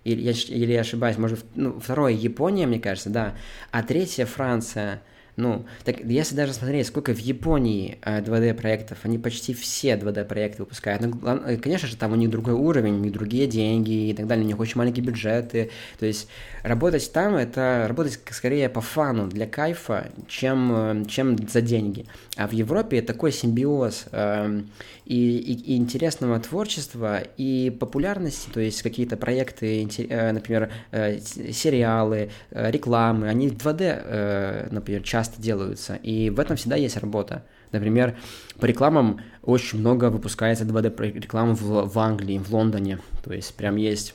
или 0.04 0.22
я, 0.22 0.32
или 0.32 0.74
я 0.74 0.82
ошибаюсь, 0.82 1.18
может, 1.18 1.44
ну, 1.56 1.80
второе 1.80 2.14
Япония, 2.14 2.68
мне 2.68 2.80
кажется, 2.80 3.10
да, 3.10 3.34
а 3.72 3.82
третье 3.82 4.26
Франция– 4.26 5.02
ну, 5.38 5.66
так 5.84 6.00
если 6.00 6.36
даже 6.36 6.54
смотреть, 6.54 6.88
сколько 6.88 7.14
в 7.14 7.20
Японии 7.20 7.98
2D-проектов, 8.04 9.00
э, 9.04 9.08
они 9.08 9.18
почти 9.18 9.54
все 9.54 9.96
2D-проекты 9.96 10.64
выпускают. 10.64 11.02
Ну, 11.02 11.40
э, 11.46 11.58
конечно 11.58 11.88
же, 11.88 11.98
там 11.98 12.14
у 12.14 12.16
них 12.16 12.30
другой 12.30 12.54
уровень, 12.54 12.94
у 12.94 13.00
них 13.00 13.12
другие 13.12 13.46
деньги 13.48 14.10
и 14.10 14.14
так 14.14 14.28
далее, 14.28 14.46
у 14.46 14.48
них 14.48 14.60
очень 14.60 14.78
маленькие 14.78 15.06
бюджеты. 15.06 15.72
То 16.00 16.06
есть 16.06 16.30
работать 16.64 17.12
там— 17.12 17.36
это 17.36 17.86
работать 17.88 18.20
скорее 18.32 18.70
по 18.70 18.82
фану, 18.82 19.28
для 19.28 19.46
кайфа, 19.46 20.10
чем, 20.28 20.72
э, 20.74 21.06
чем 21.08 21.38
за 21.50 21.62
деньги. 21.62 22.06
А 22.38 22.48
в 22.48 22.52
Европе 22.52 23.02
такой 23.02 23.32
симбиоз 23.32 24.06
э, 24.12 24.62
и, 25.06 25.38
и, 25.38 25.74
и 25.74 25.78
интересного 25.78 26.38
творчества, 26.40 27.22
и 27.38 27.70
популярности, 27.80 28.50
то 28.54 28.60
есть 28.60 28.82
какие-то 28.82 29.16
проекты, 29.16 29.88
э, 30.10 30.32
например, 30.34 30.70
э, 30.92 31.20
сериалы, 31.20 32.32
э, 32.52 32.72
рекламы, 32.72 33.30
они 33.30 33.48
в 33.48 33.54
2D, 33.54 33.78
э, 33.82 34.68
например, 34.70 35.02
часто 35.04 35.42
делаются, 35.42 35.96
и 35.96 36.30
в 36.30 36.40
этом 36.42 36.58
всегда 36.58 36.76
есть 36.76 36.98
работа. 36.98 37.44
Например, 37.72 38.18
по 38.60 38.66
рекламам 38.66 39.22
очень 39.42 39.80
много 39.80 40.10
выпускается 40.10 40.66
2D 40.66 41.14
реклам 41.14 41.56
в, 41.56 41.88
в 41.88 42.00
Англии, 42.00 42.38
в 42.38 42.54
Лондоне, 42.54 43.00
то 43.24 43.34
есть 43.34 43.54
прям 43.56 43.78
есть 43.78 44.14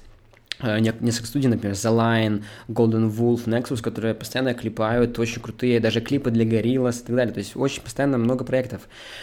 несколько 0.62 1.26
студий, 1.26 1.48
например, 1.48 1.74
The 1.74 1.90
Line, 1.90 2.44
Golden 2.68 3.10
Wolf, 3.10 3.46
Nexus, 3.46 3.82
которые 3.82 4.14
постоянно 4.14 4.54
клипают 4.54 5.18
очень 5.18 5.40
крутые, 5.40 5.80
даже 5.80 6.00
клипы 6.00 6.30
для 6.30 6.44
Gorillaz 6.44 7.02
и 7.02 7.06
так 7.06 7.16
далее. 7.16 7.34
То 7.34 7.40
есть 7.40 7.56
очень 7.56 7.82
постоянно 7.82 8.18
много 8.18 8.44
проектов. 8.44 8.82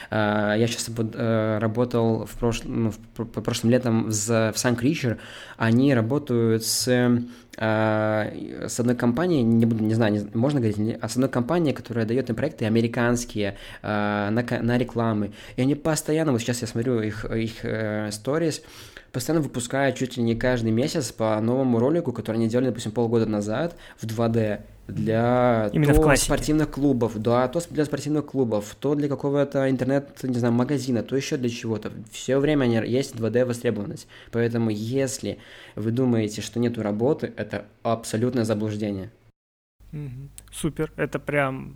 Э, 0.09 0.55
я 0.57 0.67
сейчас 0.67 0.89
э, 0.89 1.57
работал 1.59 2.25
в 2.25 2.31
прошлом, 2.37 2.83
ну, 2.83 2.93
в 3.17 3.41
прошлым 3.41 3.71
летом 3.71 4.09
в 4.09 4.11
Sun 4.11 4.79
Creature. 4.79 5.17
Они 5.57 5.93
работают 5.93 6.63
с 6.63 6.87
с 7.57 8.79
одной 8.79 8.95
компанией, 8.95 9.43
не 9.43 9.65
буду, 9.65 9.83
не 9.83 9.95
знаю, 9.95 10.13
не, 10.13 10.37
можно 10.37 10.59
говорить, 10.59 10.97
а 11.01 11.09
с 11.09 11.13
одной 11.13 11.29
компанией, 11.29 11.73
которая 11.73 12.05
дает 12.05 12.29
им 12.29 12.35
проекты 12.35 12.65
американские 12.65 13.57
на, 13.81 14.29
на 14.29 14.77
рекламы. 14.77 15.31
И 15.55 15.61
они 15.61 15.73
постоянно, 15.73 16.31
вот 16.31 16.41
сейчас 16.41 16.61
я 16.61 16.67
смотрю 16.67 17.01
их, 17.01 17.25
их 17.25 17.65
stories, 17.65 18.61
постоянно 19.11 19.41
выпускают 19.41 19.95
чуть 19.95 20.17
ли 20.17 20.23
не 20.23 20.35
каждый 20.35 20.71
месяц 20.71 21.11
по 21.11 21.39
новому 21.41 21.79
ролику, 21.79 22.13
который 22.13 22.37
они 22.37 22.47
делали, 22.47 22.67
допустим, 22.67 22.91
полгода 22.91 23.25
назад 23.25 23.75
в 23.99 24.05
2D 24.05 24.61
для 24.87 25.69
Именно 25.73 25.93
то 25.93 26.15
спортивных 26.15 26.71
клубов, 26.71 27.17
да, 27.17 27.47
то 27.47 27.61
для 27.69 27.85
спортивных 27.85 28.25
клубов, 28.25 28.75
то 28.79 28.95
для 28.95 29.07
какого-то 29.07 29.69
интернет, 29.69 30.23
не 30.23 30.39
знаю, 30.39 30.53
магазина, 30.53 31.03
то 31.03 31.15
еще 31.15 31.37
для 31.37 31.49
чего-то. 31.49 31.91
Все 32.11 32.39
время 32.39 32.67
есть 32.85 33.15
2D 33.15 33.45
востребованность. 33.45 34.07
Поэтому 34.31 34.69
если 34.69 35.39
вы 35.75 35.91
думаете, 35.91 36.41
что 36.41 36.59
нету 36.59 36.81
работы, 36.81 37.33
это 37.35 37.65
абсолютное 37.83 38.45
заблуждение. 38.45 39.11
Супер, 40.51 40.91
это 40.95 41.19
прям 41.19 41.75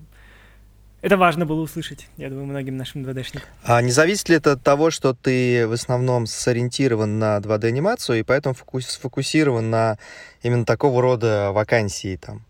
это 1.01 1.18
важно 1.18 1.47
было 1.47 1.62
услышать, 1.62 2.07
я 2.18 2.30
думаю, 2.30 2.45
многим 2.45 2.78
нашим 2.78 3.03
2D-шникам. 3.03 3.41
А 3.64 3.82
не 3.82 3.89
зависит 3.89 4.30
ли 4.30 4.36
это 4.36 4.51
от 4.51 4.62
того, 4.62 4.91
что 4.91 5.16
ты 5.16 5.68
в 5.68 5.72
основном 5.72 6.28
сориентирован 6.28 7.18
на 7.18 7.38
2D-анимацию 7.38 8.20
и 8.20 8.24
поэтому 8.24 8.53
фокус, 8.53 8.86
сфокусирован 8.86 9.68
на 9.72 9.97
именно 10.43 10.64
такого 10.64 11.01
рода 11.01 11.51
вакансии 11.53 12.18
там? 12.18 12.45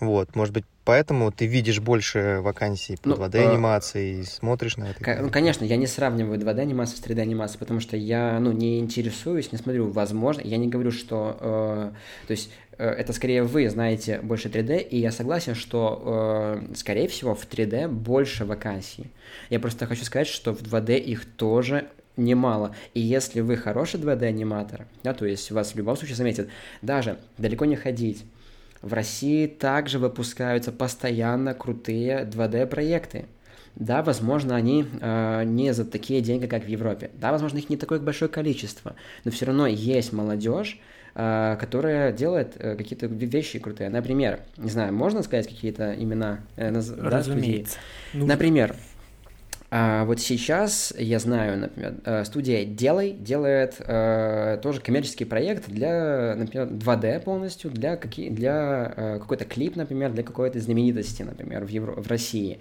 Вот, 0.00 0.34
может 0.34 0.52
быть, 0.52 0.64
поэтому 0.84 1.32
ты 1.32 1.46
видишь 1.46 1.80
больше 1.80 2.40
вакансий 2.42 2.96
по 2.96 3.10
ну, 3.10 3.16
2D-анимации 3.16 4.18
э, 4.18 4.20
и 4.20 4.22
смотришь 4.24 4.76
на 4.76 4.90
это? 4.90 5.22
Ну, 5.22 5.30
конечно, 5.30 5.64
я 5.64 5.76
не 5.76 5.86
сравниваю 5.86 6.38
2D-анимацию 6.38 6.96
с 6.96 7.00
3D-анимацией, 7.00 7.58
потому 7.58 7.80
что 7.80 7.96
я, 7.96 8.38
ну, 8.38 8.52
не 8.52 8.78
интересуюсь, 8.78 9.52
не 9.52 9.58
смотрю, 9.58 9.88
возможно, 9.90 10.42
я 10.42 10.58
не 10.58 10.68
говорю, 10.68 10.90
что, 10.90 11.38
э, 11.40 12.26
то 12.26 12.30
есть, 12.30 12.50
э, 12.76 12.86
это 12.88 13.12
скорее 13.14 13.42
вы 13.42 13.70
знаете 13.70 14.20
больше 14.22 14.48
3D, 14.48 14.82
и 14.82 14.98
я 14.98 15.12
согласен, 15.12 15.54
что, 15.54 16.60
э, 16.68 16.74
скорее 16.74 17.08
всего, 17.08 17.34
в 17.34 17.46
3D 17.46 17.88
больше 17.88 18.44
вакансий. 18.44 19.10
Я 19.48 19.60
просто 19.60 19.86
хочу 19.86 20.04
сказать, 20.04 20.28
что 20.28 20.52
в 20.52 20.60
2D 20.62 20.98
их 20.98 21.24
тоже 21.24 21.88
немало. 22.16 22.74
И 22.94 23.00
если 23.00 23.40
вы 23.40 23.56
хороший 23.56 24.00
2D-аниматор, 24.00 24.86
да, 25.02 25.14
то 25.14 25.26
есть 25.26 25.50
вас 25.50 25.72
в 25.72 25.76
любом 25.76 25.96
случае 25.96 26.16
заметят, 26.16 26.48
даже 26.82 27.18
далеко 27.38 27.64
не 27.64 27.76
ходить, 27.76 28.24
в 28.86 28.92
России 28.92 29.46
также 29.46 29.98
выпускаются 29.98 30.70
постоянно 30.72 31.54
крутые 31.54 32.24
2D-проекты. 32.24 33.26
Да, 33.74 34.02
возможно, 34.02 34.56
они 34.56 34.86
э, 35.00 35.42
не 35.44 35.74
за 35.74 35.84
такие 35.84 36.20
деньги, 36.22 36.46
как 36.46 36.64
в 36.64 36.68
Европе. 36.68 37.10
Да, 37.14 37.32
возможно, 37.32 37.58
их 37.58 37.68
не 37.68 37.76
такое 37.76 37.98
большое 37.98 38.30
количество, 38.30 38.94
но 39.24 39.30
все 39.30 39.46
равно 39.46 39.66
есть 39.66 40.12
молодежь, 40.12 40.80
э, 41.14 41.56
которая 41.60 42.12
делает 42.12 42.54
э, 42.58 42.76
какие-то 42.76 43.06
вещи 43.06 43.58
крутые. 43.58 43.90
Например, 43.90 44.40
не 44.56 44.70
знаю, 44.70 44.94
можно 44.94 45.22
сказать 45.22 45.46
какие-то 45.48 45.94
имена? 45.94 46.40
Э, 46.56 46.70
Разумеется. 46.70 47.78
Да, 48.14 48.24
Например, 48.24 48.74
а 49.70 50.04
вот 50.04 50.20
сейчас 50.20 50.94
я 50.96 51.18
знаю, 51.18 51.58
например, 51.58 51.94
э, 52.04 52.24
студия 52.24 52.64
Делай 52.64 53.12
делает 53.12 53.76
э, 53.80 54.58
тоже 54.62 54.80
коммерческий 54.80 55.24
проект 55.24 55.68
для, 55.68 56.34
например, 56.36 56.68
2D 56.68 57.20
полностью, 57.20 57.70
для, 57.70 57.96
какие, 57.96 58.30
для 58.30 58.92
э, 58.96 59.18
какой-то 59.18 59.44
клип, 59.44 59.74
например, 59.74 60.12
для 60.12 60.22
какой-то 60.22 60.60
знаменитости, 60.60 61.22
например, 61.22 61.64
в, 61.64 61.68
Евро, 61.68 62.00
в 62.00 62.06
России. 62.06 62.60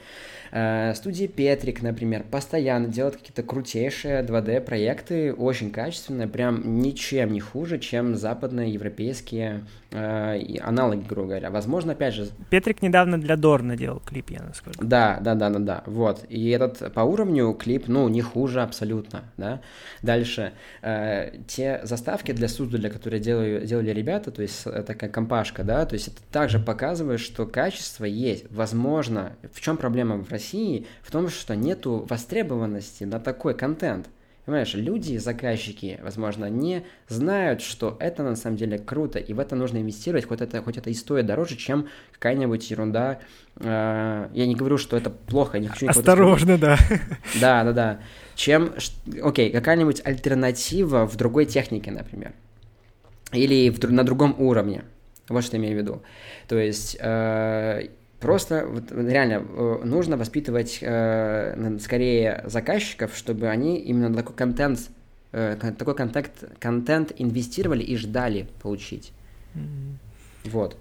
Э, 0.51 0.93
студия 0.95 1.28
Петрик, 1.28 1.82
например, 1.82 2.24
постоянно 2.24 2.88
делает 2.88 3.18
какие-то 3.18 3.43
крутейшие 3.43 4.24
2D-проекты, 4.24 5.34
очень 5.34 5.70
качественные, 5.70 6.28
прям 6.28 6.82
ничем 6.82 7.34
не 7.34 7.39
хуже, 7.39 7.78
чем 7.78 8.16
западные 8.16 8.72
европейские 8.72 9.66
э, 9.91 10.58
аналоги, 10.62 11.03
грубо 11.08 11.28
говоря. 11.28 11.51
Возможно, 11.51 11.91
опять 11.91 12.14
же... 12.14 12.30
Петрик 12.49 12.82
недавно 12.82 13.20
для 13.20 13.36
Дорна 13.36 13.76
делал 13.76 14.01
клип, 14.06 14.30
я 14.30 14.41
насколько. 14.43 14.84
Да, 14.84 15.20
да, 15.22 15.36
да, 15.36 15.49
да, 15.49 15.60
да, 15.60 15.84
вот. 15.86 16.26
И 16.30 16.49
этот 16.49 16.95
по 16.96 17.02
уровню 17.02 17.54
клип, 17.54 17.88
ну, 17.88 18.08
не 18.08 18.22
хуже 18.22 18.62
абсолютно, 18.62 19.26
да. 19.38 19.62
Дальше, 20.02 20.54
э, 20.82 21.32
те 21.46 21.82
заставки 21.84 22.32
для 22.32 22.48
для 22.48 22.89
которые 22.89 23.20
делали, 23.20 23.66
делали 23.66 23.91
ребята, 23.91 24.32
то 24.32 24.41
есть 24.41 24.64
такая 24.64 25.10
компашка, 25.10 25.64
да, 25.64 25.86
то 25.86 25.93
есть 25.93 26.08
это 26.08 26.22
также 26.32 26.58
показывает, 26.58 27.20
что 27.20 27.46
качество 27.46 28.06
есть. 28.06 28.46
Возможно, 28.50 29.34
в 29.52 29.60
чем 29.60 29.76
проблема 29.76 30.24
в 30.24 30.32
России? 30.32 30.88
В 31.02 31.12
том, 31.12 31.28
что 31.30 31.56
нету 31.56 32.06
востребованности 32.10 33.04
на 33.04 33.20
такой 33.20 33.56
контент. 33.56 34.08
Понимаешь, 34.46 34.76
люди, 34.76 35.18
заказчики, 35.18 36.00
возможно, 36.04 36.50
не 36.50 36.84
знают, 37.08 37.62
что 37.62 37.98
это 38.00 38.22
на 38.22 38.36
самом 38.36 38.58
деле 38.58 38.78
круто, 38.78 39.18
и 39.18 39.34
в 39.34 39.39
это 39.39 39.56
нужно 39.56 39.80
инвестировать, 39.80 40.26
хоть 40.28 40.39
это, 40.41 40.62
хоть 40.62 40.78
это 40.78 40.91
и 40.91 40.93
стоит 40.93 41.26
дороже, 41.26 41.56
чем 41.56 41.88
какая-нибудь 42.14 42.70
ерунда. 42.70 43.20
Э, 43.58 44.30
я 44.34 44.46
не 44.46 44.54
говорю, 44.54 44.78
что 44.78 44.98
это 44.98 45.10
плохо, 45.10 45.58
не 45.58 45.68
хочу 45.68 45.88
Осторожно, 45.88 46.60
да. 46.60 46.78
Да, 47.41 47.64
да, 47.64 47.72
да. 47.72 48.00
Чем, 48.36 48.74
окей, 49.24 49.52
какая-нибудь 49.52 50.02
альтернатива 50.06 51.08
в 51.08 51.16
другой 51.16 51.46
технике, 51.46 51.89
например. 51.89 52.34
Или 53.32 53.72
в, 53.72 53.91
на 53.91 54.04
другом 54.04 54.36
уровне. 54.38 54.84
Вот 55.28 55.43
что 55.43 55.58
я 55.58 55.64
имею 55.64 55.76
в 55.76 55.82
виду. 55.82 56.04
То 56.48 56.60
есть 56.60 56.98
э, 57.00 57.88
Просто 58.26 58.65
вот, 58.65 58.91
реально 58.91 59.45
э, 59.47 59.82
нужно 59.84 60.17
воспитывать 60.17 60.80
э, 60.82 61.78
скорее 61.80 62.43
заказчиков, 62.45 63.15
чтобы 63.15 63.47
они 63.47 63.78
именно 63.78 64.13
такой 64.13 64.36
контент, 64.36 64.89
э, 65.32 65.55
такой 65.78 65.95
контент, 65.95 66.32
контент 66.59 67.11
инвестировали 67.17 67.84
и 67.84 67.95
ждали 67.97 68.47
получить. 68.61 69.13
Mm-hmm. 69.53 70.49
Вот. 70.51 70.78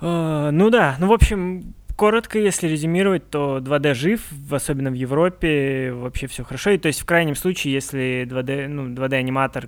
Uh, 0.00 0.50
ну 0.50 0.70
да, 0.70 0.96
ну 0.98 1.08
в 1.08 1.12
общем, 1.12 1.74
коротко, 2.00 2.38
если 2.38 2.66
резюмировать, 2.66 3.28
то 3.28 3.58
2D 3.58 3.92
жив, 3.92 4.26
особенно 4.50 4.90
в 4.90 4.94
Европе, 4.94 5.92
вообще 5.92 6.28
все 6.28 6.44
хорошо. 6.44 6.70
И 6.70 6.78
то 6.78 6.86
есть 6.86 6.98
в 7.02 7.04
крайнем 7.04 7.36
случае, 7.36 7.74
если 7.74 8.26
2D, 8.26 8.68
ну, 8.68 8.88
2D-аниматор 8.88 9.66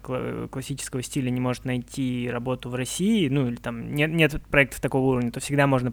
классического 0.49 1.03
стиля 1.03 1.29
не 1.29 1.41
может 1.41 1.67
найти 1.67 2.31
работу 2.33 2.71
в 2.71 2.75
России, 2.75 3.29
ну 3.29 3.49
или 3.49 3.57
там 3.57 3.95
нет, 3.95 4.13
нет 4.13 4.41
проектов 4.51 4.81
такого 4.81 5.11
уровня, 5.11 5.31
то 5.31 5.41
всегда 5.41 5.67
можно 5.67 5.93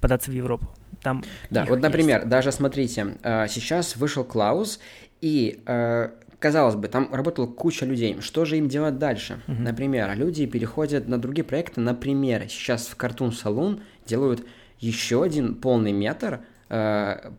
податься 0.00 0.30
в 0.30 0.34
Европу. 0.34 0.68
Там 1.02 1.24
да, 1.50 1.64
вот, 1.64 1.80
например, 1.80 2.18
есть. 2.18 2.28
даже 2.28 2.52
смотрите, 2.52 3.16
а, 3.24 3.48
сейчас 3.48 3.96
вышел 3.96 4.22
Клаус, 4.22 4.78
и 5.20 5.60
а, 5.66 6.12
казалось 6.38 6.76
бы, 6.76 6.86
там 6.86 7.12
работала 7.12 7.48
куча 7.48 7.84
людей. 7.84 8.20
Что 8.20 8.44
же 8.44 8.58
им 8.58 8.68
делать 8.68 8.98
дальше? 8.98 9.40
Uh-huh. 9.48 9.58
Например, 9.58 10.16
люди 10.16 10.46
переходят 10.46 11.08
на 11.08 11.18
другие 11.18 11.44
проекты. 11.44 11.80
Например, 11.80 12.44
сейчас 12.48 12.86
в 12.86 12.96
Cartoon 12.96 13.32
Saloon 13.32 13.80
делают 14.06 14.46
еще 14.80 15.22
один 15.22 15.54
полный 15.54 15.92
метр, 15.92 16.40
э, 16.68 17.30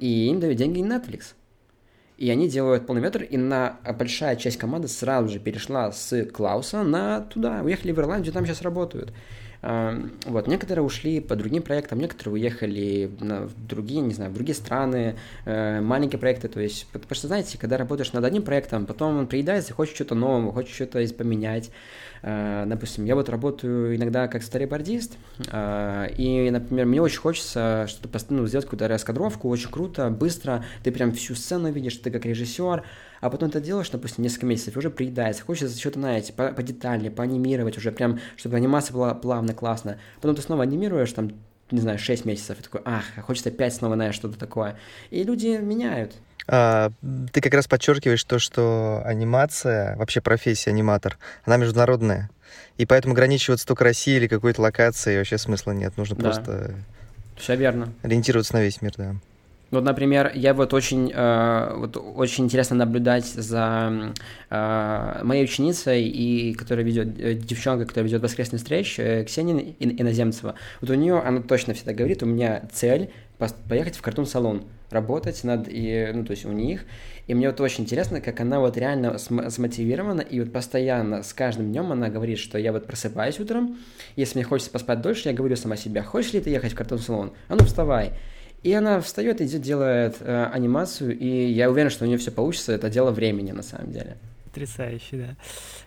и 0.00 0.28
им 0.28 0.40
дают 0.40 0.56
деньги 0.56 0.80
Netflix. 0.80 1.34
И 2.16 2.30
они 2.30 2.48
делают 2.48 2.86
полный 2.86 3.02
метр, 3.02 3.22
и 3.22 3.36
на 3.36 3.78
большая 3.98 4.36
часть 4.36 4.56
команды 4.56 4.86
сразу 4.86 5.28
же 5.28 5.40
перешла 5.40 5.90
с 5.90 6.24
Клауса 6.26 6.82
на 6.84 7.20
туда, 7.20 7.62
уехали 7.62 7.92
в 7.92 7.98
Ирландию, 7.98 8.32
там 8.32 8.46
сейчас 8.46 8.62
работают. 8.62 9.12
Вот, 10.26 10.46
некоторые 10.46 10.84
ушли 10.84 11.20
по 11.20 11.36
другим 11.36 11.62
проектам, 11.62 11.98
некоторые 11.98 12.34
уехали 12.34 13.10
в 13.18 13.66
другие, 13.66 14.02
не 14.02 14.12
знаю, 14.12 14.30
в 14.30 14.34
другие 14.34 14.54
страны, 14.54 15.16
э, 15.46 15.80
маленькие 15.80 16.18
проекты, 16.18 16.48
то 16.48 16.60
есть, 16.60 16.86
потому 16.92 17.14
что, 17.14 17.28
знаете, 17.28 17.56
когда 17.56 17.78
работаешь 17.78 18.12
над 18.12 18.24
одним 18.24 18.42
проектом, 18.42 18.84
потом 18.84 19.16
он 19.16 19.26
приедается, 19.26 19.72
хочет 19.72 19.94
что-то 19.94 20.14
нового, 20.14 20.52
хочет 20.52 20.74
что-то 20.74 21.02
поменять, 21.14 21.70
э, 22.22 22.64
допустим, 22.66 23.06
я 23.06 23.14
вот 23.14 23.30
работаю 23.30 23.96
иногда 23.96 24.28
как 24.28 24.42
старибордист, 24.42 25.16
э, 25.50 26.08
и, 26.18 26.50
например, 26.50 26.84
мне 26.84 27.00
очень 27.00 27.20
хочется 27.20 27.86
что-то 27.88 28.18
ну, 28.28 28.46
сделать 28.46 28.66
какую-то 28.66 28.86
раскадровку, 28.86 29.48
очень 29.48 29.70
круто, 29.70 30.10
быстро, 30.10 30.62
ты 30.82 30.92
прям 30.92 31.12
всю 31.12 31.34
сцену 31.34 31.72
видишь, 31.72 31.96
ты 31.96 32.10
как 32.10 32.26
режиссер, 32.26 32.82
а 33.24 33.30
потом 33.30 33.50
ты 33.50 33.58
делаешь, 33.58 33.88
допустим, 33.88 34.22
несколько 34.22 34.44
месяцев, 34.44 34.76
уже 34.76 34.90
приедается, 34.90 35.42
хочется 35.42 35.78
что-то, 35.78 35.98
знаете, 35.98 36.34
по, 36.34 36.48
по 36.52 36.62
детали, 36.62 37.08
поанимировать 37.08 37.78
уже 37.78 37.90
прям, 37.90 38.20
чтобы 38.36 38.56
анимация 38.56 38.92
была 38.92 39.14
плавно, 39.14 39.54
классно. 39.54 39.96
Потом 40.20 40.36
ты 40.36 40.42
снова 40.42 40.64
анимируешь, 40.64 41.10
там, 41.12 41.32
не 41.70 41.80
знаю, 41.80 41.98
6 41.98 42.26
месяцев, 42.26 42.60
и 42.60 42.62
такой, 42.62 42.82
ах, 42.84 43.04
хочется 43.22 43.48
опять 43.48 43.72
снова, 43.72 43.94
знаешь, 43.94 44.14
что-то 44.14 44.38
такое. 44.38 44.76
И 45.08 45.24
люди 45.24 45.58
меняют. 45.58 46.12
А, 46.46 46.92
ты 47.32 47.40
как 47.40 47.54
раз 47.54 47.66
подчеркиваешь 47.66 48.22
то, 48.24 48.38
что 48.38 49.00
анимация, 49.06 49.96
вообще 49.96 50.20
профессия 50.20 50.68
аниматор, 50.68 51.16
она 51.46 51.56
международная. 51.56 52.28
И 52.76 52.84
поэтому 52.84 53.14
ограничиваться 53.14 53.66
только 53.66 53.84
Россией 53.84 54.18
или 54.18 54.26
какой-то 54.26 54.60
локацией 54.60 55.16
вообще 55.16 55.38
смысла 55.38 55.72
нет. 55.72 55.96
Нужно 55.96 56.16
да. 56.16 56.22
просто... 56.24 56.74
Все 57.38 57.56
верно. 57.56 57.90
Ориентироваться 58.02 58.52
на 58.52 58.62
весь 58.62 58.82
мир, 58.82 58.92
да. 58.98 59.14
Вот, 59.74 59.84
например, 59.84 60.30
я 60.34 60.54
вот 60.54 60.72
очень, 60.72 61.10
э, 61.12 61.74
вот 61.76 61.96
очень 61.96 62.44
интересно 62.44 62.76
наблюдать 62.76 63.26
за 63.26 64.12
э, 64.50 65.20
моей 65.24 65.44
ученицей, 65.44 66.04
и 66.04 66.54
которая 66.54 66.84
ведет, 66.84 67.18
э, 67.18 67.34
девчонка, 67.34 67.84
которая 67.84 68.06
ведет 68.06 68.22
воскресные 68.22 68.58
встречи, 68.58 69.00
э, 69.00 69.24
Ксения 69.24 69.74
Иноземцева. 69.80 70.54
Вот 70.80 70.90
у 70.90 70.94
нее, 70.94 71.18
она 71.18 71.42
точно 71.42 71.74
всегда 71.74 71.92
говорит, 71.92 72.22
у 72.22 72.26
меня 72.26 72.62
цель 72.72 73.10
поехать 73.68 73.96
в 73.96 74.02
картун-салон, 74.02 74.62
работать 74.90 75.42
над, 75.42 75.66
и, 75.68 76.10
ну, 76.14 76.24
то 76.24 76.30
есть 76.30 76.44
у 76.44 76.52
них. 76.52 76.84
И 77.26 77.34
мне 77.34 77.48
вот 77.48 77.60
очень 77.60 77.82
интересно, 77.82 78.20
как 78.20 78.40
она 78.40 78.60
вот 78.60 78.76
реально 78.76 79.18
см- 79.18 79.50
смотивирована, 79.50 80.20
и 80.20 80.40
вот 80.40 80.52
постоянно, 80.52 81.22
с 81.22 81.32
каждым 81.32 81.72
днем 81.72 81.90
она 81.90 82.10
говорит, 82.10 82.38
что 82.38 82.58
я 82.58 82.72
вот 82.72 82.86
просыпаюсь 82.86 83.40
утром, 83.40 83.78
если 84.14 84.38
мне 84.38 84.44
хочется 84.44 84.70
поспать 84.70 85.00
дольше, 85.00 85.28
я 85.28 85.34
говорю 85.34 85.56
сама 85.56 85.76
себе, 85.76 86.02
хочешь 86.02 86.32
ли 86.32 86.40
ты 86.40 86.50
ехать 86.50 86.72
в 86.72 86.76
картун-салон? 86.76 87.32
А 87.48 87.56
ну 87.56 87.64
вставай. 87.64 88.12
И 88.64 88.72
она 88.72 88.98
встает, 89.02 89.42
идет, 89.42 89.60
делает 89.60 90.16
э, 90.20 90.46
анимацию, 90.46 91.16
и 91.16 91.26
я 91.26 91.70
уверен, 91.70 91.90
что 91.90 92.04
у 92.04 92.08
нее 92.08 92.16
все 92.16 92.30
получится. 92.30 92.72
Это 92.72 92.88
дело 92.88 93.10
времени, 93.10 93.52
на 93.52 93.62
самом 93.62 93.92
деле. 93.92 94.16
Потрясающе, 94.46 95.16
да. 95.16 95.36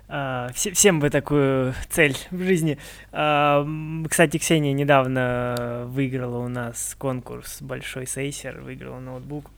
А, 0.08 0.52
все, 0.54 0.72
всем 0.72 1.00
бы 1.00 1.10
такую 1.10 1.74
цель 1.90 2.16
в 2.30 2.40
жизни. 2.44 2.78
А, 3.12 3.68
кстати, 4.08 4.38
Ксения 4.38 4.74
недавно 4.74 5.86
выиграла 5.88 6.38
у 6.38 6.48
нас 6.48 6.96
конкурс 7.00 7.64
Большой 7.64 8.06
Сейсер, 8.06 8.62
выиграла 8.62 9.00
ноутбук. 9.00 9.50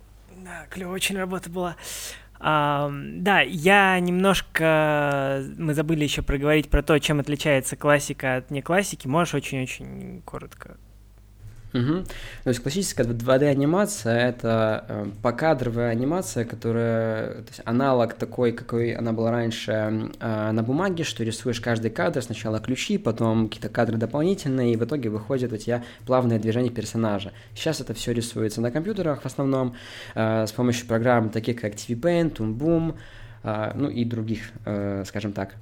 Да, 0.46 0.66
клевая 0.70 0.96
очень 0.96 1.18
работа 1.18 1.50
была. 1.50 1.76
А, 2.40 2.90
да, 2.94 3.42
я 3.42 4.00
немножко... 4.00 5.44
Мы 5.58 5.74
забыли 5.74 6.06
еще 6.06 6.22
проговорить 6.22 6.70
про 6.70 6.82
то, 6.82 6.98
чем 7.00 7.20
отличается 7.20 7.76
классика 7.76 8.38
от 8.38 8.50
не 8.50 8.62
классики. 8.62 9.08
Можешь 9.08 9.34
очень-очень 9.34 10.22
коротко 10.24 10.78
Угу. 11.74 12.04
То 12.44 12.50
есть 12.50 12.62
классическая 12.62 13.06
2D-анимация— 13.06 14.18
это 14.30 14.86
э, 14.88 15.06
покадровая 15.22 15.90
анимация, 15.90 16.46
которая... 16.46 17.42
То 17.42 17.48
есть 17.50 17.62
аналог 17.66 18.14
такой, 18.14 18.52
какой 18.52 18.94
она 18.94 19.14
была 19.14 19.32
раньше 19.32 20.10
э, 20.20 20.52
на 20.52 20.64
бумаге, 20.64 21.04
что 21.04 21.24
рисуешь 21.24 21.62
каждый 21.62 21.92
кадр, 21.92 22.22
сначала 22.24 22.60
ключи, 22.60 22.98
потом 22.98 23.48
какие-то 23.48 23.70
кадры 23.70 23.98
дополнительные, 23.98 24.74
и 24.74 24.78
в 24.78 24.84
итоге 24.84 25.10
выходит 25.10 25.54
у 25.54 25.58
тебя 25.58 25.84
плавное 26.06 26.40
движение 26.40 26.72
персонажа. 26.72 27.34
Сейчас 27.54 27.82
это 27.82 27.94
все 27.94 28.14
рисуется 28.14 28.62
на 28.62 28.72
компьютерах 28.72 29.22
в 29.22 29.26
основном, 29.26 29.76
э, 30.16 30.48
с 30.48 30.52
помощью 30.52 30.88
программ 30.88 31.30
таких 31.30 31.62
как 31.62 31.74
TV 31.74 32.00
Paint, 32.00 32.38
Toon 32.38 32.58
Boom, 32.58 32.96
э, 33.44 33.72
ну 33.76 33.90
и 33.90 34.06
других, 34.06 34.50
э, 34.66 35.04
скажем 35.06 35.34
так. 35.34 35.56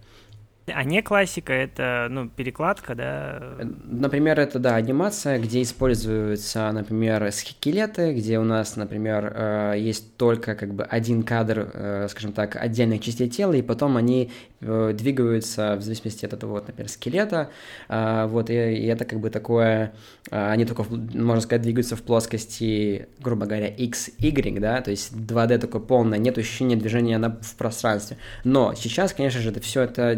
А 0.73 0.83
не 0.83 1.01
классика, 1.01 1.53
это, 1.53 2.07
ну, 2.09 2.27
перекладка, 2.27 2.93
да? 2.93 3.41
Например, 3.85 4.37
это, 4.37 4.59
да, 4.59 4.75
анимация, 4.75 5.39
где 5.39 5.61
используются, 5.61 6.69
например, 6.73 7.31
скелеты, 7.31 8.13
где 8.13 8.37
у 8.37 8.43
нас, 8.43 8.75
например, 8.75 9.31
э, 9.33 9.75
есть 9.77 10.17
только, 10.17 10.55
как 10.55 10.73
бы, 10.73 10.83
один 10.83 11.23
кадр, 11.23 11.71
э, 11.73 12.07
скажем 12.09 12.33
так, 12.33 12.57
отдельных 12.57 13.01
частей 13.01 13.29
тела, 13.29 13.53
и 13.53 13.61
потом 13.61 13.95
они 13.95 14.29
э, 14.59 14.91
двигаются 14.93 15.77
в 15.77 15.81
зависимости 15.81 16.25
от 16.25 16.33
этого, 16.33 16.51
вот, 16.51 16.67
например, 16.67 16.89
скелета, 16.89 17.49
вот, 17.87 18.49
и, 18.49 18.53
это, 18.53 19.05
как 19.05 19.19
бы, 19.21 19.29
такое, 19.29 19.93
они 20.31 20.65
только, 20.65 20.83
можно 20.83 21.41
сказать, 21.41 21.61
двигаются 21.61 21.95
в 21.95 22.01
плоскости, 22.01 23.07
грубо 23.19 23.45
говоря, 23.45 23.67
x, 23.67 24.09
y, 24.17 24.59
да, 24.59 24.81
то 24.81 24.91
есть 24.91 25.13
2D 25.13 25.59
такое 25.59 25.81
полное, 25.81 26.19
нет 26.19 26.37
ощущения 26.37 26.75
движения 26.75 27.17
в 27.19 27.55
пространстве. 27.55 28.17
Но 28.43 28.73
сейчас, 28.73 29.13
конечно 29.13 29.39
же, 29.39 29.51
это 29.51 29.61
все 29.61 29.83
это 29.83 30.15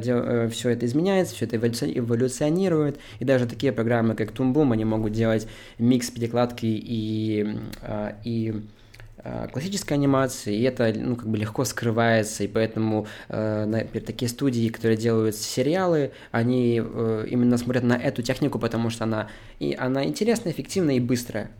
все 0.47 0.69
это 0.69 0.85
изменяется, 0.85 1.35
все 1.35 1.45
это 1.45 1.57
эволюционирует, 1.57 2.99
и 3.19 3.25
даже 3.25 3.45
такие 3.45 3.71
программы, 3.71 4.15
как 4.15 4.31
Toon 4.31 4.73
они 4.73 4.85
могут 4.85 5.13
делать 5.13 5.47
микс 5.77 6.09
перекладки 6.09 6.65
и, 6.65 7.57
а, 7.81 8.15
и 8.23 8.61
а, 9.21 9.47
классической 9.47 9.93
анимации, 9.93 10.55
и 10.55 10.63
это 10.63 10.93
ну, 10.95 11.15
как 11.17 11.27
бы 11.27 11.37
легко 11.37 11.65
скрывается, 11.65 12.45
и 12.45 12.47
поэтому 12.47 13.05
э, 13.27 13.85
такие 14.05 14.29
студии, 14.29 14.69
которые 14.69 14.97
делают 14.97 15.35
сериалы, 15.35 16.11
они 16.31 16.81
э, 16.81 17.25
именно 17.29 17.57
смотрят 17.57 17.83
на 17.83 17.97
эту 17.97 18.21
технику, 18.21 18.59
потому 18.59 18.89
что 18.89 19.03
она, 19.03 19.27
и 19.59 19.75
она 19.77 20.05
интересная, 20.05 20.53
эффективная 20.53 20.95
и 20.95 20.99
быстрая. 21.01 21.51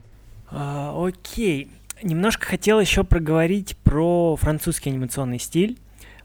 А, 0.49 0.95
окей. 0.95 1.69
Немножко 2.01 2.45
хотел 2.45 2.79
еще 2.79 3.03
проговорить 3.03 3.75
про 3.83 4.37
французский 4.37 4.89
анимационный 4.89 5.39
стиль. 5.39 5.77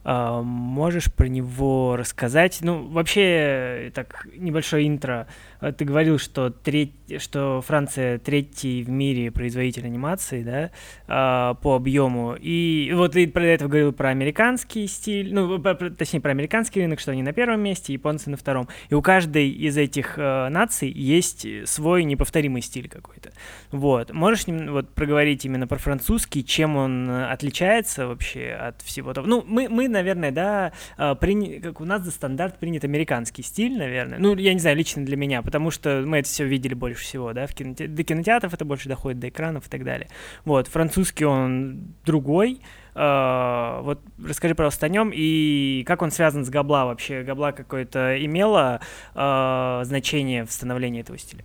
А, 0.05 0.43
можешь 0.43 1.13
про 1.13 1.27
него 1.27 1.97
рассказать? 1.97 2.59
Ну, 2.61 2.87
вообще, 2.89 3.91
так, 3.95 4.27
небольшое 4.37 4.87
интро. 4.87 5.27
А, 5.61 5.73
ты 5.73 5.87
говорил, 5.87 6.19
что, 6.19 6.51
треть, 6.51 6.93
что 7.19 7.63
Франция 7.67 8.19
третий 8.19 8.83
в 8.83 8.91
мире 8.91 9.31
производитель 9.31 9.87
анимации, 9.87 10.43
да, 10.43 10.71
а, 11.09 11.55
по 11.55 11.77
объему. 11.77 12.37
И 12.39 12.93
вот 12.95 13.13
ты 13.13 13.27
про 13.27 13.45
это 13.47 13.67
говорил 13.67 13.93
про 13.93 14.11
американский 14.11 14.87
стиль, 14.87 15.33
ну, 15.33 15.59
точнее, 15.59 16.21
про 16.21 16.33
американский 16.33 16.81
рынок, 16.81 17.01
что 17.01 17.13
они 17.13 17.23
на 17.23 17.33
первом 17.33 17.63
месте, 17.63 17.95
японцы 17.95 18.29
на 18.29 18.37
втором. 18.37 18.69
И 18.91 18.95
у 18.95 19.01
каждой 19.01 19.49
из 19.49 19.79
этих 19.79 20.19
наций 20.19 20.91
есть 20.91 21.47
свой 21.67 22.05
неповторимый 22.05 22.61
стиль 22.61 22.89
какой-то. 22.89 23.33
Вот. 23.71 24.13
Можешь 24.13 24.45
вот 24.47 24.91
проговорить 24.91 25.45
именно 25.47 25.67
про 25.67 25.79
французский, 25.79 26.45
чем 26.45 26.77
он 26.77 27.09
отличается 27.09 28.07
вообще 28.07 28.51
от 28.51 28.83
всего 28.83 29.15
того? 29.15 29.27
Ну, 29.27 29.43
мы, 29.47 29.69
мы 29.69 29.89
наверное, 29.95 30.31
да, 30.31 30.73
а, 30.97 31.15
приня... 31.15 31.61
как 31.61 31.81
у 31.81 31.85
нас 31.85 32.03
за 32.03 32.11
стандарт 32.11 32.59
принят 32.59 32.85
американский 32.85 33.43
стиль, 33.43 33.79
наверное. 33.79 34.19
Ну, 34.19 34.37
я 34.37 34.53
не 34.53 34.61
знаю, 34.61 34.77
лично 34.77 35.05
для 35.05 35.17
меня, 35.17 35.43
потому 35.43 35.71
что 35.71 36.03
мы 36.07 36.19
это 36.19 36.29
все 36.29 36.45
видели 36.45 36.75
больше 36.75 37.03
всего, 37.03 37.33
да, 37.33 37.47
в 37.47 37.55
киноте... 37.55 37.87
до 37.87 38.03
кинотеатров 38.05 38.53
это 38.53 38.65
больше 38.65 38.89
доходит, 38.89 39.21
до 39.21 39.29
экранов 39.29 39.67
и 39.67 39.71
так 39.71 39.85
далее. 39.85 40.09
Вот, 40.45 40.69
французский 40.69 41.25
он 41.25 41.95
другой, 42.05 42.61
Uh, 42.95 43.83
вот 43.83 44.01
расскажи, 44.25 44.55
пожалуйста, 44.55 44.87
о 44.87 44.89
нем 44.89 45.11
и 45.13 45.83
как 45.85 46.01
он 46.03 46.13
связан 46.13 46.45
с 46.45 46.49
Габла 46.49 46.85
вообще. 46.85 47.25
Габла 47.25 47.51
какое-то 47.51 48.25
имело 48.25 48.81
uh, 49.17 49.85
значение 49.85 50.45
в 50.45 50.53
становлении 50.53 51.01
этого 51.01 51.19
стиля? 51.19 51.45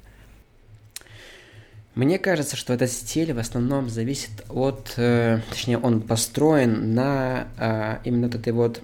Мне 1.99 2.17
кажется, 2.17 2.55
что 2.55 2.71
этот 2.71 2.89
стиль 2.91 3.33
в 3.33 3.39
основном 3.39 3.89
зависит 3.89 4.31
от, 4.47 4.93
э, 4.95 5.41
точнее, 5.49 5.79
он 5.79 5.99
построен 5.99 6.95
на 6.95 7.49
э, 7.57 7.97
именно 8.05 8.27
этой 8.27 8.53
вот 8.53 8.81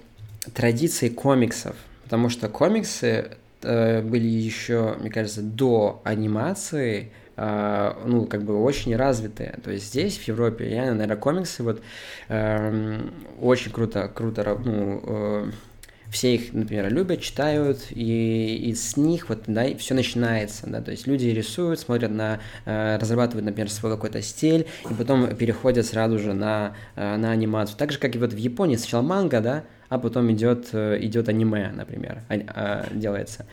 традиции 0.52 1.08
комиксов, 1.08 1.76
потому 2.04 2.28
что 2.28 2.50
комиксы 2.50 3.30
э, 3.62 4.02
были 4.02 4.26
еще, 4.26 4.96
мне 5.00 5.08
кажется, 5.08 5.40
до 5.40 6.02
анимации, 6.04 7.10
э, 7.38 7.92
ну, 8.04 8.26
как 8.26 8.42
бы 8.42 8.62
очень 8.62 8.94
развитые. 8.94 9.60
То 9.64 9.70
есть 9.70 9.86
здесь, 9.86 10.18
в 10.18 10.28
Европе, 10.28 10.70
я, 10.70 10.92
наверное, 10.92 11.16
комиксы 11.16 11.62
вот 11.62 11.80
э, 12.28 13.00
очень 13.40 13.72
круто, 13.72 14.10
круто, 14.14 14.60
ну, 14.62 15.00
э, 15.02 15.50
все 16.16 16.36
их, 16.36 16.54
например, 16.54 16.90
любят, 16.90 17.20
читают, 17.20 17.88
и, 17.90 18.56
и 18.70 18.74
с 18.74 18.96
них 18.96 19.28
вот, 19.28 19.42
да, 19.46 19.66
все 19.76 19.92
начинается, 19.92 20.66
да, 20.66 20.80
то 20.80 20.90
есть 20.90 21.06
люди 21.06 21.26
рисуют, 21.26 21.78
смотрят 21.78 22.10
на, 22.10 22.40
э, 22.64 22.96
разрабатывают, 22.96 23.44
например, 23.44 23.70
свой 23.70 23.92
какой-то 23.92 24.22
стиль, 24.22 24.66
и 24.90 24.94
потом 24.94 25.36
переходят 25.36 25.84
сразу 25.84 26.18
же 26.18 26.32
на, 26.32 26.72
э, 26.94 27.16
на 27.16 27.32
анимацию. 27.32 27.76
Так 27.76 27.92
же, 27.92 27.98
как 27.98 28.16
и 28.16 28.18
вот 28.18 28.32
в 28.32 28.36
Японии 28.38 28.76
сначала 28.76 29.02
манга, 29.02 29.42
да, 29.42 29.64
а 29.90 29.98
потом 29.98 30.32
идет, 30.32 30.68
э, 30.72 30.96
идет 31.02 31.28
аниме, 31.28 31.70
например, 31.76 32.22
а, 32.28 32.86
делается. 32.90 33.44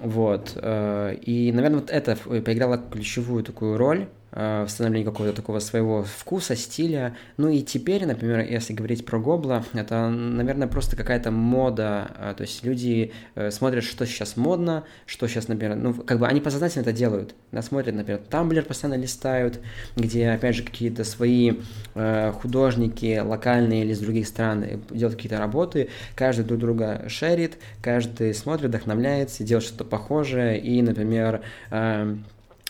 Вот. 0.00 0.56
И, 0.56 1.50
наверное, 1.52 1.80
вот 1.80 1.90
это 1.90 2.16
поиграло 2.16 2.78
ключевую 2.78 3.42
такую 3.42 3.76
роль 3.76 4.06
э, 4.32 4.66
становлении 4.68 5.04
какого-то 5.04 5.34
такого 5.34 5.58
своего 5.58 6.04
вкуса, 6.04 6.56
стиля. 6.56 7.16
Ну 7.36 7.48
и 7.48 7.62
теперь, 7.62 8.06
например, 8.06 8.40
если 8.40 8.72
говорить 8.72 9.04
про 9.04 9.18
Гобла, 9.18 9.64
это, 9.72 10.08
наверное, 10.08 10.68
просто 10.68 10.96
какая-то 10.96 11.30
мода, 11.30 12.10
э, 12.18 12.34
то 12.36 12.42
есть 12.42 12.64
люди 12.64 13.12
э, 13.34 13.50
смотрят, 13.50 13.84
что 13.84 14.06
сейчас 14.06 14.36
модно, 14.36 14.84
что 15.06 15.26
сейчас, 15.26 15.48
например, 15.48 15.76
ну, 15.76 15.94
как 15.94 16.18
бы 16.18 16.26
они 16.26 16.40
подсознательно 16.40 16.82
это 16.82 16.92
делают, 16.92 17.34
да, 17.52 17.62
смотрят, 17.62 17.94
например, 17.94 18.20
Тамблер 18.28 18.64
постоянно 18.64 19.00
листают, 19.00 19.60
где, 19.96 20.30
опять 20.30 20.56
же, 20.56 20.62
какие-то 20.62 21.04
свои 21.04 21.52
художники 22.40 23.18
локальные 23.18 23.82
или 23.82 23.92
из 23.92 23.98
других 23.98 24.26
стран 24.26 24.64
делают 24.90 25.16
какие-то 25.16 25.38
работы, 25.38 25.88
каждый 26.14 26.44
друг 26.44 26.60
друга 26.60 27.04
шерит, 27.08 27.58
каждый 27.82 28.34
смотрит, 28.34 28.68
вдохновляется, 28.68 29.44
делает 29.44 29.66
что-то 29.66 29.84
похожее, 29.84 30.60
и, 30.60 30.80
например, 30.82 31.42
э, 31.70 32.16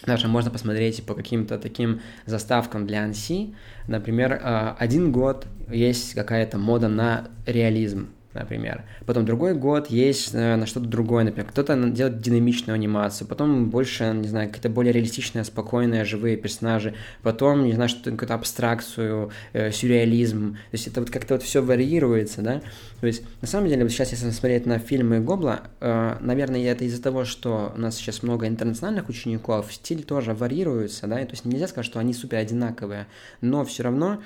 даже 0.07 0.29
можно 0.29 0.51
посмотреть 0.51 1.05
по 1.05 1.15
каким-то 1.15 1.59
таким 1.59 2.01
заставкам 2.27 2.87
для 2.87 3.05
анси. 3.05 3.55
Например, 3.87 4.33
э, 4.33 4.75
один 4.79 5.13
год 5.13 5.47
есть 5.71 6.15
какая-то 6.15 6.59
мода 6.59 6.89
на 6.89 7.29
реализм 7.47 8.09
например. 8.35 8.85
Потом 9.07 9.25
другой 9.25 9.55
год 9.55 9.91
есть 9.91 10.35
э, 10.35 10.57
на 10.57 10.67
что-то 10.67 10.87
другое, 10.87 11.25
например. 11.25 11.49
Кто-то 11.51 11.77
делает 11.91 12.21
динамичную 12.21 12.75
анимацию, 12.75 13.27
потом 13.27 13.71
больше, 13.71 14.05
не 14.15 14.29
знаю, 14.29 14.49
какие-то 14.49 14.69
более 14.69 14.93
реалистичные, 14.93 15.45
спокойные, 15.45 16.05
живые 16.05 16.37
персонажи, 16.37 16.95
потом, 17.23 17.65
не 17.65 17.73
знаю, 17.73 17.89
что-то, 17.89 18.13
какую-то 18.13 18.35
абстракцию, 18.35 19.31
э, 19.53 19.73
сюрреализм. 19.73 20.55
То 20.55 20.75
есть 20.75 20.87
это 20.87 21.01
вот 21.01 21.11
как-то 21.11 21.35
вот 21.35 21.43
все 21.43 21.63
варьируется, 21.63 22.43
да. 22.43 22.63
То 23.01 23.07
есть, 23.07 23.23
на 23.41 23.49
самом 23.49 23.69
деле, 23.69 23.83
вот 23.83 23.91
сейчас, 23.91 24.13
если 24.13 24.31
смотреть 24.31 24.67
на 24.67 24.79
фильмы 24.79 25.21
Гобла, 25.21 25.63
э, 25.81 26.17
наверное, 26.21 26.65
это 26.71 26.85
из-за 26.85 27.03
того, 27.03 27.25
что 27.25 27.73
у 27.75 27.81
нас 27.81 27.97
сейчас 27.97 28.23
много 28.23 28.47
интернациональных 28.47 29.09
учеников, 29.09 29.73
стиль 29.73 30.05
тоже 30.05 30.35
варьируется, 30.35 31.07
да, 31.07 31.21
и 31.21 31.25
то 31.25 31.33
есть 31.33 31.45
нельзя 31.45 31.67
сказать, 31.67 31.87
что 31.87 31.99
они 31.99 32.15
супер 32.15 32.39
одинаковые, 32.39 33.07
но 33.41 33.65
все 33.65 33.83
равно 33.83 34.21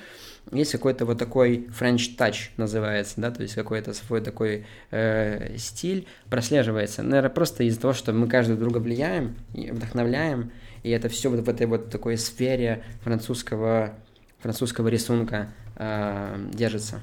есть 0.53 0.72
какой-то 0.72 1.07
вот 1.07 1.18
такой 1.18 1.68
French 1.78 2.16
touch 2.16 2.51
называется, 2.57 3.14
да, 3.16 3.30
то 3.30 3.42
есть 3.42 3.55
какой-то 3.55 3.95
свой 3.95 4.20
такой 4.20 4.66
э, 4.90 5.57
стиль 5.57 6.07
прослеживается. 6.28 7.03
Наверное, 7.03 7.30
просто 7.30 7.64
из-за 7.64 7.80
того, 7.80 7.95
что 7.95 8.12
мы 8.12 8.28
каждый 8.28 8.57
друга 8.57 8.78
влияем, 8.78 9.36
и 9.55 9.70
вдохновляем, 9.70 10.53
и 10.82 10.90
это 10.90 11.09
все 11.09 11.30
вот 11.30 11.40
в 11.40 11.49
этой 11.49 11.66
вот 11.66 11.90
такой 11.90 12.18
сфере 12.18 12.84
французского, 13.03 13.95
французского 14.40 14.88
рисунка 14.88 15.49
э, 15.76 16.36
держится. 16.53 17.01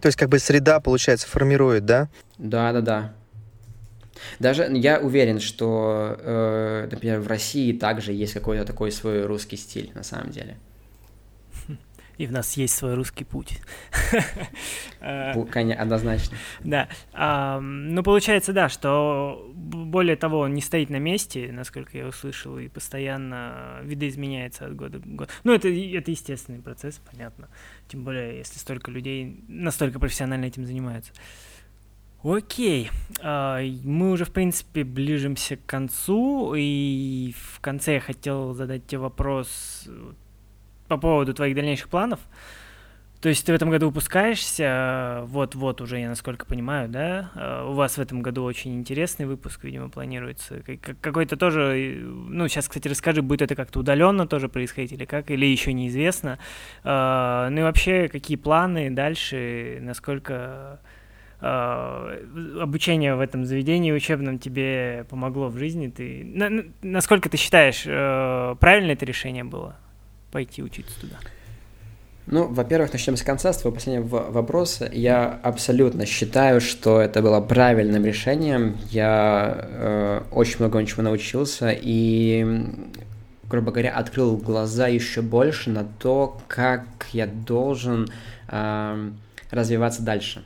То 0.00 0.06
есть 0.06 0.16
как 0.16 0.28
бы 0.28 0.38
среда, 0.38 0.78
получается, 0.78 1.26
формирует, 1.26 1.84
да? 1.84 2.08
Да, 2.38 2.72
да, 2.72 2.80
да. 2.80 3.14
Даже 4.38 4.68
я 4.72 5.00
уверен, 5.00 5.40
что, 5.40 6.16
э, 6.18 6.88
например, 6.90 7.20
в 7.20 7.26
России 7.26 7.72
также 7.72 8.12
есть 8.12 8.34
какой-то 8.34 8.64
такой 8.64 8.92
свой 8.92 9.26
русский 9.26 9.56
стиль, 9.56 9.90
на 9.94 10.04
самом 10.04 10.30
деле 10.30 10.56
и 12.18 12.26
в 12.26 12.32
нас 12.32 12.56
есть 12.56 12.74
свой 12.74 12.94
русский 12.94 13.24
путь. 13.24 13.60
Конечно, 15.00 15.82
однозначно. 15.82 16.36
Да. 16.60 16.88
Ну, 17.60 18.02
получается, 18.02 18.52
да, 18.52 18.68
что 18.68 19.50
более 19.54 20.16
того, 20.16 20.48
не 20.48 20.60
стоит 20.60 20.90
на 20.90 20.98
месте, 20.98 21.50
насколько 21.52 21.96
я 21.96 22.06
услышал, 22.06 22.58
и 22.58 22.68
постоянно 22.68 23.78
видоизменяется 23.82 24.66
от 24.66 24.74
года 24.74 24.98
к 24.98 25.06
году. 25.06 25.30
Ну, 25.44 25.54
это, 25.54 25.68
это 25.68 26.10
естественный 26.10 26.60
процесс, 26.60 27.00
понятно. 27.10 27.48
Тем 27.86 28.04
более, 28.04 28.38
если 28.38 28.58
столько 28.58 28.90
людей 28.90 29.44
настолько 29.46 30.00
профессионально 30.00 30.46
этим 30.46 30.66
занимаются. 30.66 31.12
Окей, 32.24 32.90
а, 33.22 33.60
мы 33.84 34.10
уже, 34.10 34.24
в 34.24 34.32
принципе, 34.32 34.82
ближимся 34.82 35.56
к 35.56 35.64
концу, 35.66 36.54
и 36.56 37.32
в 37.36 37.60
конце 37.60 37.94
я 37.94 38.00
хотел 38.00 38.54
задать 38.54 38.88
тебе 38.88 38.98
вопрос 38.98 39.88
по 40.88 40.96
поводу 40.96 41.34
твоих 41.34 41.54
дальнейших 41.54 41.88
планов. 41.88 42.20
То 43.20 43.28
есть 43.28 43.44
ты 43.44 43.52
в 43.52 43.54
этом 43.56 43.68
году 43.68 43.86
выпускаешься, 43.86 45.22
вот-вот 45.24 45.80
уже, 45.80 45.98
я 45.98 46.08
насколько 46.08 46.46
понимаю, 46.46 46.88
да? 46.88 47.32
А, 47.34 47.68
у 47.68 47.72
вас 47.72 47.98
в 47.98 48.00
этом 48.00 48.22
году 48.22 48.44
очень 48.44 48.76
интересный 48.76 49.26
выпуск, 49.26 49.64
видимо, 49.64 49.88
планируется. 49.88 50.62
Какой-то 51.00 51.36
тоже, 51.36 51.98
ну, 52.00 52.46
сейчас, 52.46 52.68
кстати, 52.68 52.86
расскажи, 52.86 53.22
будет 53.22 53.42
это 53.42 53.56
как-то 53.56 53.80
удаленно 53.80 54.28
тоже 54.28 54.48
происходить 54.48 54.92
или 54.92 55.04
как, 55.04 55.32
или 55.32 55.46
еще 55.46 55.72
неизвестно. 55.72 56.38
А, 56.84 57.50
ну 57.50 57.60
и 57.60 57.62
вообще, 57.64 58.08
какие 58.08 58.36
планы 58.36 58.88
дальше, 58.88 59.78
насколько 59.80 60.80
а, 61.40 62.16
обучение 62.60 63.16
в 63.16 63.20
этом 63.20 63.44
заведении 63.44 63.90
учебном 63.90 64.38
тебе 64.38 65.06
помогло 65.10 65.48
в 65.48 65.58
жизни? 65.58 65.88
Ты, 65.88 66.72
насколько 66.82 67.28
ты 67.28 67.36
считаешь, 67.36 67.82
э, 67.84 68.54
правильно 68.60 68.92
это 68.92 69.04
решение 69.04 69.42
было? 69.42 69.76
Пойти 70.30 70.62
учиться 70.62 71.00
туда? 71.00 71.16
Ну, 72.30 72.46
во-первых, 72.46 72.92
начнем 72.92 73.16
с 73.16 73.22
конца, 73.22 73.54
с 73.54 73.58
твоего 73.58 73.74
последнего 73.74 74.30
вопроса. 74.30 74.90
Я 74.92 75.40
абсолютно 75.42 76.04
считаю, 76.04 76.60
что 76.60 77.00
это 77.00 77.22
было 77.22 77.40
правильным 77.40 78.04
решением. 78.04 78.76
Я 78.90 79.56
э, 79.62 80.22
очень 80.30 80.56
много 80.58 80.84
чего 80.84 81.02
научился 81.02 81.70
и, 81.70 82.46
грубо 83.48 83.70
говоря, 83.72 83.94
открыл 83.94 84.36
глаза 84.36 84.88
еще 84.88 85.22
больше 85.22 85.70
на 85.70 85.84
то, 85.84 86.38
как 86.48 86.84
я 87.12 87.26
должен 87.26 88.10
э, 88.48 89.10
развиваться 89.50 90.02
дальше. 90.02 90.44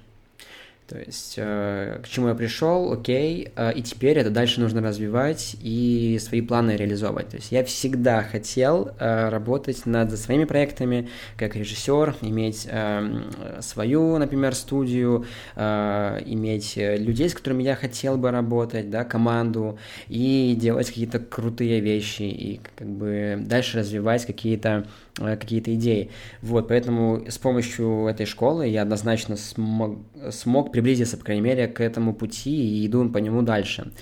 То 0.93 0.99
есть, 0.99 1.37
э, 1.39 2.01
к 2.03 2.09
чему 2.09 2.29
я 2.29 2.35
пришел, 2.35 2.93
окей, 2.93 3.49
э, 3.57 3.73
и 3.73 3.83
теперь 3.83 4.19
это 4.19 4.29
дальше 4.29 4.61
нужно 4.61 4.83
развивать 4.83 5.57
и 5.63 6.19
свои 6.21 6.43
планы 6.43 6.73
реализовывать. 6.73 7.31
То 7.31 7.37
есть, 7.37 7.51
я 7.51 7.65
всегда 7.65 8.23
хотел 8.23 8.91
э, 8.99 9.31
работать 9.31 9.87
над 9.87 10.13
своими 10.19 10.45
проектами 10.45 11.09
как 11.39 11.57
режиссер, 11.57 12.17
иметь 12.21 12.69
свою, 13.61 14.19
например, 14.19 14.55
студию, 14.55 15.25
иметь 15.57 16.77
людей, 16.77 17.29
с 17.29 17.35
которыми 17.35 17.63
я 17.63 17.75
хотел 17.75 18.19
бы 18.19 18.31
работать, 18.31 18.91
да, 18.91 19.05
команду, 19.05 19.79
и 20.09 20.55
делать 20.59 20.89
какие-то 20.89 21.21
крутые 21.21 21.81
вещи, 21.81 22.23
и 22.23 22.61
как 22.77 22.89
бы 22.89 23.39
дальше 23.41 23.79
развивать 23.79 24.27
какие-то 24.27 24.87
какие-то 25.15 25.75
идеи. 25.75 26.11
Вот, 26.41 26.69
поэтому 26.69 27.25
с 27.29 27.37
помощью 27.37 28.07
этой 28.07 28.25
школы 28.25 28.67
я 28.67 28.83
однозначно 28.83 29.37
смог, 29.37 29.99
смог 30.31 30.73
приблизиться, 30.83 31.17
по 31.17 31.25
крайней 31.25 31.43
мере, 31.43 31.69
к 31.69 31.81
этому 31.81 32.13
пути 32.13 32.51
и 32.51 32.87
иду 32.87 33.09
по 33.09 33.19
нему 33.19 33.43
дальше. 33.43 33.93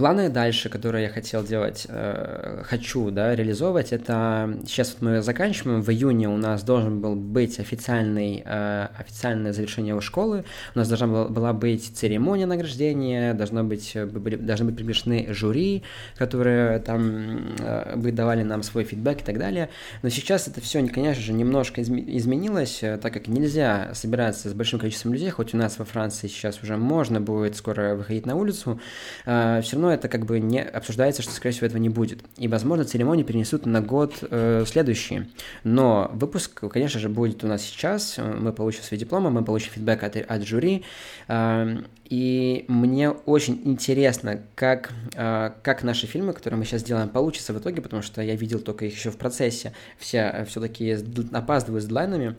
Планы 0.00 0.30
дальше, 0.30 0.70
которые 0.70 1.04
я 1.04 1.10
хотел 1.10 1.44
делать, 1.44 1.84
э, 1.86 2.62
хочу, 2.64 3.10
да, 3.10 3.36
реализовывать, 3.36 3.92
это 3.92 4.58
сейчас 4.66 4.94
вот 4.94 5.02
мы 5.02 5.20
заканчиваем, 5.20 5.82
в 5.82 5.90
июне 5.90 6.26
у 6.26 6.38
нас 6.38 6.62
должен 6.62 7.02
был 7.02 7.14
быть 7.14 7.60
официальный, 7.60 8.42
э, 8.42 8.88
официальное 8.96 9.52
завершение 9.52 10.00
школы, 10.00 10.46
у 10.74 10.78
нас 10.78 10.88
должна 10.88 11.06
была, 11.06 11.28
была 11.28 11.52
быть 11.52 11.94
церемония 11.94 12.46
награждения, 12.46 13.34
должно 13.34 13.62
быть, 13.62 13.94
э, 13.94 14.06
были, 14.06 14.36
должны 14.36 14.64
быть 14.64 14.76
приглашены 14.76 15.26
жюри, 15.34 15.82
которые 16.16 16.78
там 16.78 17.56
э, 17.58 17.96
бы 17.96 18.10
давали 18.10 18.42
нам 18.42 18.62
свой 18.62 18.84
фидбэк 18.84 19.20
и 19.20 19.24
так 19.24 19.38
далее, 19.38 19.68
но 20.00 20.08
сейчас 20.08 20.48
это 20.48 20.62
все, 20.62 20.82
конечно 20.88 21.22
же, 21.22 21.34
немножко 21.34 21.82
изменилось, 21.82 22.82
э, 22.82 22.96
так 22.96 23.12
как 23.12 23.28
нельзя 23.28 23.90
собираться 23.92 24.48
с 24.48 24.54
большим 24.54 24.78
количеством 24.78 25.12
людей, 25.12 25.28
хоть 25.28 25.52
у 25.52 25.58
нас 25.58 25.78
во 25.78 25.84
Франции 25.84 26.26
сейчас 26.26 26.62
уже 26.62 26.78
можно 26.78 27.20
будет 27.20 27.54
скоро 27.54 27.96
выходить 27.96 28.24
на 28.24 28.34
улицу, 28.34 28.80
э, 29.26 29.60
все 29.62 29.76
равно 29.76 29.89
это 29.90 30.08
как 30.08 30.26
бы 30.26 30.40
не 30.40 30.62
обсуждается, 30.62 31.22
что, 31.22 31.32
скорее 31.32 31.52
всего, 31.52 31.66
этого 31.66 31.80
не 31.80 31.88
будет. 31.88 32.20
И, 32.36 32.48
возможно, 32.48 32.84
церемонию 32.84 33.26
перенесут 33.26 33.66
на 33.66 33.80
год 33.80 34.18
э, 34.22 34.64
следующий. 34.66 35.28
Но 35.64 36.10
выпуск, 36.14 36.62
конечно 36.70 37.00
же, 37.00 37.08
будет 37.08 37.44
у 37.44 37.46
нас 37.46 37.62
сейчас. 37.62 38.18
Мы 38.18 38.52
получим 38.52 38.82
свои 38.82 38.98
дипломы, 38.98 39.30
мы 39.30 39.44
получим 39.44 39.72
фидбэк 39.72 40.02
от, 40.02 40.16
от 40.16 40.42
жюри. 40.42 40.84
Э, 41.28 41.78
и 42.10 42.64
мне 42.66 43.10
очень 43.10 43.60
интересно, 43.64 44.40
как, 44.54 44.90
э, 45.14 45.52
как 45.62 45.82
наши 45.82 46.06
фильмы, 46.06 46.32
которые 46.32 46.58
мы 46.58 46.64
сейчас 46.64 46.82
делаем, 46.82 47.08
получатся 47.08 47.52
в 47.52 47.58
итоге, 47.58 47.82
потому 47.82 48.02
что 48.02 48.20
я 48.22 48.34
видел 48.34 48.58
только 48.58 48.86
их 48.86 48.94
еще 48.94 49.10
в 49.10 49.16
процессе. 49.16 49.72
Все 49.98 50.44
все-таки 50.48 50.96
опаздывают 51.32 51.84
с 51.84 51.86
дедлайнами. 51.86 52.36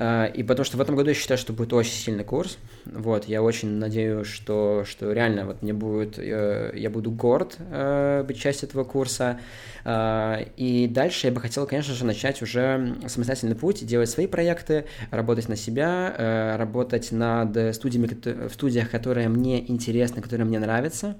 И 0.00 0.42
потому 0.42 0.64
что 0.64 0.78
в 0.78 0.80
этом 0.80 0.96
году 0.96 1.10
я 1.10 1.14
считаю, 1.14 1.36
что 1.36 1.52
будет 1.52 1.72
очень 1.72 1.92
сильный 1.92 2.24
курс. 2.24 2.56
Вот, 2.86 3.26
я 3.26 3.42
очень 3.42 3.68
надеюсь, 3.68 4.26
что, 4.26 4.84
что 4.86 5.12
реально 5.12 5.44
вот 5.44 5.62
мне 5.62 5.72
будет, 5.72 6.18
э, 6.18 6.72
я 6.74 6.88
буду 6.88 7.10
горд 7.10 7.56
э, 7.58 8.24
быть 8.26 8.38
частью 8.38 8.68
этого 8.68 8.84
курса. 8.84 9.38
А, 9.84 10.40
и 10.56 10.86
дальше 10.86 11.26
я 11.26 11.32
бы 11.32 11.40
хотел, 11.40 11.66
конечно 11.66 11.94
же, 11.94 12.04
начать 12.04 12.40
уже 12.42 12.96
самостоятельный 13.06 13.56
путь, 13.56 13.84
делать 13.84 14.08
свои 14.08 14.26
проекты, 14.26 14.86
работать 15.10 15.48
на 15.48 15.56
себя, 15.56 16.14
э, 16.16 16.56
работать 16.56 17.12
над 17.12 17.74
студиями, 17.74 18.08
в 18.48 18.52
студиях, 18.52 18.90
которые 18.90 19.28
мне 19.28 19.70
интересны, 19.70 20.22
которые 20.22 20.46
мне 20.46 20.58
нравятся. 20.58 21.16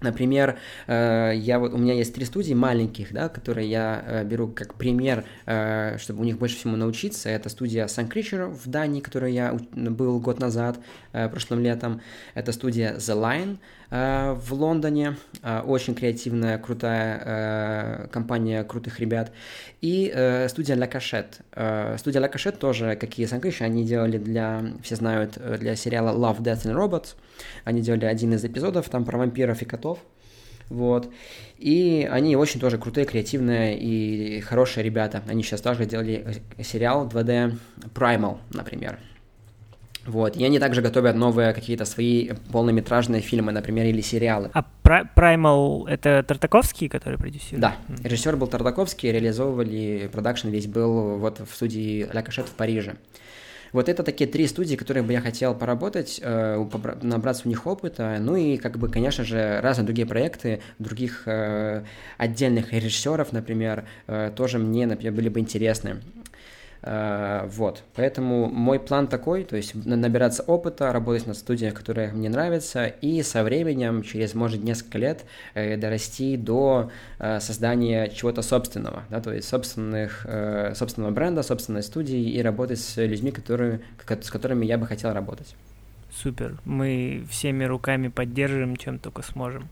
Например, 0.00 0.58
э, 0.86 1.32
я 1.34 1.58
вот 1.58 1.72
у 1.72 1.78
меня 1.78 1.94
есть 1.94 2.14
три 2.14 2.24
студии 2.24 2.52
маленьких, 2.52 3.12
да, 3.12 3.28
которые 3.28 3.68
я 3.68 4.04
э, 4.06 4.24
беру 4.24 4.48
как 4.48 4.74
пример, 4.74 5.24
э, 5.46 5.96
чтобы 5.98 6.20
у 6.20 6.24
них 6.24 6.38
больше 6.38 6.56
всему 6.56 6.76
научиться. 6.76 7.30
Это 7.30 7.48
студия 7.48 7.86
Sun 7.86 8.10
Creature 8.10 8.48
в 8.50 8.68
Дании, 8.68 9.00
которой 9.00 9.32
я 9.32 9.58
был 9.72 10.20
год 10.20 10.40
назад, 10.40 10.78
прошлым 11.12 11.60
летом. 11.60 12.00
Это 12.34 12.52
студия 12.52 12.96
The 12.96 13.14
Line 13.14 13.58
в 13.94 14.52
Лондоне. 14.52 15.16
Э, 15.42 15.60
очень 15.60 15.94
креативная, 15.94 16.58
крутая 16.58 17.22
э, 17.24 18.08
компания 18.08 18.64
крутых 18.64 18.98
ребят. 18.98 19.30
И 19.80 20.10
э, 20.12 20.48
студия 20.48 20.74
La 20.76 20.90
Cachette. 20.90 21.34
Э, 21.52 21.96
студия 21.98 22.20
La 22.20 22.32
Cachette 22.32 22.56
тоже, 22.56 22.96
как 22.96 23.18
и 23.18 23.26
Санкыш, 23.26 23.60
они 23.60 23.84
делали 23.84 24.18
для, 24.18 24.64
все 24.82 24.96
знают, 24.96 25.34
э, 25.36 25.58
для 25.58 25.76
сериала 25.76 26.16
Love, 26.16 26.40
Death 26.42 26.64
and 26.64 26.74
Robots. 26.74 27.14
Они 27.64 27.82
делали 27.82 28.06
один 28.06 28.32
из 28.34 28.44
эпизодов 28.44 28.88
там 28.88 29.04
про 29.04 29.18
вампиров 29.18 29.62
и 29.62 29.64
котов. 29.64 29.98
Вот. 30.70 31.08
И 31.58 32.08
они 32.10 32.36
очень 32.36 32.58
тоже 32.58 32.78
крутые, 32.78 33.06
креативные 33.06 33.78
и 33.78 34.40
хорошие 34.40 34.82
ребята. 34.82 35.22
Они 35.28 35.42
сейчас 35.42 35.60
тоже 35.60 35.86
делали 35.86 36.42
сериал 36.62 37.06
2D 37.06 37.58
Primal, 37.94 38.38
например. 38.50 38.98
Вот, 40.06 40.36
и 40.36 40.44
они 40.44 40.58
также 40.58 40.82
готовят 40.82 41.16
новые 41.16 41.52
какие-то 41.52 41.84
свои 41.84 42.30
полнометражные 42.52 43.22
фильмы, 43.22 43.52
например, 43.52 43.86
или 43.86 44.00
сериалы. 44.00 44.50
А 44.52 44.64
Primal— 44.84 45.86
это 45.88 46.22
Тартаковский, 46.26 46.88
который 46.88 47.18
продюсирует? 47.18 47.60
Да, 47.60 47.76
режиссер 48.02 48.36
был 48.36 48.46
Тартаковский, 48.46 49.10
реализовывали, 49.10 50.08
продакшн 50.12 50.48
весь 50.48 50.66
был 50.66 51.16
вот 51.16 51.40
в 51.40 51.54
студии 51.54 52.06
Ля 52.12 52.22
Кашет 52.22 52.46
в 52.46 52.52
Париже. 52.52 52.96
Вот 53.74 53.88
это 53.88 54.04
такие 54.04 54.30
три 54.30 54.46
студии, 54.46 54.76
которые 54.76 55.02
бы 55.02 55.12
я 55.12 55.20
хотел 55.20 55.52
поработать, 55.52 56.20
э, 56.22 56.64
набраться 57.02 57.42
у 57.46 57.48
них 57.48 57.66
опыта, 57.66 58.18
ну 58.20 58.36
и, 58.36 58.56
как 58.56 58.78
бы, 58.78 58.88
конечно 58.88 59.24
же, 59.24 59.60
разные 59.60 59.84
другие 59.84 60.06
проекты, 60.06 60.60
других 60.78 61.24
э, 61.26 61.82
отдельных 62.16 62.72
режиссеров, 62.72 63.32
например, 63.32 63.84
э, 64.06 64.30
тоже 64.36 64.60
мне, 64.60 64.86
например, 64.86 65.12
были 65.12 65.28
бы 65.28 65.40
интересны. 65.40 65.96
Э, 66.86 67.46
вот, 67.46 67.82
поэтому 67.94 68.50
мой 68.50 68.78
план 68.78 69.06
такой, 69.06 69.44
то 69.44 69.56
есть 69.56 69.74
набираться 69.74 70.42
опыта, 70.42 70.92
работать 70.92 71.26
на 71.26 71.32
студиях, 71.32 71.72
которые 71.72 72.12
мне 72.12 72.28
нравятся, 72.28 72.86
и 72.86 73.22
со 73.22 73.42
временем, 73.42 74.02
через, 74.02 74.34
может, 74.34 74.62
несколько 74.62 74.98
лет, 74.98 75.24
э, 75.54 75.78
дорасти 75.78 76.36
до 76.36 76.90
э, 77.18 77.40
создания 77.40 78.08
чего-то 78.10 78.42
собственного, 78.42 79.04
да, 79.08 79.22
то 79.22 79.32
есть 79.32 79.48
собственных, 79.48 80.26
собственного 80.74 81.10
бренда, 81.10 81.42
собственной 81.42 81.82
студии 81.82 82.32
и 82.32 82.42
работать 82.42 82.78
с 82.78 83.02
людьми, 83.02 83.30
которые, 83.30 83.80
с 84.06 84.30
которыми 84.30 84.66
я 84.66 84.76
бы 84.76 84.86
хотел 84.86 85.12
работать. 85.12 85.56
Супер, 86.12 86.58
мы 86.64 87.24
всеми 87.30 87.64
руками 87.64 88.08
поддержим, 88.08 88.76
чем 88.76 88.98
только 88.98 89.22
сможем. 89.22 89.68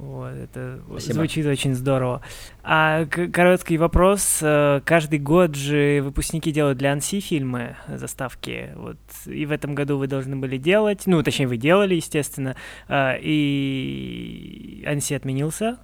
Вот, 0.00 0.32
это 0.32 0.80
Спасибо. 0.88 1.14
звучит 1.14 1.46
очень 1.46 1.74
здорово. 1.74 2.22
А 2.62 3.04
короткий 3.06 3.78
вопрос. 3.78 4.38
Э, 4.42 4.80
каждый 4.84 5.18
год 5.18 5.56
же 5.56 6.00
выпускники 6.02 6.52
делают 6.52 6.78
для 6.78 6.92
Анси 6.92 7.20
фильмы, 7.20 7.76
заставки. 7.88 8.70
Вот. 8.76 8.98
И 9.26 9.44
в 9.44 9.52
этом 9.52 9.74
году 9.74 9.98
вы 9.98 10.06
должны 10.06 10.36
были 10.36 10.56
делать, 10.56 11.02
ну, 11.06 11.22
точнее, 11.22 11.48
вы 11.48 11.56
делали, 11.56 11.96
естественно, 11.96 12.54
э, 12.88 13.18
и 13.20 14.84
Анси 14.86 15.14
отменился. 15.14 15.78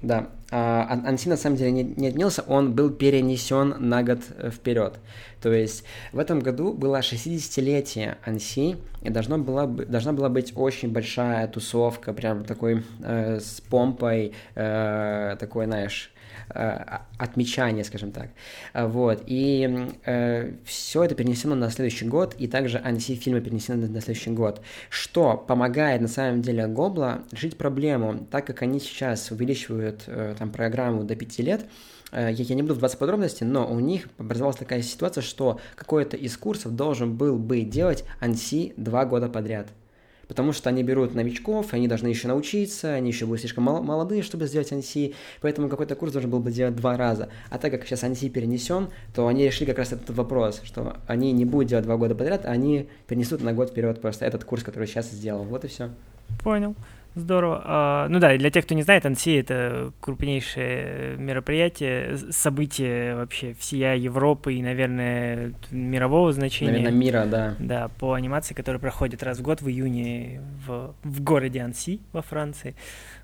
Да, 0.00 0.28
Анси 0.54 1.28
на 1.28 1.36
самом 1.36 1.56
деле 1.56 1.72
не, 1.72 1.82
не 1.82 2.08
отменился, 2.08 2.42
он 2.46 2.74
был 2.74 2.90
перенесен 2.90 3.74
на 3.80 4.04
год 4.04 4.20
э, 4.38 4.50
вперед. 4.50 5.00
То 5.42 5.52
есть 5.52 5.84
в 6.12 6.18
этом 6.20 6.38
году 6.38 6.72
было 6.72 7.00
60-летие 7.00 8.16
Анси, 8.24 8.76
и 9.02 9.10
должно 9.10 9.38
было, 9.38 9.66
должна 9.66 10.12
была 10.12 10.28
быть 10.28 10.52
очень 10.54 10.92
большая 10.92 11.48
тусовка, 11.48 12.12
прям 12.12 12.44
такой 12.44 12.84
э, 13.02 13.40
с 13.40 13.60
помпой, 13.62 14.32
э, 14.54 15.36
такой, 15.40 15.66
знаешь, 15.66 16.13
Э, 16.50 16.98
отмечания, 17.18 17.84
скажем 17.84 18.12
так. 18.12 18.28
Вот. 18.74 19.22
И 19.26 19.88
э, 20.04 20.52
все 20.64 21.04
это 21.04 21.14
перенесено 21.14 21.54
на 21.54 21.70
следующий 21.70 22.06
год, 22.06 22.34
и 22.38 22.46
также 22.46 22.78
анси-фильмы 22.78 23.40
перенесены 23.40 23.88
на 23.88 24.00
следующий 24.00 24.30
год, 24.30 24.60
что 24.90 25.36
помогает 25.36 26.00
на 26.00 26.08
самом 26.08 26.42
деле 26.42 26.66
Гобла 26.66 27.22
решить 27.30 27.56
проблему, 27.56 28.26
так 28.30 28.46
как 28.46 28.62
они 28.62 28.80
сейчас 28.80 29.30
увеличивают 29.30 30.04
э, 30.06 30.34
там 30.38 30.50
программу 30.50 31.04
до 31.04 31.16
5 31.16 31.38
лет, 31.38 31.66
э, 32.12 32.30
я 32.32 32.54
не 32.54 32.62
буду 32.62 32.74
вдаваться 32.74 32.96
в 32.96 33.00
подробности, 33.00 33.44
но 33.44 33.66
у 33.70 33.80
них 33.80 34.08
образовалась 34.18 34.56
такая 34.56 34.82
ситуация, 34.82 35.22
что 35.22 35.60
какой-то 35.76 36.16
из 36.16 36.36
курсов 36.36 36.74
должен 36.74 37.16
был 37.16 37.38
бы 37.38 37.62
делать 37.62 38.04
анси 38.20 38.74
два 38.76 39.04
года 39.06 39.28
подряд– 39.28 39.68
потому 40.28 40.52
что 40.52 40.68
они 40.68 40.82
берут 40.82 41.14
новичков, 41.14 41.72
они 41.72 41.88
должны 41.88 42.08
еще 42.08 42.28
научиться, 42.28 42.94
они 42.94 43.10
еще 43.10 43.26
будут 43.26 43.40
слишком 43.40 43.64
молодые, 43.64 44.22
чтобы 44.22 44.46
сделать 44.46 44.72
анси, 44.72 45.14
поэтому 45.40 45.68
какой-то 45.68 45.94
курс 45.94 46.12
должен 46.12 46.30
был 46.30 46.40
бы 46.40 46.50
делать 46.50 46.76
два 46.76 46.96
раза. 46.96 47.28
А 47.50 47.58
так 47.58 47.72
как 47.72 47.86
сейчас 47.86 48.04
анси 48.04 48.28
перенесен, 48.28 48.88
то 49.14 49.26
они 49.26 49.44
решили 49.44 49.66
как 49.66 49.78
раз 49.78 49.92
этот 49.92 50.10
вопрос, 50.10 50.60
что 50.64 50.96
они 51.06 51.32
не 51.32 51.44
будут 51.44 51.68
делать 51.68 51.84
два 51.84 51.96
года 51.96 52.14
подряд, 52.14 52.46
а 52.46 52.50
они 52.50 52.88
перенесут 53.06 53.42
на 53.42 53.52
год 53.52 53.70
вперед 53.70 54.00
просто 54.00 54.24
этот 54.24 54.44
курс, 54.44 54.62
который 54.62 54.86
сейчас 54.86 55.10
сделал. 55.10 55.44
Вот 55.44 55.64
и 55.64 55.68
все. 55.68 55.90
Понял. 56.42 56.74
Здорово. 57.14 57.62
А, 57.64 58.08
ну 58.08 58.18
да, 58.18 58.36
для 58.36 58.50
тех, 58.50 58.64
кто 58.64 58.74
не 58.74 58.82
знает, 58.82 59.06
Анси— 59.06 59.36
это 59.38 59.92
крупнейшее 60.00 61.16
мероприятие, 61.16 62.16
событие 62.30 63.14
вообще 63.14 63.54
всея 63.54 63.94
Европы 63.94 64.54
и, 64.54 64.62
наверное, 64.62 65.54
мирового 65.70 66.32
значения. 66.32 66.72
Наверное, 66.72 66.98
мира, 66.98 67.24
да. 67.26 67.54
Да, 67.58 67.88
по 68.00 68.14
анимации, 68.14 68.54
которая 68.54 68.80
проходит 68.80 69.22
раз 69.22 69.38
в 69.38 69.42
год 69.42 69.62
в 69.62 69.68
июне 69.68 70.40
в, 70.66 70.94
в 71.04 71.22
городе 71.22 71.60
Анси 71.60 72.00
во 72.12 72.22
Франции 72.22 72.74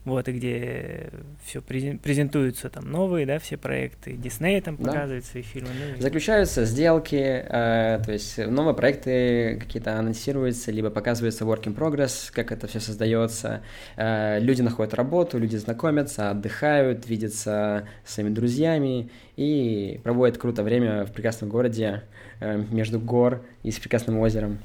вот, 0.05 0.29
и 0.29 0.33
где 0.33 1.11
все 1.45 1.61
презентуются 1.61 2.71
там 2.71 2.91
новые, 2.91 3.27
да, 3.27 3.39
все 3.39 3.59
проекты, 3.59 4.13
Дисней 4.15 4.61
там 4.63 4.77
да. 4.79 5.07
свои 5.21 5.43
фильмы. 5.43 5.69
Ну, 5.79 5.97
и... 5.97 6.01
Заключаются 6.01 6.65
сделки, 6.65 7.17
э, 7.17 8.01
то 8.03 8.11
есть 8.11 8.39
новые 8.39 8.75
проекты 8.75 9.59
какие-то 9.61 9.99
анонсируются, 9.99 10.73
либо 10.73 10.89
показывается 10.89 11.45
work 11.45 11.65
in 11.65 11.77
progress, 11.77 12.33
как 12.33 12.51
это 12.51 12.67
все 12.67 12.81
создается, 12.81 13.63
э, 13.97 14.39
люди 14.41 14.63
находят 14.63 14.95
работу, 14.95 15.39
люди 15.39 15.57
знакомятся, 15.57 16.31
отдыхают, 16.31 17.07
видятся 17.07 17.87
с 18.05 18.15
своими 18.15 18.31
друзьями 18.31 19.11
и 19.37 20.01
проводят 20.03 20.39
круто 20.39 20.63
время 20.63 21.05
в 21.05 21.13
прекрасном 21.13 21.51
городе 21.51 22.05
э, 22.41 22.65
между 22.71 22.99
гор 22.99 23.43
и 23.63 23.71
с 23.71 23.79
прекрасным 23.79 24.19
озером. 24.19 24.59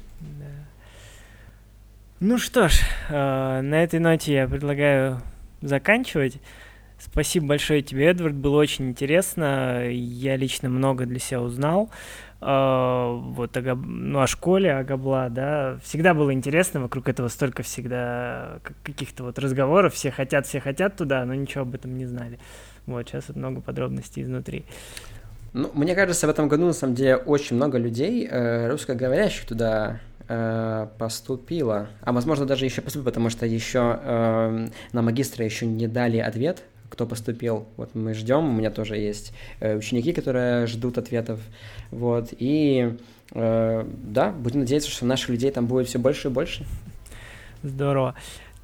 Ну 2.18 2.38
что 2.38 2.68
ж, 2.68 2.80
э, 3.10 3.60
на 3.60 3.82
этой 3.82 4.00
ноте 4.00 4.32
я 4.32 4.48
предлагаю 4.48 5.20
заканчивать. 5.60 6.40
Спасибо 6.98 7.48
большое 7.48 7.82
тебе, 7.82 8.06
Эдвард, 8.06 8.34
было 8.34 8.56
очень 8.56 8.88
интересно. 8.88 9.86
Я 9.90 10.36
лично 10.36 10.70
много 10.70 11.04
для 11.04 11.18
себя 11.18 11.42
узнал. 11.42 11.90
Uh, 12.38 13.18
вот 13.32 13.56
о, 13.56 13.74
ну, 13.74 14.20
о 14.20 14.26
школе, 14.26 14.74
о 14.74 14.84
Габла, 14.84 15.28
да, 15.30 15.78
всегда 15.82 16.12
было 16.12 16.34
интересно, 16.34 16.80
вокруг 16.82 17.08
этого 17.08 17.28
столько 17.28 17.62
всегда 17.62 18.60
каких-то 18.82 19.24
вот 19.24 19.38
разговоров, 19.38 19.94
все 19.94 20.10
хотят, 20.10 20.46
все 20.46 20.60
хотят 20.60 20.96
туда, 20.96 21.24
но 21.24 21.34
ничего 21.34 21.62
об 21.62 21.74
этом 21.74 21.96
не 21.96 22.04
знали. 22.04 22.38
Вот, 22.84 23.08
сейчас 23.08 23.28
вот 23.28 23.38
много 23.38 23.62
подробностей 23.62 24.22
изнутри. 24.22 24.66
Ну, 25.54 25.70
мне 25.72 25.94
кажется, 25.94 26.26
в 26.26 26.30
этом 26.30 26.48
году, 26.48 26.66
на 26.66 26.74
самом 26.74 26.94
деле, 26.94 27.16
очень 27.16 27.56
много 27.56 27.78
людей, 27.78 28.28
э, 28.30 28.68
русскоговорящих 28.68 29.46
туда 29.46 30.00
э, 30.28 30.86
поступила, 30.98 31.88
а 32.02 32.12
возможно 32.12 32.46
даже 32.46 32.64
еще 32.64 32.82
поступит, 32.82 33.06
потому 33.06 33.30
что 33.30 33.46
еще 33.46 33.98
э, 34.02 34.68
на 34.92 35.02
магистра 35.02 35.44
еще 35.44 35.66
не 35.66 35.86
дали 35.86 36.18
ответ, 36.18 36.62
кто 36.88 37.06
поступил. 37.06 37.66
Вот 37.76 37.94
мы 37.94 38.14
ждем, 38.14 38.48
у 38.48 38.52
меня 38.52 38.70
тоже 38.70 38.96
есть 38.96 39.32
э, 39.60 39.76
ученики, 39.76 40.12
которые 40.12 40.66
ждут 40.66 40.98
ответов, 40.98 41.40
вот 41.90 42.28
и 42.38 42.96
э, 43.32 43.88
да, 44.04 44.30
будем 44.30 44.60
надеяться, 44.60 44.90
что 44.90 45.06
наших 45.06 45.30
людей 45.30 45.50
там 45.50 45.66
будет 45.66 45.88
все 45.88 45.98
больше 45.98 46.28
и 46.28 46.30
больше. 46.30 46.64
Здорово. 47.62 48.14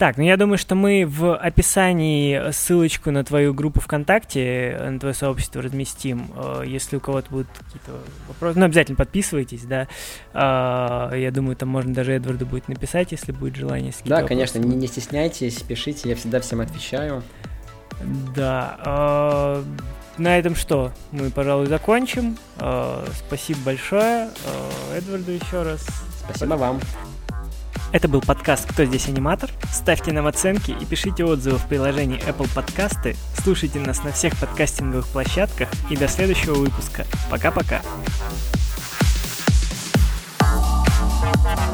Так, 0.03 0.17
ну 0.17 0.25
я 0.25 0.37
думаю, 0.37 0.59
что 0.59 0.75
мы 0.75 1.07
в 1.07 1.37
описании 1.37 2.51
ссылочку 2.51 3.13
на 3.13 3.23
твою 3.23 3.55
группу 3.55 3.79
ВКонтакте, 3.79 4.77
на 4.91 4.99
твое 4.99 5.15
сообщество 5.15 5.63
разместим. 5.63 6.29
Э, 6.35 6.65
если 6.67 6.97
у 6.97 7.01
кого-то 7.01 7.31
будут 7.31 7.47
какие-то 7.57 7.93
вопросы, 8.27 8.59
ну 8.59 8.65
обязательно 8.65 8.97
подписывайтесь, 8.97 9.63
да. 9.63 9.87
Э, 10.35 11.17
я 11.17 11.31
думаю, 11.31 11.55
там 11.55 11.69
можно 11.69 11.95
даже 11.95 12.15
Эдварду 12.15 12.47
будет 12.47 12.67
написать, 12.67 13.13
если 13.13 13.31
будет 13.31 13.55
желание. 13.55 13.93
Да, 14.05 14.25
конечно, 14.25 14.59
не, 14.59 14.75
не 14.75 14.89
стесняйтесь, 14.89 15.63
пишите, 15.63 16.09
я 16.09 16.17
всегда 16.17 16.41
всем 16.41 16.61
отвечаю. 16.61 17.23
Да. 18.35 18.81
Э, 18.85 19.63
на 20.19 20.37
этом 20.37 20.57
что? 20.57 20.91
Мы, 21.13 21.31
пожалуй, 21.31 21.67
закончим. 21.67 22.37
Спасибо 22.57 23.61
большое 23.67 24.31
Эдварду 24.97 25.31
еще 25.31 25.63
раз. 25.63 25.87
Спасибо 26.27 26.55
вам. 26.55 26.81
Это 27.93 28.09
был 28.09 28.23
подкаст 28.23 28.67
«Кто 28.67 28.87
здесь 28.87 29.07
аниматор?». 29.09 29.51
Ставьте 29.71 30.13
нам 30.13 30.27
оценки 30.27 30.71
и 30.71 30.85
пишите 30.87 31.25
отзывы 31.25 31.59
в 31.59 31.67
приложении 31.67 32.19
Apple 32.27 32.49
Podcasts. 32.55 33.17
Слушайте 33.45 33.81
нас 33.81 34.03
на 34.03 34.13
всех 34.13 34.35
подкастинговых 34.39 35.07
площадках. 35.09 35.69
И 35.91 35.97
до 35.97 36.09
следующего 36.09 36.55
выпуска. 36.55 37.05
Пока-пока. 37.31 37.83
Thank 41.45 41.72